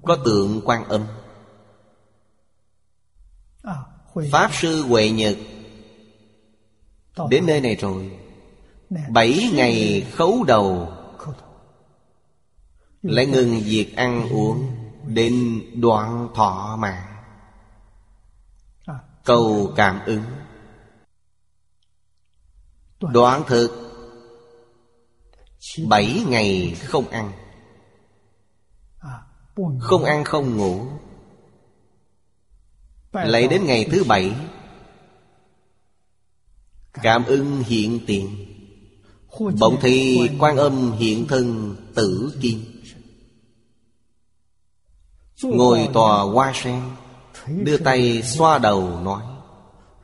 Có 0.03 0.17
tượng 0.25 0.61
quan 0.65 0.85
âm. 0.85 1.07
Pháp 4.33 4.51
sư 4.53 4.83
Huệ 4.83 5.11
Nhật 5.11 5.37
Đến 7.31 7.47
nơi 7.47 7.61
này 7.61 7.77
rồi 7.77 8.20
Bảy 9.11 9.51
ngày 9.53 10.07
khấu 10.13 10.45
đầu. 10.45 10.93
Lại 13.03 13.27
ngừng 13.27 13.61
việc 13.65 13.97
ăn 13.97 14.29
uống, 14.31 14.77
Đến 15.07 15.63
đoạn 15.75 16.29
thọ 16.35 16.77
mạng 16.79 17.07
Cầu 19.25 19.73
cảm 19.77 20.01
ứng. 20.07 20.23
Đoạn 23.01 23.43
thực. 23.47 23.71
Bảy 25.89 26.23
ngày 26.29 26.77
không 26.81 27.09
ăn. 27.09 27.33
Không 29.81 30.05
ăn 30.05 30.25
không 30.25 30.57
ngủ. 30.57 30.87
Lại 33.13 33.49
đến 33.49 33.67
ngày 33.67 33.89
thứ 33.93 34.05
bảy. 34.09 34.35
Cảm 36.93 37.25
ứng 37.25 37.63
hiện 37.67 38.01
tiền. 38.07 38.50
Bỗng 39.39 39.79
thì 39.81 40.21
quan 40.39 40.57
âm 40.57 40.93
hiện 40.93 41.27
thân 41.27 41.77
tử 41.95 42.33
kim. 42.41 42.65
Ngồi 45.43 45.89
tòa 45.93 46.23
hoa 46.23 46.53
sen, 46.55 46.83
Đưa 47.47 47.77
tay 47.77 48.23
xoa 48.23 48.59
đầu 48.59 49.01
nói, 49.01 49.23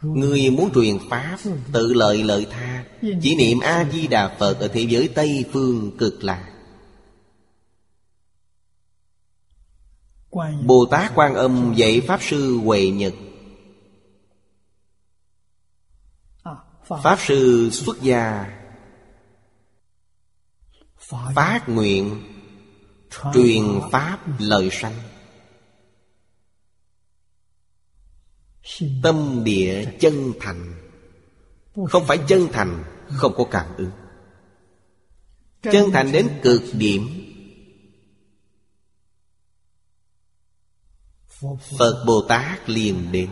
Người 0.02 0.50
muốn 0.50 0.70
truyền 0.74 0.98
Pháp, 1.10 1.38
Tự 1.72 1.92
lợi 1.92 2.22
lợi 2.22 2.46
tha. 2.50 2.84
Chỉ 3.22 3.36
niệm 3.36 3.60
A-di-đà 3.60 4.36
Phật 4.38 4.60
Ở 4.60 4.68
thế 4.68 4.80
giới 4.80 5.08
Tây 5.08 5.44
Phương 5.52 5.90
cực 5.98 6.24
lạc. 6.24 6.52
Bồ 10.64 10.86
Tát 10.90 11.12
Quan 11.14 11.34
Âm 11.34 11.74
dạy 11.76 12.00
Pháp 12.00 12.20
Sư 12.22 12.58
Huệ 12.64 12.90
Nhật. 12.90 13.14
Pháp 17.02 17.18
Sư 17.26 17.70
xuất 17.72 18.02
gia 18.02 18.46
Phát 21.08 21.64
nguyện 21.66 22.22
Truyền 23.34 23.80
Pháp 23.92 24.18
lợi 24.38 24.68
sanh. 24.72 24.94
Tâm 29.02 29.44
địa 29.44 29.96
chân 30.00 30.32
thành. 30.40 30.90
Không 31.88 32.06
phải 32.06 32.18
chân 32.28 32.48
thành 32.52 32.84
Không 33.08 33.34
có 33.36 33.44
cảm 33.50 33.76
ứng. 33.76 33.90
Chân 35.62 35.90
thành 35.92 36.12
đến 36.12 36.28
cực 36.42 36.62
điểm. 36.72 37.08
Phật 41.78 42.04
Bồ 42.06 42.22
Tát 42.28 42.70
liền 42.70 43.12
đến 43.12 43.30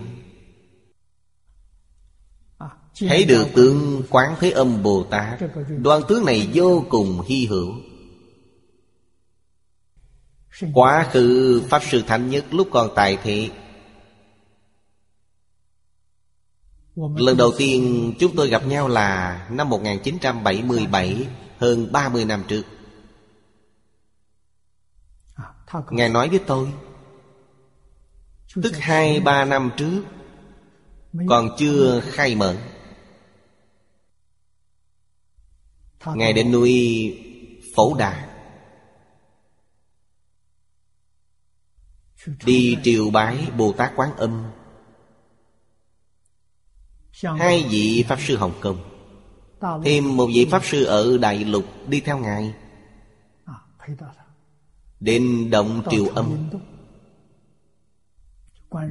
Thấy 2.98 3.24
được 3.24 3.46
tướng 3.54 4.02
Quán 4.10 4.34
Thế 4.40 4.50
Âm 4.50 4.82
Bồ 4.82 5.04
Tát 5.04 5.40
Đoan 5.68 6.02
tướng 6.08 6.24
này 6.24 6.50
vô 6.54 6.84
cùng 6.88 7.20
hy 7.26 7.46
hữu. 7.46 7.74
Quá 10.72 11.08
khứ 11.12 11.62
Pháp 11.68 11.82
Sư 11.90 12.02
Thánh 12.06 12.30
Nhất 12.30 12.44
lúc 12.50 12.68
còn 12.72 12.90
tại 12.94 13.18
thị. 13.22 13.50
Lần 16.96 17.36
đầu 17.36 17.52
tiên 17.58 18.12
chúng 18.18 18.36
tôi 18.36 18.48
gặp 18.48 18.66
nhau 18.66 18.88
là 18.88 19.46
năm 19.50 19.68
1977 19.68 21.26
Hơn 21.58 21.92
30 21.92 22.24
năm 22.24 22.44
trước. 22.48 22.62
Ngài 25.90 26.08
nói 26.08 26.28
với 26.28 26.38
tôi 26.46 26.72
Tức 28.62 28.76
hai 28.76 29.20
ba 29.20 29.44
năm 29.44 29.70
trước 29.76 30.02
Còn 31.28 31.48
chưa 31.58 32.00
khai 32.04 32.34
mở 32.34 32.56
Ngài 36.06 36.32
đến 36.32 36.52
nuôi 36.52 37.16
Phổ 37.74 37.94
Đà. 37.94 38.30
Đi 42.44 42.76
triều 42.82 43.10
bái 43.10 43.46
Bồ 43.58 43.72
Tát 43.72 43.92
Quán 43.96 44.16
Âm. 44.16 44.44
Hai 47.22 47.66
vị 47.70 48.04
Pháp 48.08 48.18
Sư 48.20 48.36
Hồng 48.36 48.52
Kông. 48.60 48.78
Thêm 49.84 50.16
một 50.16 50.26
vị 50.34 50.46
Pháp 50.50 50.64
Sư 50.64 50.84
ở 50.84 51.18
Đại 51.18 51.44
Lục 51.44 51.64
đi 51.88 52.00
theo 52.00 52.18
Ngài. 52.18 52.54
Đến 55.00 55.50
Động 55.50 55.82
Triều 55.90 56.06
Âm. 56.06 56.50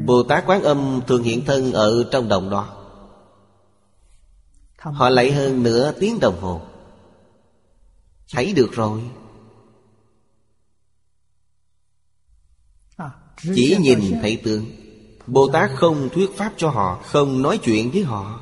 Bồ 0.05 0.23
Tát 0.23 0.45
Quán 0.45 0.63
Âm 0.63 1.01
thường 1.07 1.23
hiện 1.23 1.45
thân 1.45 1.73
ở 1.73 2.09
trong 2.11 2.29
đồng 2.29 2.49
đó. 2.49 2.79
Họ 4.77 5.09
lấy 5.09 5.31
hơn 5.31 5.63
nửa 5.63 5.91
tiếng 5.91 6.19
đồng 6.19 6.41
hồ 6.41 6.61
Thấy 8.33 8.53
được 8.53 8.71
rồi. 8.71 9.01
Chỉ 13.55 13.77
nhìn 13.79 14.19
thấy 14.21 14.41
tướng. 14.43 14.65
Bồ 15.27 15.49
Tát 15.53 15.71
không 15.75 16.09
thuyết 16.13 16.29
pháp 16.37 16.53
cho 16.57 16.69
họ 16.69 17.01
Không 17.05 17.41
nói 17.41 17.59
chuyện 17.63 17.91
với 17.91 18.03
họ. 18.03 18.41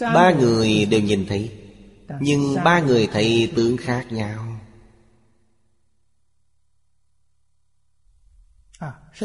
Ba 0.00 0.34
người 0.38 0.84
đều 0.84 1.00
nhìn 1.00 1.26
thấy 1.28 1.58
Nhưng 2.20 2.54
ba 2.64 2.80
người 2.80 3.06
thấy 3.06 3.52
tướng 3.56 3.76
khác 3.76 4.06
nhau. 4.10 4.60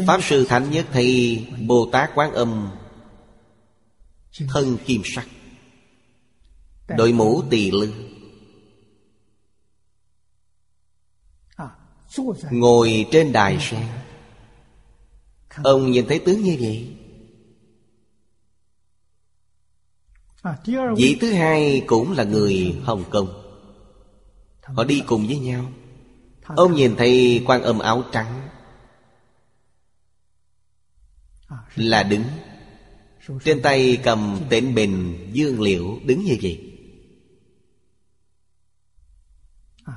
Pháp 0.07 0.23
Sư 0.23 0.45
Thánh 0.49 0.71
Nhất 0.71 0.85
thấy 0.91 1.47
Bồ 1.67 1.89
Tát 1.91 2.11
Quán 2.15 2.33
Âm 2.33 2.69
Thân 4.49 4.77
kim 4.85 5.01
sắc 5.05 5.25
Đội 6.97 7.11
mũ 7.13 7.43
tỳ 7.49 7.71
lư. 7.71 7.93
Ngồi 12.51 13.05
trên 13.11 13.31
đài 13.31 13.57
sen. 13.59 13.83
Ông 15.63 15.91
nhìn 15.91 16.07
thấy 16.07 16.19
tướng 16.19 16.41
như 16.41 16.57
vậy. 16.59 16.95
Vị 20.97 21.17
thứ 21.21 21.31
hai 21.31 21.83
cũng 21.87 22.11
là 22.11 22.23
người 22.23 22.75
Hồng 22.83 23.03
Kông. 23.09 23.27
Họ 24.63 24.83
đi 24.83 25.03
cùng 25.07 25.27
với 25.27 25.39
nhau. 25.39 25.71
Ông 26.43 26.73
nhìn 26.73 26.95
thấy 26.95 27.43
quan 27.45 27.61
âm 27.61 27.79
áo 27.79 28.03
trắng. 28.11 28.49
Là 31.75 32.03
đứng. 32.03 32.23
Trên 33.43 33.61
tay 33.61 33.97
cầm 34.03 34.39
tện 34.49 34.75
bình 34.75 35.29
dương 35.33 35.61
liệu 35.61 35.99
đứng 36.05 36.23
như 36.23 36.37
vậy 36.41 36.70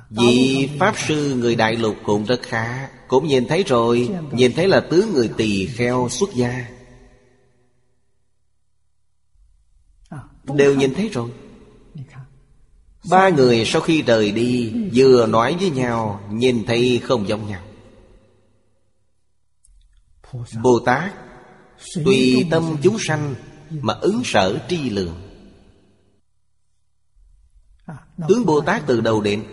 Vị 0.09 0.69
Pháp 0.79 0.95
Sư 1.07 1.35
người 1.35 1.55
Đại 1.55 1.75
Lục 1.75 1.95
cũng 2.03 2.25
rất 2.25 2.41
khá. 2.41 2.89
Cũng 3.07 3.27
nhìn 3.27 3.47
thấy 3.47 3.63
rồi 3.63 4.09
Nhìn 4.31 4.53
thấy 4.53 4.67
là 4.67 4.79
tướng 4.79 5.13
người 5.13 5.29
tỳ 5.37 5.65
kheo 5.65 6.07
xuất 6.09 6.29
gia. 6.33 6.67
Đều 10.43 10.75
nhìn 10.75 10.93
thấy 10.93 11.09
rồi. 11.09 11.29
Ba 13.09 13.29
người 13.29 13.65
sau 13.65 13.81
khi 13.81 14.01
rời 14.01 14.31
đi 14.31 14.73
Vừa 14.93 15.27
nói 15.27 15.55
với 15.59 15.69
nhau 15.69 16.21
Nhìn 16.31 16.63
thấy 16.67 17.01
không 17.03 17.27
giống 17.27 17.47
nhau. 17.47 17.61
Bồ 20.63 20.79
Tát 20.85 21.13
Tùy 22.05 22.47
tâm 22.51 22.77
chúng 22.83 22.97
sanh 22.99 23.35
Mà 23.69 23.93
ứng 23.93 24.21
sở 24.23 24.59
tri 24.69 24.89
lượng. 24.89 25.21
Tướng 28.27 28.45
Bồ 28.45 28.61
Tát 28.61 28.83
từ 28.87 29.01
đầu 29.01 29.21
đến 29.21 29.43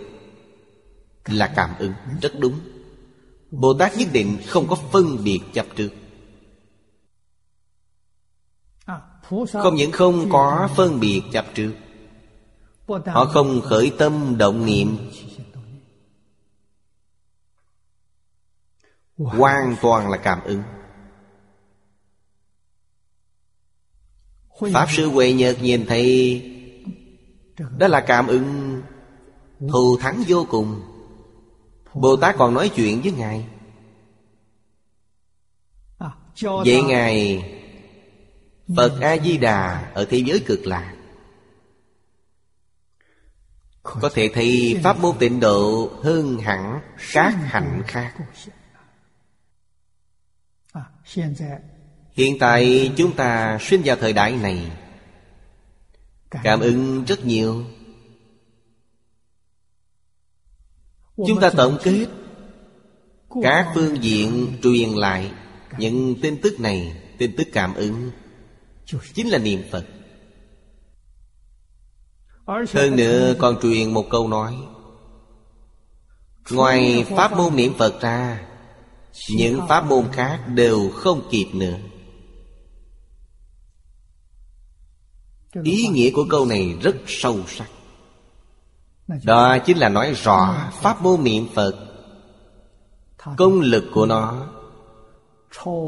là 1.27 1.53
cảm 1.57 1.71
ứng 1.79 1.93
rất 2.23 2.33
đúng. 2.39 2.61
Bồ 3.51 3.75
Tát 3.75 3.97
nhất 3.97 4.09
định 4.13 4.39
không 4.47 4.69
có 4.69 4.77
phân 4.93 5.25
biệt 5.25 5.41
chấp 5.53 5.67
trước. 5.77 5.91
Không 9.53 9.75
những 9.75 9.93
không 9.93 10.29
có 10.31 10.69
phân 10.77 11.01
biệt 11.01 11.23
chấp 11.33 11.47
trước, 11.55 11.73
Họ 13.07 13.25
không 13.25 13.61
khởi 13.61 13.93
tâm 13.99 14.35
động 14.39 14.67
niệm. 14.67 15.11
Hoàn 19.17 19.77
toàn 19.83 20.11
là 20.11 20.17
cảm 20.17 20.41
ứng. 20.45 20.63
Pháp 24.73 24.87
Sư 24.91 25.09
Huệ 25.09 25.33
Nhật 25.33 25.57
nhìn 25.63 25.87
thấy, 25.87 26.43
Đó 27.79 27.89
là 27.89 28.01
cảm 28.01 28.27
ứng 28.27 28.83
Thù 29.73 29.97
thắng 30.01 30.23
vô 30.29 30.47
cùng. 30.51 30.92
Bồ 31.95 32.17
Tát 32.17 32.37
còn 32.39 32.55
nói 32.55 32.71
chuyện 32.75 33.03
với 33.03 33.13
Ngài. 33.13 33.47
Vậy 36.41 36.83
Ngài 36.89 37.45
Phật 38.77 39.01
A-di-đà 39.01 39.91
ở 39.95 40.05
thế 40.05 40.19
giới 40.19 40.43
cực 40.47 40.67
lạc. 40.67 40.97
Có 43.83 44.11
thể 44.15 44.31
thấy 44.35 44.81
Pháp 44.85 44.99
môn 45.01 45.19
tịnh 45.19 45.41
độ 45.41 45.91
hơn 46.03 46.39
hẳn 46.39 46.81
các 47.13 47.31
hạnh 47.31 47.83
khác. 47.87 48.15
Hiện 52.13 52.39
tại 52.41 52.93
chúng 52.97 53.17
ta 53.17 53.59
sinh 53.61 53.83
vào 53.85 53.97
thời 53.97 54.13
đại 54.13 54.33
này. 54.33 54.73
Cảm 56.31 56.61
ứng 56.61 57.05
rất 57.05 57.25
nhiều 57.25 57.65
Chúng 61.27 61.41
ta 61.41 61.51
tổng 61.51 61.79
kết. 61.83 62.07
Các 63.43 63.73
phương 63.75 64.03
diện 64.03 64.59
truyền 64.63 64.89
lại 64.89 65.33
Những 65.79 66.15
tin 66.23 66.41
tức 66.43 66.61
này 66.61 67.03
Tin 67.19 67.37
tức 67.37 67.49
cảm 67.53 67.75
ứng. 67.75 68.11
Chính 69.15 69.29
là 69.29 69.39
niệm 69.39 69.63
Phật. 69.71 69.85
Hơn 72.47 72.97
nữa 72.97 73.35
còn 73.39 73.61
truyền 73.63 73.95
một 73.95 74.07
câu 74.11 74.29
nói. 74.29 74.55
Ngoài 76.51 77.05
pháp 77.17 77.37
môn 77.37 77.57
niệm 77.57 77.75
Phật 77.79 78.01
ra 78.01 78.47
Những 79.31 79.61
pháp 79.69 79.87
môn 79.87 80.05
khác 80.13 80.45
đều 80.49 80.91
không 80.91 81.29
kịp 81.31 81.47
nữa. 81.53 81.79
Ý 85.65 85.87
nghĩa 85.87 86.11
của 86.11 86.25
câu 86.31 86.47
này 86.47 86.75
rất 86.83 86.97
sâu 87.07 87.41
sắc 87.49 87.69
Đó 89.09 89.59
chính 89.59 89.79
là 89.79 89.89
nói 89.89 90.13
rõ 90.13 90.71
Pháp 90.73 91.03
môn 91.03 91.25
niệm 91.25 91.47
Phật. 91.55 91.75
Công 93.37 93.61
lực 93.61 93.85
của 93.95 94.07
nó 94.07 94.47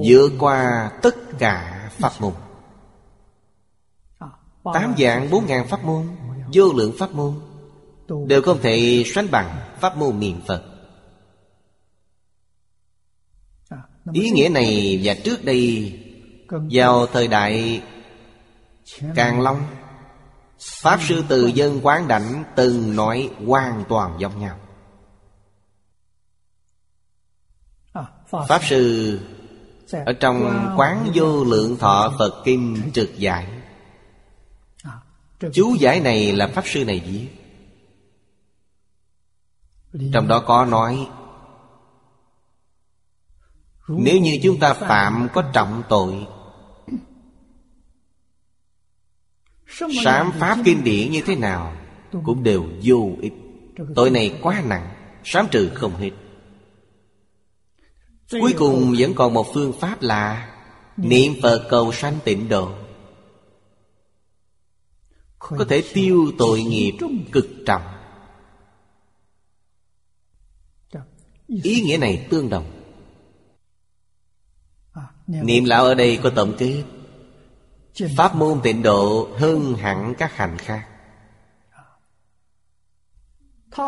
vượt 0.08 0.32
qua 0.38 0.90
tất 1.02 1.14
cả 1.38 1.90
pháp 1.98 2.12
môn. 2.20 2.32
Tám 4.74 4.94
dạng 4.98 5.30
bốn 5.30 5.46
ngàn 5.46 5.66
pháp 5.68 5.84
môn 5.84 6.06
Vô 6.52 6.72
lượng 6.72 6.92
pháp 6.98 7.12
môn 7.12 7.34
Đều 8.26 8.42
không 8.42 8.58
thể 8.62 9.02
sánh 9.06 9.30
bằng 9.30 9.58
pháp 9.80 9.96
môn 9.96 10.20
niệm 10.20 10.40
Phật. 10.46 10.64
Ý 14.12 14.30
nghĩa 14.30 14.48
này 14.48 15.00
và 15.04 15.14
trước 15.24 15.44
đây 15.44 15.92
Vào 16.48 17.06
thời 17.06 17.28
đại 17.28 17.82
Càng 19.14 19.40
Long 19.40 19.62
Pháp 20.64 21.00
Sư 21.02 21.24
Từ 21.28 21.46
Dân 21.46 21.80
Quán 21.82 22.08
Đảnh 22.08 22.44
Từng 22.56 22.96
nói 22.96 23.30
hoàn 23.46 23.84
toàn 23.88 24.16
giống 24.18 24.40
nhau. 24.40 24.58
Pháp 28.48 28.64
Sư 28.64 29.20
Ở 29.92 30.12
trong 30.12 30.68
quán 30.76 31.10
vô 31.14 31.44
lượng 31.44 31.76
thọ 31.76 32.12
Phật 32.18 32.42
Kinh 32.44 32.90
trực 32.94 33.18
giải. 33.18 33.48
Chú 35.52 35.74
giải 35.80 36.00
này 36.00 36.32
là 36.32 36.48
Pháp 36.48 36.64
Sư 36.66 36.84
này 36.84 37.00
viết. 37.06 37.28
Trong 40.12 40.28
đó 40.28 40.42
có 40.46 40.64
nói 40.64 41.08
Nếu 43.88 44.20
như 44.20 44.40
chúng 44.42 44.60
ta 44.60 44.72
phạm 44.72 45.28
có 45.34 45.42
trọng 45.52 45.82
tội 45.88 46.26
Sám 50.04 50.32
Pháp 50.38 50.58
kinh 50.64 50.84
điển 50.84 51.10
như 51.10 51.22
thế 51.26 51.36
nào 51.36 51.76
Cũng 52.24 52.42
đều 52.42 52.64
vô 52.82 53.10
ích. 53.20 53.32
Tội 53.94 54.10
này 54.10 54.38
quá 54.42 54.62
nặng 54.66 54.94
Sám 55.24 55.46
trừ 55.50 55.70
không 55.74 55.96
hết. 55.96 56.10
Cuối 58.30 58.54
cùng 58.58 58.94
vẫn 58.98 59.14
còn 59.14 59.34
một 59.34 59.46
phương 59.54 59.72
pháp 59.80 60.02
là 60.02 60.50
Niệm 60.96 61.32
Phật 61.42 61.66
cầu 61.70 61.92
sanh 61.92 62.18
tịnh 62.24 62.48
độ. 62.48 62.72
Có 65.38 65.64
thể 65.68 65.82
tiêu 65.94 66.32
tội 66.38 66.62
nghiệp 66.62 66.92
cực 67.32 67.48
trọng 67.66 67.82
Ý 71.62 71.80
nghĩa 71.80 71.96
này 71.96 72.26
tương 72.30 72.50
đồng. 72.50 72.70
Niệm 75.26 75.64
lão 75.64 75.84
ở 75.84 75.94
đây 75.94 76.18
có 76.22 76.30
tổng 76.30 76.54
kết 76.58 76.84
Pháp 78.16 78.36
môn 78.36 78.60
tịnh 78.62 78.82
độ 78.82 79.28
hơn 79.38 79.74
hẳn 79.74 80.14
các 80.18 80.36
hành 80.36 80.58
khác. 80.58 80.86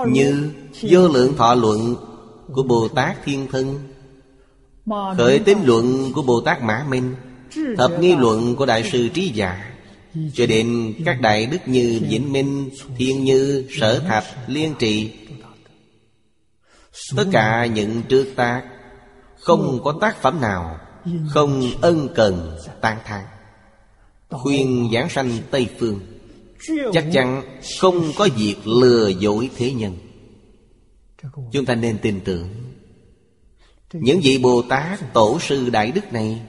Như 0.07 0.53
vô 0.83 1.09
lượng 1.09 1.37
thọ 1.37 1.55
luận 1.55 1.97
của 2.53 2.63
Bồ 2.63 2.89
Tát 2.89 3.17
Thiên 3.25 3.49
Thân 3.53 3.79
Khởi 5.17 5.39
tín 5.39 5.59
luận 5.65 6.13
của 6.15 6.23
Bồ 6.23 6.41
Tát 6.41 6.63
Mã 6.63 6.87
Minh 6.89 7.15
Thập 7.79 7.91
nghi 8.01 8.17
luận 8.17 8.57
của 8.57 8.67
Đại 8.67 8.91
sư 8.93 9.09
Trí 9.09 9.29
Giả 9.29 9.75
Cho 10.35 10.47
đến 10.47 10.95
các 11.05 11.21
đại 11.21 11.47
đức 11.47 11.59
như 11.67 12.01
Vĩnh 12.09 12.33
Minh, 12.33 12.71
Thiên 12.97 13.25
Như, 13.25 13.67
Sở 13.81 13.99
Thạch, 13.99 14.25
Liên 14.47 14.75
Trị 14.79 15.13
Tất 17.17 17.25
cả 17.33 17.67
những 17.67 18.03
trước 18.09 18.33
tác 18.37 18.63
Không 19.41 19.81
có 19.85 19.95
tác 20.01 20.23
phẩm 20.23 20.41
nào 20.41 20.79
Không 21.29 21.63
ân 21.81 22.09
cần 22.15 22.59
tan 22.81 22.99
thán 23.05 23.25
Khuyên 24.29 24.91
giảng 24.93 25.09
sanh 25.09 25.31
Tây 25.51 25.69
Phương. 25.79 26.01
Chắc 26.93 27.05
chắn 27.13 27.59
không 27.81 28.13
có 28.17 28.29
việc 28.37 28.57
lừa 28.65 29.09
dối 29.09 29.51
thế 29.57 29.73
nhân. 29.73 29.99
Chúng 31.53 31.65
ta 31.67 31.75
nên 31.75 31.99
tin 31.99 32.21
tưởng. 32.25 32.49
Những 33.93 34.21
vị 34.23 34.39
Bồ 34.43 34.63
Tát, 34.63 35.01
Tổ 35.13 35.39
sư 35.41 35.71
Đại 35.71 35.93
Đức 35.93 36.13
này 36.13 36.43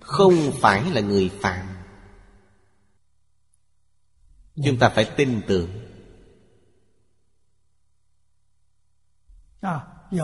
Không 0.00 0.52
phải 0.60 0.90
là 0.90 1.00
người 1.00 1.30
phạm 1.40 1.66
Chúng 4.64 4.78
ta 4.78 4.88
phải 4.88 5.04
tin 5.16 5.40
tưởng. 5.46 5.70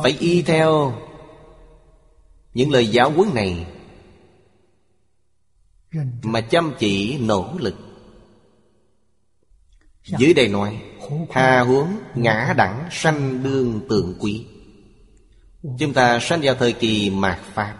Phải 0.02 0.16
y 0.18 0.42
theo 0.42 0.98
Những 2.54 2.70
lời 2.70 2.86
giáo 2.86 3.10
huấn 3.10 3.34
này 3.34 3.66
mà 6.22 6.40
chăm 6.40 6.74
chỉ 6.78 7.18
nỗ 7.18 7.54
lực. 7.58 7.74
Dưới 10.18 10.34
đây 10.34 10.48
nói 10.48 10.82
Hà 11.30 11.60
huống 11.60 11.88
ngã 12.14 12.54
đẳng 12.56 12.88
sanh 12.90 13.42
đương 13.42 13.80
tượng 13.88 14.16
quý. 14.20 14.46
Chúng 15.78 15.92
ta 15.92 16.18
sanh 16.20 16.40
vào 16.42 16.54
thời 16.54 16.72
kỳ 16.72 17.10
mạt 17.10 17.38
Pháp. 17.54 17.76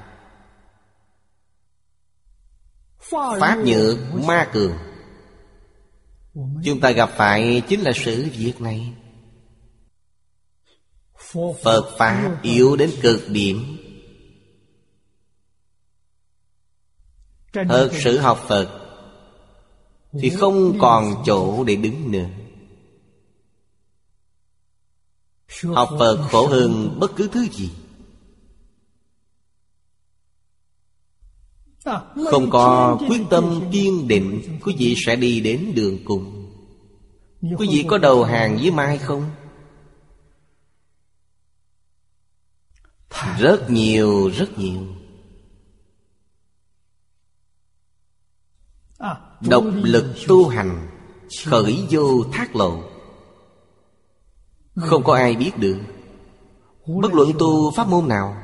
Pháp 3.41 3.59
nhược 3.65 3.99
ma 4.27 4.49
cường. 4.53 4.73
Chúng 6.65 6.81
ta 6.81 6.91
gặp 6.91 7.11
phải 7.17 7.63
chính 7.69 7.81
là 7.81 7.93
sự 7.95 8.27
việc 8.37 8.61
này. 8.61 8.93
Phật 11.63 11.97
Pháp 11.99 12.43
yếu 12.43 12.77
đến 12.77 12.91
cực 13.03 13.21
điểm 13.29 13.77
Thật 17.65 17.91
sự 18.05 18.19
học 18.19 18.45
Phật 18.49 18.69
Thì 20.21 20.31
không 20.31 20.79
còn 20.79 21.23
chỗ 21.27 21.65
để 21.65 21.77
đứng 21.77 22.13
nữa. 22.13 22.29
Học 25.63 25.89
Phật 25.99 26.29
khổ 26.31 26.47
hơn 26.47 26.97
bất 27.01 27.17
cứ 27.17 27.29
thứ 27.33 27.47
gì. 27.53 27.71
Không 32.31 32.51
có 32.51 32.99
quyết 33.09 33.21
tâm 33.31 33.61
kiên 33.73 34.09
định 34.09 34.59
Quý 34.63 34.75
vị 34.79 34.95
sẽ 35.07 35.17
đi 35.17 35.41
đến 35.41 35.73
đường 35.75 35.99
cùng. 36.05 36.53
Quý 37.59 37.69
vị 37.71 37.85
có 37.89 37.99
đầu 37.99 38.25
hàng 38.25 38.57
với 38.57 38.71
Mai 38.71 38.99
không? 38.99 39.31
Rất 43.39 43.71
nhiều, 43.71 44.31
rất 44.37 44.59
nhiều 44.59 44.96
Độc 49.49 49.65
lực 49.83 50.15
tu 50.29 50.49
hành, 50.49 50.89
Khởi 51.47 51.87
vô 51.91 52.25
thác 52.33 52.57
lộ. 52.57 52.83
Không 54.75 55.05
có 55.05 55.15
ai 55.15 55.37
biết 55.37 55.53
được 55.59 55.79
Bất 56.87 57.15
luận 57.15 57.33
tu 57.39 57.71
pháp 57.71 57.89
môn 57.89 58.09
nào. 58.09 58.43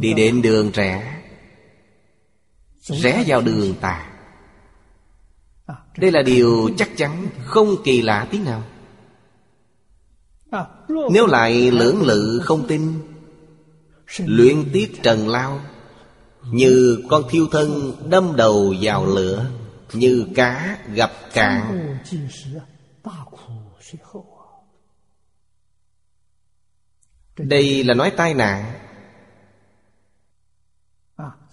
Đi 0.00 0.12
đến 0.12 0.42
đường 0.42 0.70
rẽ 0.70 1.22
Rẽ 2.80 3.24
vào 3.26 3.40
đường 3.40 3.74
tà. 3.80 4.10
Đây 5.98 6.12
là 6.12 6.22
điều 6.22 6.70
chắc 6.76 6.90
chắn, 6.96 7.26
Không 7.44 7.76
kỳ 7.84 8.02
lạ 8.02 8.28
tí 8.30 8.38
nào. 8.38 8.62
Nếu 10.88 11.26
lại 11.26 11.70
lưỡng 11.70 12.02
lự 12.02 12.40
không 12.44 12.66
tin, 12.68 12.92
Luyện 14.18 14.70
tiết 14.72 15.02
trần 15.02 15.28
lao 15.28 15.60
như 16.50 17.02
con 17.08 17.24
thiêu 17.30 17.46
thân 17.50 17.92
đâm 18.08 18.36
đầu 18.36 18.74
vào 18.80 19.06
lửa, 19.06 19.46
Như 19.92 20.26
cá 20.34 20.78
gặp 20.94 21.12
cạn. 21.32 21.88
Đây 27.36 27.84
là 27.84 27.94
nói 27.94 28.12
tai 28.16 28.34
nạn. 28.34 28.72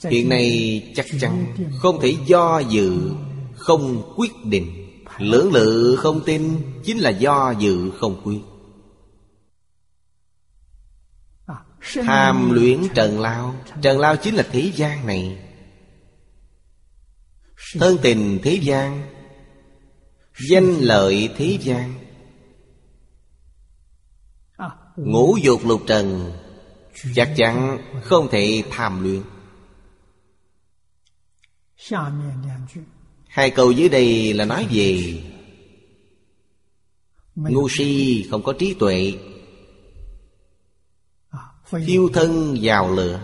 Chuyện 0.09 0.29
này 0.29 0.81
chắc 0.95 1.05
chắn 1.21 1.45
không 1.79 1.99
thể 2.01 2.15
do 2.25 2.59
dự, 2.59 3.11
Không 3.55 4.13
quyết 4.17 4.31
định. 4.45 4.77
Lưỡng 5.17 5.53
lự 5.53 5.95
không 5.95 6.21
tin 6.25 6.61
Chính 6.83 6.97
là 6.97 7.09
do 7.09 7.53
dự 7.59 7.91
không 7.99 8.21
quyết. 8.23 8.39
Tham 11.81 12.51
luyện 12.51 12.87
trần 12.95 13.19
lao. 13.19 13.55
Trần 13.81 13.99
lao 13.99 14.15
chính 14.15 14.35
là 14.35 14.47
thế 14.51 14.71
gian 14.75 15.07
này. 15.07 15.37
Thân 17.73 17.97
tình 18.01 18.39
thế 18.43 18.59
gian 18.61 19.03
Danh 20.49 20.79
lợi 20.79 21.29
thế 21.37 21.57
gian. 21.61 21.93
À, 24.57 24.69
Ngũ 24.95 25.37
dục 25.41 25.61
lục 25.65 25.81
trần 25.87 26.31
Chắc 27.15 27.33
chắn 27.37 27.77
không 28.03 28.27
thể 28.31 28.63
tham 28.69 29.03
luyện 29.03 29.21
Hai 33.27 33.49
câu 33.49 33.71
dưới 33.71 33.89
đây 33.89 34.33
là 34.33 34.45
nói 34.45 34.67
về 34.71 35.19
Ngu 37.35 37.67
si 37.69 38.23
không 38.31 38.43
có 38.43 38.53
trí 38.53 38.73
tuệ 38.73 39.13
Thiêu 41.71 42.09
thân 42.13 42.57
vào 42.61 42.91
lửa. 42.91 43.19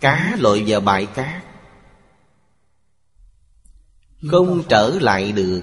Cá 0.00 0.36
lội 0.38 0.64
vào 0.66 0.80
bãi 0.80 1.06
cát. 1.06 1.44
Không 4.30 4.62
trở 4.68 4.98
lại 5.00 5.32
được. 5.32 5.60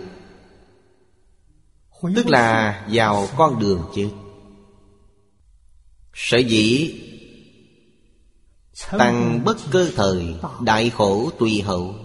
Tức 2.15 2.27
là 2.27 2.85
vào 2.91 3.27
con 3.37 3.59
đường 3.59 3.91
chết 3.95 4.09
Sở 6.13 6.37
dĩ 6.37 6.95
Tăng 8.91 9.43
bất 9.45 9.57
cơ 9.71 9.91
thời 9.95 10.35
Đại 10.61 10.89
khổ 10.89 11.29
tùy 11.39 11.61
hậu. 11.61 11.95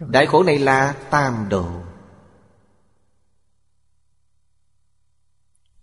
Đại 0.00 0.26
khổ 0.26 0.42
này 0.42 0.58
là 0.58 0.92
tam 1.10 1.48
độ 1.48 1.70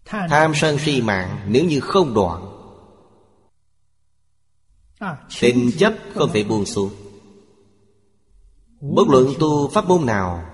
Tham 0.07 0.51
sân 0.55 0.77
si 0.79 1.01
mạng 1.01 1.45
Nếu 1.47 1.65
như 1.65 1.79
không 1.79 2.13
đoạn 2.13 2.53
Tình 5.41 5.71
chấp 5.79 5.93
không 6.13 6.29
thể 6.33 6.43
buông 6.43 6.65
xuống. 6.65 6.91
Bất 8.81 9.07
luận 9.07 9.33
tu 9.39 9.67
pháp 9.67 9.85
môn 9.85 10.05
nào 10.05 10.45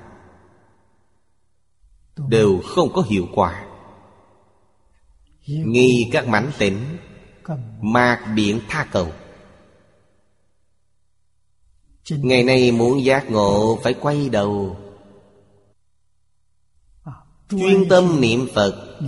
Đều 2.27 2.61
không 2.65 2.93
có 2.93 3.01
hiệu 3.01 3.27
quả. 3.33 3.65
Nghi 5.47 6.09
các 6.11 6.27
mảnh 6.27 6.51
tỉnh 6.57 6.97
Mạc 7.81 8.25
biện 8.35 8.59
tha 8.69 8.87
cầu. 8.91 9.07
Ngày 12.09 12.43
nay 12.43 12.71
muốn 12.71 13.03
giác 13.03 13.31
ngộ 13.31 13.79
Phải 13.83 13.93
quay 13.93 14.29
đầu. 14.29 14.77
Chuyên 17.49 17.89
tâm 17.89 18.21
niệm 18.21 18.47
Phật 18.53 18.99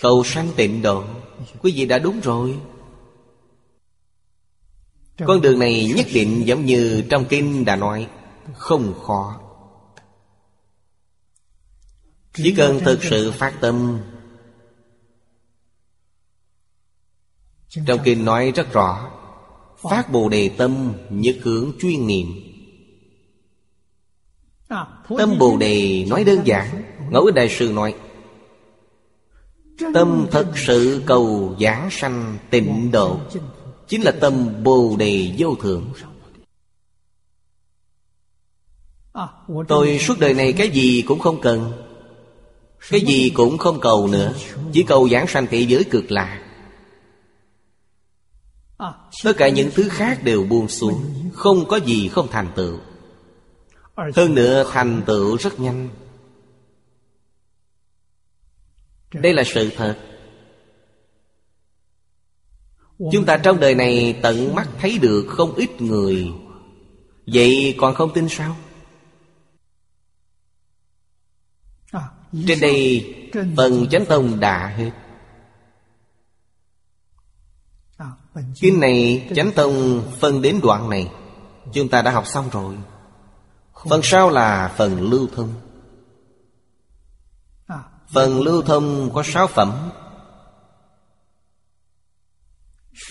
Cầu 0.00 0.24
sanh 0.24 0.48
tịnh 0.56 0.82
độ. 0.82 1.04
Quý 1.62 1.72
vị 1.76 1.86
đã 1.86 1.98
đúng 1.98 2.20
rồi. 2.20 2.58
Con 5.26 5.40
đường 5.40 5.58
này 5.58 5.92
nhất 5.96 6.06
định 6.14 6.46
giống 6.46 6.64
như 6.64 7.04
trong 7.10 7.24
kinh 7.28 7.64
đã 7.64 7.76
nói, 7.76 8.08
Không 8.54 8.94
khó. 9.02 9.40
Chỉ 12.34 12.54
cần 12.56 12.80
thực 12.84 13.04
sự 13.04 13.32
phát 13.32 13.58
tâm. 13.60 14.00
Trong 17.86 18.00
kinh 18.04 18.24
nói 18.24 18.52
rất 18.56 18.72
rõ, 18.72 19.10
Phát 19.78 20.12
Bồ 20.12 20.28
Đề 20.28 20.50
tâm 20.56 20.92
nhất 21.10 21.36
hướng 21.42 21.72
chuyên 21.80 22.06
niệm. 22.06 22.26
Tâm 25.18 25.38
Bồ 25.38 25.56
Đề 25.56 26.06
nói 26.08 26.24
đơn 26.24 26.40
giản, 26.44 26.82
Ngẫu 27.10 27.30
Đại 27.30 27.48
Sư 27.48 27.72
nói 27.72 27.94
Tâm 29.94 30.26
thật 30.30 30.52
sự 30.66 31.02
cầu 31.06 31.56
giảng 31.60 31.88
sanh 31.90 32.38
tịnh 32.50 32.90
độ. 32.92 33.18
Chính 33.88 34.02
là 34.02 34.12
tâm 34.20 34.62
Bồ 34.62 34.96
Đề 34.98 35.34
vô 35.38 35.54
thượng. 35.54 35.92
Tôi 39.68 39.98
suốt 39.98 40.18
đời 40.18 40.34
này 40.34 40.52
cái 40.52 40.68
gì 40.70 41.02
cũng 41.06 41.18
không 41.18 41.40
cần. 41.40 41.72
Cái 42.90 43.00
gì 43.00 43.30
cũng 43.34 43.58
không 43.58 43.80
cầu 43.80 44.08
nữa. 44.08 44.32
Chỉ 44.72 44.82
cầu 44.82 45.08
giảng 45.08 45.26
sanh 45.26 45.46
thị 45.46 45.66
giới 45.66 45.84
cực 45.84 46.10
lạc. 46.10 46.40
Tất 49.24 49.32
cả 49.36 49.48
những 49.48 49.70
thứ 49.74 49.88
khác 49.88 50.24
đều 50.24 50.44
buông 50.44 50.68
xuống. 50.68 51.04
Không 51.34 51.68
có 51.68 51.76
gì 51.76 52.08
không 52.08 52.28
thành 52.30 52.48
tựu. 52.56 52.78
Hơn 54.16 54.34
nữa 54.34 54.64
thành 54.72 55.02
tựu 55.06 55.36
rất 55.36 55.60
nhanh. 55.60 55.88
Đây 59.14 59.32
là 59.32 59.42
sự 59.46 59.70
thật. 59.76 59.98
Chúng 63.12 63.24
ta 63.26 63.36
trong 63.36 63.60
đời 63.60 63.74
này 63.74 64.18
tận 64.22 64.54
mắt 64.54 64.68
thấy 64.80 64.98
được 64.98 65.26
không 65.28 65.54
ít 65.54 65.80
người. 65.80 66.32
Vậy 67.26 67.74
còn 67.78 67.94
không 67.94 68.14
tin 68.14 68.28
sao? 68.28 68.56
Trên 72.46 72.60
đây, 72.60 73.14
phần 73.56 73.86
chánh 73.90 74.06
tông 74.06 74.40
đã 74.40 74.66
hết. 74.66 74.90
Kinh 78.60 78.80
này, 78.80 79.28
chánh 79.36 79.52
tông 79.52 80.02
phân 80.20 80.42
đến 80.42 80.60
đoạn 80.62 80.90
này. 80.90 81.10
Chúng 81.72 81.88
ta 81.88 82.02
đã 82.02 82.10
học 82.10 82.26
xong 82.26 82.48
rồi. 82.52 82.76
Phần 83.90 84.00
sau 84.02 84.30
là 84.30 84.74
phần 84.76 85.10
lưu 85.10 85.28
thông. 85.36 85.54
Phần 88.14 88.42
lưu 88.42 88.62
thông 88.62 89.10
có 89.14 89.22
sáu 89.26 89.46
phẩm. 89.46 89.90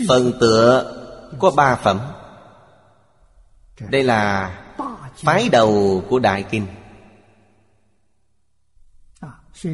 Phần 0.08 0.34
tựa 0.40 0.96
có 1.40 1.52
ba 1.52 1.76
phẩm. 1.76 2.00
Đây 3.80 4.04
là 4.04 4.54
phái 5.16 5.50
đầu 5.50 6.04
của 6.10 6.20
Đại 6.20 6.44
Kinh. 6.44 6.68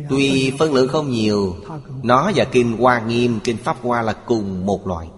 Tuy 0.10 0.54
phân 0.60 0.74
lượng 0.74 0.88
không 0.88 1.10
nhiều 1.10 1.56
Nó 2.04 2.32
và 2.36 2.46
Kinh 2.52 2.78
Hoa 2.78 3.00
Nghiêm, 3.00 3.40
Kinh 3.44 3.58
Pháp 3.58 3.78
Hoa 3.82 4.02
là 4.02 4.14
cùng 4.14 4.66
một 4.66 4.88
loại. 4.88 5.10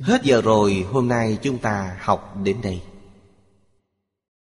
Hết 0.00 0.22
giờ 0.22 0.40
rồi 0.40 0.86
hôm 0.92 1.08
nay 1.08 1.38
chúng 1.42 1.58
ta 1.58 1.98
học 2.00 2.36
đến 2.42 2.60
đây. 2.62 2.82